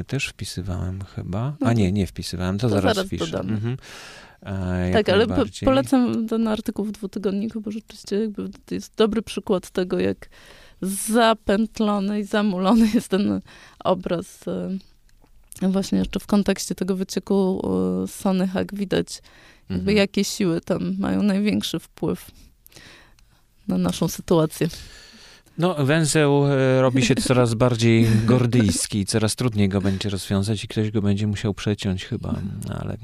e, 0.00 0.04
też 0.04 0.26
wpisywałem 0.26 1.04
chyba. 1.04 1.56
No 1.60 1.66
A 1.66 1.70
to- 1.70 1.72
nie, 1.72 1.92
nie 1.92 2.06
wpisywałem, 2.06 2.58
to, 2.58 2.68
to 2.68 2.74
zaraz, 2.74 2.94
zaraz 2.94 3.06
wpiszę. 3.06 3.38
Mhm. 3.40 3.76
E, 4.42 4.92
Tak, 4.92 5.08
ale 5.08 5.24
po, 5.26 5.28
najbardziej. 5.30 5.66
polecam 5.66 6.28
ten 6.28 6.48
artykuł 6.48 6.84
w 6.84 6.92
dwutygodniku, 6.92 7.60
bo 7.60 7.70
rzeczywiście 7.70 8.20
jakby 8.20 8.48
to 8.66 8.74
jest 8.74 8.94
dobry 8.96 9.22
przykład 9.22 9.70
tego, 9.70 9.98
jak 10.00 10.28
zapętlony 10.82 12.20
i 12.20 12.24
zamulony 12.24 12.88
jest 12.94 13.08
ten 13.08 13.40
obraz 13.84 14.44
właśnie 15.62 15.98
jeszcze 15.98 16.20
w 16.20 16.26
kontekście 16.26 16.74
tego 16.74 16.96
wycieku 16.96 17.62
e, 18.04 18.08
Sony 18.08 18.48
Hack 18.48 18.74
widać, 18.74 19.22
jakby 19.70 19.74
Mhm. 19.90 19.96
jakie 19.96 20.24
siły 20.24 20.60
tam 20.60 20.96
mają 20.98 21.22
największy 21.22 21.78
wpływ 21.78 22.30
na 23.68 23.78
naszą 23.78 24.08
sytuację. 24.08 24.68
No, 25.58 25.74
węzeł 25.74 26.46
e, 26.46 26.82
robi 26.82 27.02
się 27.02 27.14
coraz 27.14 27.54
bardziej 27.54 28.06
gordyjski, 28.26 29.06
coraz 29.06 29.36
trudniej 29.36 29.68
go 29.68 29.80
będzie 29.80 30.10
rozwiązać 30.10 30.64
i 30.64 30.68
ktoś 30.68 30.90
go 30.90 31.02
będzie 31.02 31.26
musiał 31.26 31.54
przeciąć 31.54 32.04
chyba, 32.04 32.34
no, 32.68 32.74
ale 32.80 32.96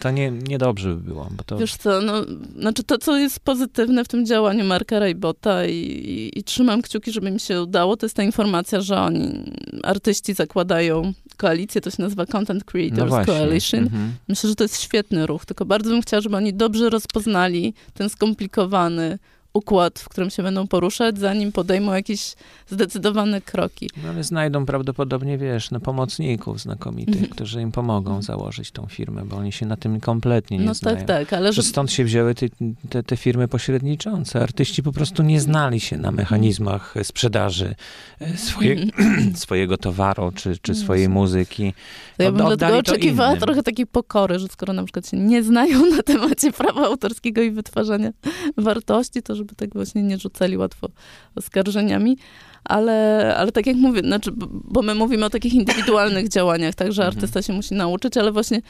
to 0.00 0.10
nie, 0.10 0.30
niedobrze 0.30 0.94
by 0.94 1.02
było, 1.02 1.28
bo 1.30 1.44
to... 1.44 1.58
Wiesz 1.58 1.76
co, 1.76 2.00
no, 2.00 2.12
znaczy 2.58 2.82
to, 2.82 2.98
co 2.98 3.16
jest 3.16 3.40
pozytywne 3.40 4.04
w 4.04 4.08
tym 4.08 4.26
działaniu 4.26 4.64
Marka 4.64 4.98
Rajbota 4.98 5.66
i, 5.66 5.74
i, 5.74 6.38
i 6.38 6.44
trzymam 6.44 6.82
kciuki, 6.82 7.12
żeby 7.12 7.30
mi 7.30 7.40
się 7.40 7.62
udało, 7.62 7.96
to 7.96 8.06
jest 8.06 8.16
ta 8.16 8.22
informacja, 8.22 8.80
że 8.80 9.00
oni, 9.00 9.52
artyści 9.82 10.34
zakładają 10.34 11.12
koalicję, 11.36 11.80
to 11.80 11.90
się 11.90 12.02
nazywa 12.02 12.26
Content 12.26 12.62
no 12.66 12.70
Creators 12.72 13.08
właśnie. 13.08 13.34
Coalition. 13.34 13.80
Mhm. 13.80 14.12
Myślę, 14.28 14.48
że 14.48 14.56
to 14.56 14.64
jest 14.64 14.82
świetny 14.82 15.26
ruch, 15.26 15.46
tylko 15.46 15.64
bardzo 15.64 15.90
bym 15.90 16.02
chciała, 16.02 16.20
żeby 16.20 16.36
oni 16.36 16.54
dobrze 16.54 16.90
rozpoznali 16.90 17.74
ten 17.94 18.08
skomplikowany 18.08 19.18
układ, 19.54 19.98
w 19.98 20.08
którym 20.08 20.30
się 20.30 20.42
będą 20.42 20.66
poruszać, 20.66 21.18
zanim 21.18 21.52
podejmą 21.52 21.92
jakieś 21.94 22.34
zdecydowane 22.68 23.40
kroki. 23.40 23.90
No, 24.04 24.08
ale 24.08 24.24
znajdą 24.24 24.66
prawdopodobnie, 24.66 25.38
wiesz, 25.38 25.70
no, 25.70 25.80
pomocników 25.80 26.60
znakomitych, 26.60 27.14
Mhm. 27.14 27.32
którzy 27.32 27.62
im 27.62 27.72
pomogą 27.72 28.22
założyć 28.22 28.70
tą 28.70 28.86
firmę, 28.86 29.24
bo 29.24 29.36
oni 29.36 29.52
się 29.52 29.66
na 29.66 29.76
tym 29.76 30.00
kompletnie 30.00 30.58
nie 30.58 30.64
No 30.64 30.74
znają. 30.74 30.96
tak, 30.96 31.06
tak, 31.06 31.32
ale 31.32 31.52
że 31.52 31.62
stąd 31.62 31.92
się 31.92 32.04
wzięły 32.04 32.34
te, 32.34 32.46
te, 32.90 33.02
te 33.02 33.16
firmy 33.16 33.48
pośredniczące. 33.48 34.40
Artyści 34.42 34.82
po 34.82 34.92
prostu 34.92 35.22
nie 35.22 35.40
znali 35.40 35.80
się 35.80 35.96
na 35.96 36.10
mechanizmach 36.12 36.94
sprzedaży 37.02 37.74
e, 38.20 38.36
swoje, 38.36 38.76
swojego 39.34 39.76
towaru 39.76 40.32
czy, 40.34 40.58
czy 40.62 40.72
No 40.72 40.78
swojej 40.78 41.08
muzyki. 41.08 41.72
To 42.16 42.22
ja 42.22 42.32
bym 42.32 42.40
Oddali 42.40 42.58
dlatego 42.58 42.78
oczekiwała 42.78 43.28
innym. 43.30 43.40
trochę 43.40 43.62
takiej 43.62 43.86
pokory, 43.86 44.38
że 44.38 44.48
skoro 44.48 44.72
na 44.72 44.84
przykład 44.84 45.08
się 45.08 45.16
nie 45.16 45.42
znają 45.42 45.86
na 45.96 46.02
temacie 46.02 46.52
prawa 46.52 46.86
autorskiego 46.86 47.42
i 47.42 47.50
wytwarzania 47.50 48.10
wartości, 48.56 49.22
to 49.22 49.36
żeby 49.40 49.54
tak 49.54 49.74
właśnie 49.74 50.02
nie 50.02 50.18
rzucali 50.18 50.56
łatwo 50.56 50.88
oskarżeniami. 51.34 52.16
Ale, 52.64 53.34
ale 53.36 53.52
tak 53.52 53.66
jak 53.66 53.76
mówię, 53.76 54.00
znaczy, 54.00 54.30
bo 54.64 54.82
my 54.82 54.94
mówimy 54.94 55.24
o 55.24 55.30
takich 55.30 55.54
indywidualnych 55.54 56.28
działaniach, 56.36 56.74
tak, 56.74 56.92
że 56.92 57.02
Mhm. 57.02 57.16
artysta 57.16 57.42
się 57.42 57.52
musi 57.52 57.74
nauczyć, 57.74 58.16
ale 58.16 58.32
właśnie 58.32 58.60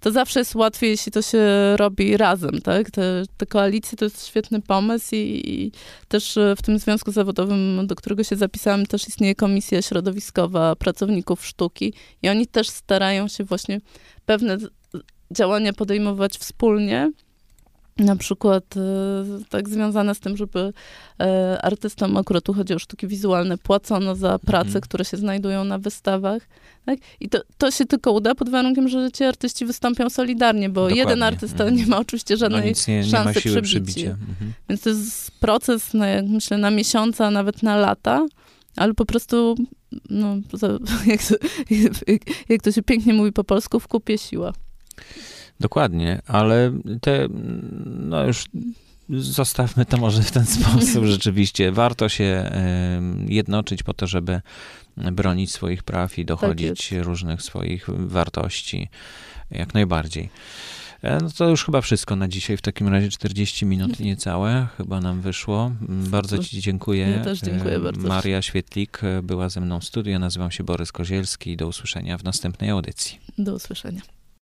to 0.00 0.10
zawsze 0.10 0.40
jest 0.40 0.54
łatwiej, 0.54 0.90
jeśli 0.90 1.12
to 1.12 1.22
się 1.22 1.38
robi 1.76 2.16
razem, 2.16 2.60
tak? 2.60 2.90
Te, 2.90 3.22
te 3.36 3.46
koalicje 3.46 3.98
to 3.98 4.04
jest 4.04 4.26
świetny 4.26 4.60
pomysł 4.60 5.14
i, 5.14 5.42
i 5.44 5.72
też 6.08 6.36
e, 6.36 6.54
w 6.56 6.62
tym 6.62 6.78
związku 6.78 7.12
zawodowym, 7.12 7.86
do 7.86 7.94
którego 7.94 8.24
się 8.24 8.36
zapisałam, 8.36 8.86
też 8.86 9.08
istnieje 9.08 9.34
komisja 9.34 9.82
środowiskowa 9.82 10.76
pracowników 10.76 11.46
sztuki 11.46 11.94
i 12.22 12.28
oni 12.28 12.46
też 12.46 12.68
starają 12.68 13.28
się 13.28 13.44
właśnie 13.44 13.80
pewne 14.26 14.56
działania 15.30 15.72
podejmować 15.72 16.38
wspólnie. 16.38 17.12
Na 17.98 18.16
przykład 18.16 18.64
e, 18.76 18.80
tak 19.48 19.68
związane 19.68 20.14
z 20.14 20.20
tym, 20.20 20.36
żeby 20.36 20.72
e, 21.20 21.58
artystom, 21.62 22.16
akurat 22.16 22.44
tu 22.44 22.52
chodzi 22.52 22.74
o 22.74 22.78
sztuki 22.78 23.06
wizualne, 23.06 23.58
płacono 23.58 24.14
za 24.16 24.38
prace, 24.38 24.66
Mhm. 24.66 24.80
które 24.82 25.04
się 25.04 25.16
znajdują 25.16 25.64
na 25.64 25.78
wystawach. 25.78 26.42
Tak? 26.84 26.98
I 27.20 27.28
to, 27.28 27.38
to 27.58 27.70
się 27.70 27.84
tylko 27.84 28.12
uda 28.12 28.34
pod 28.34 28.48
warunkiem, 28.48 28.88
że 28.88 29.12
ci 29.12 29.24
artyści 29.24 29.66
wystąpią 29.66 30.10
solidarnie, 30.10 30.68
bo 30.68 30.74
Dokładnie. 30.80 30.98
jeden 31.00 31.22
artysta 31.22 31.64
Mhm. 31.64 31.76
nie 31.76 31.86
ma 31.86 31.98
oczywiście 31.98 32.34
No 32.34 32.38
żadnej 32.38 32.64
nic 32.64 32.88
nie, 32.88 32.96
nie 32.96 33.04
szansy 33.04 33.40
przebicia. 33.40 33.62
przybicia. 33.62 34.10
Mhm. 34.10 34.52
Więc 34.68 34.80
to 34.80 34.90
jest 34.90 35.30
proces, 35.40 35.94
jak 35.94 36.24
myślę, 36.26 36.58
na 36.58 36.70
miesiące, 36.70 37.26
a 37.26 37.30
nawet 37.30 37.62
na 37.62 37.76
lata, 37.76 38.26
ale 38.76 38.94
po 38.94 39.06
prostu, 39.06 39.54
no, 40.10 40.36
jak 41.06 41.22
to, 41.22 41.34
jak, 42.06 42.22
jak 42.48 42.62
to 42.62 42.72
się 42.72 42.82
pięknie 42.82 43.14
mówi 43.14 43.32
po 43.32 43.44
polsku, 43.44 43.80
w 43.80 43.88
kupie 43.88 44.18
siła. 44.18 44.52
Dokładnie, 45.60 46.22
ale 46.26 46.72
te, 47.00 47.28
no 47.84 48.24
już 48.26 48.44
zostawmy 49.08 49.84
to 49.86 49.96
może 49.96 50.22
w 50.22 50.30
ten 50.30 50.46
sposób 50.46 51.04
rzeczywiście. 51.14 51.72
Warto 51.72 52.08
się 52.08 52.50
jednoczyć 53.28 53.82
po 53.82 53.94
to, 53.94 54.06
żeby 54.06 54.40
bronić 54.96 55.52
swoich 55.52 55.82
praw 55.82 56.18
i 56.18 56.24
dochodzić 56.24 56.92
różnych 56.92 57.42
swoich 57.42 57.86
wartości. 57.88 58.88
Jak 59.50 59.74
najbardziej. 59.74 60.28
E, 61.02 61.18
No 61.22 61.30
to 61.30 61.48
już 61.48 61.64
chyba 61.64 61.80
wszystko 61.80 62.16
na 62.16 62.28
dzisiaj. 62.28 62.56
W 62.56 62.62
takim 62.62 62.88
razie 62.88 63.08
40 63.08 63.66
minut 63.66 64.00
niecałe 64.00 64.66
chyba 64.76 65.00
nam 65.00 65.20
wyszło. 65.20 65.72
Mm, 65.88 66.10
Bardzo 66.10 66.38
Ci 66.38 66.60
dziękuję. 66.60 67.08
Ja 67.08 67.24
też 67.24 67.40
dziękuję 67.40 67.76
E, 67.76 67.80
bardzo. 67.80 68.08
Maria 68.08 68.42
Świetlik 68.42 69.04
e, 69.04 69.22
była 69.22 69.48
ze 69.48 69.60
mną 69.60 69.80
w 69.80 69.84
studiu. 69.84 70.12
Ja 70.12 70.18
nazywam 70.18 70.50
się 70.50 70.64
Borys 70.64 70.92
Kozielski. 70.92 71.56
Do 71.56 71.66
usłyszenia 71.68 72.18
w 72.18 72.24
następnej 72.24 72.70
audycji. 72.70 73.18
Do 73.38 73.54
usłyszenia. 73.54 74.00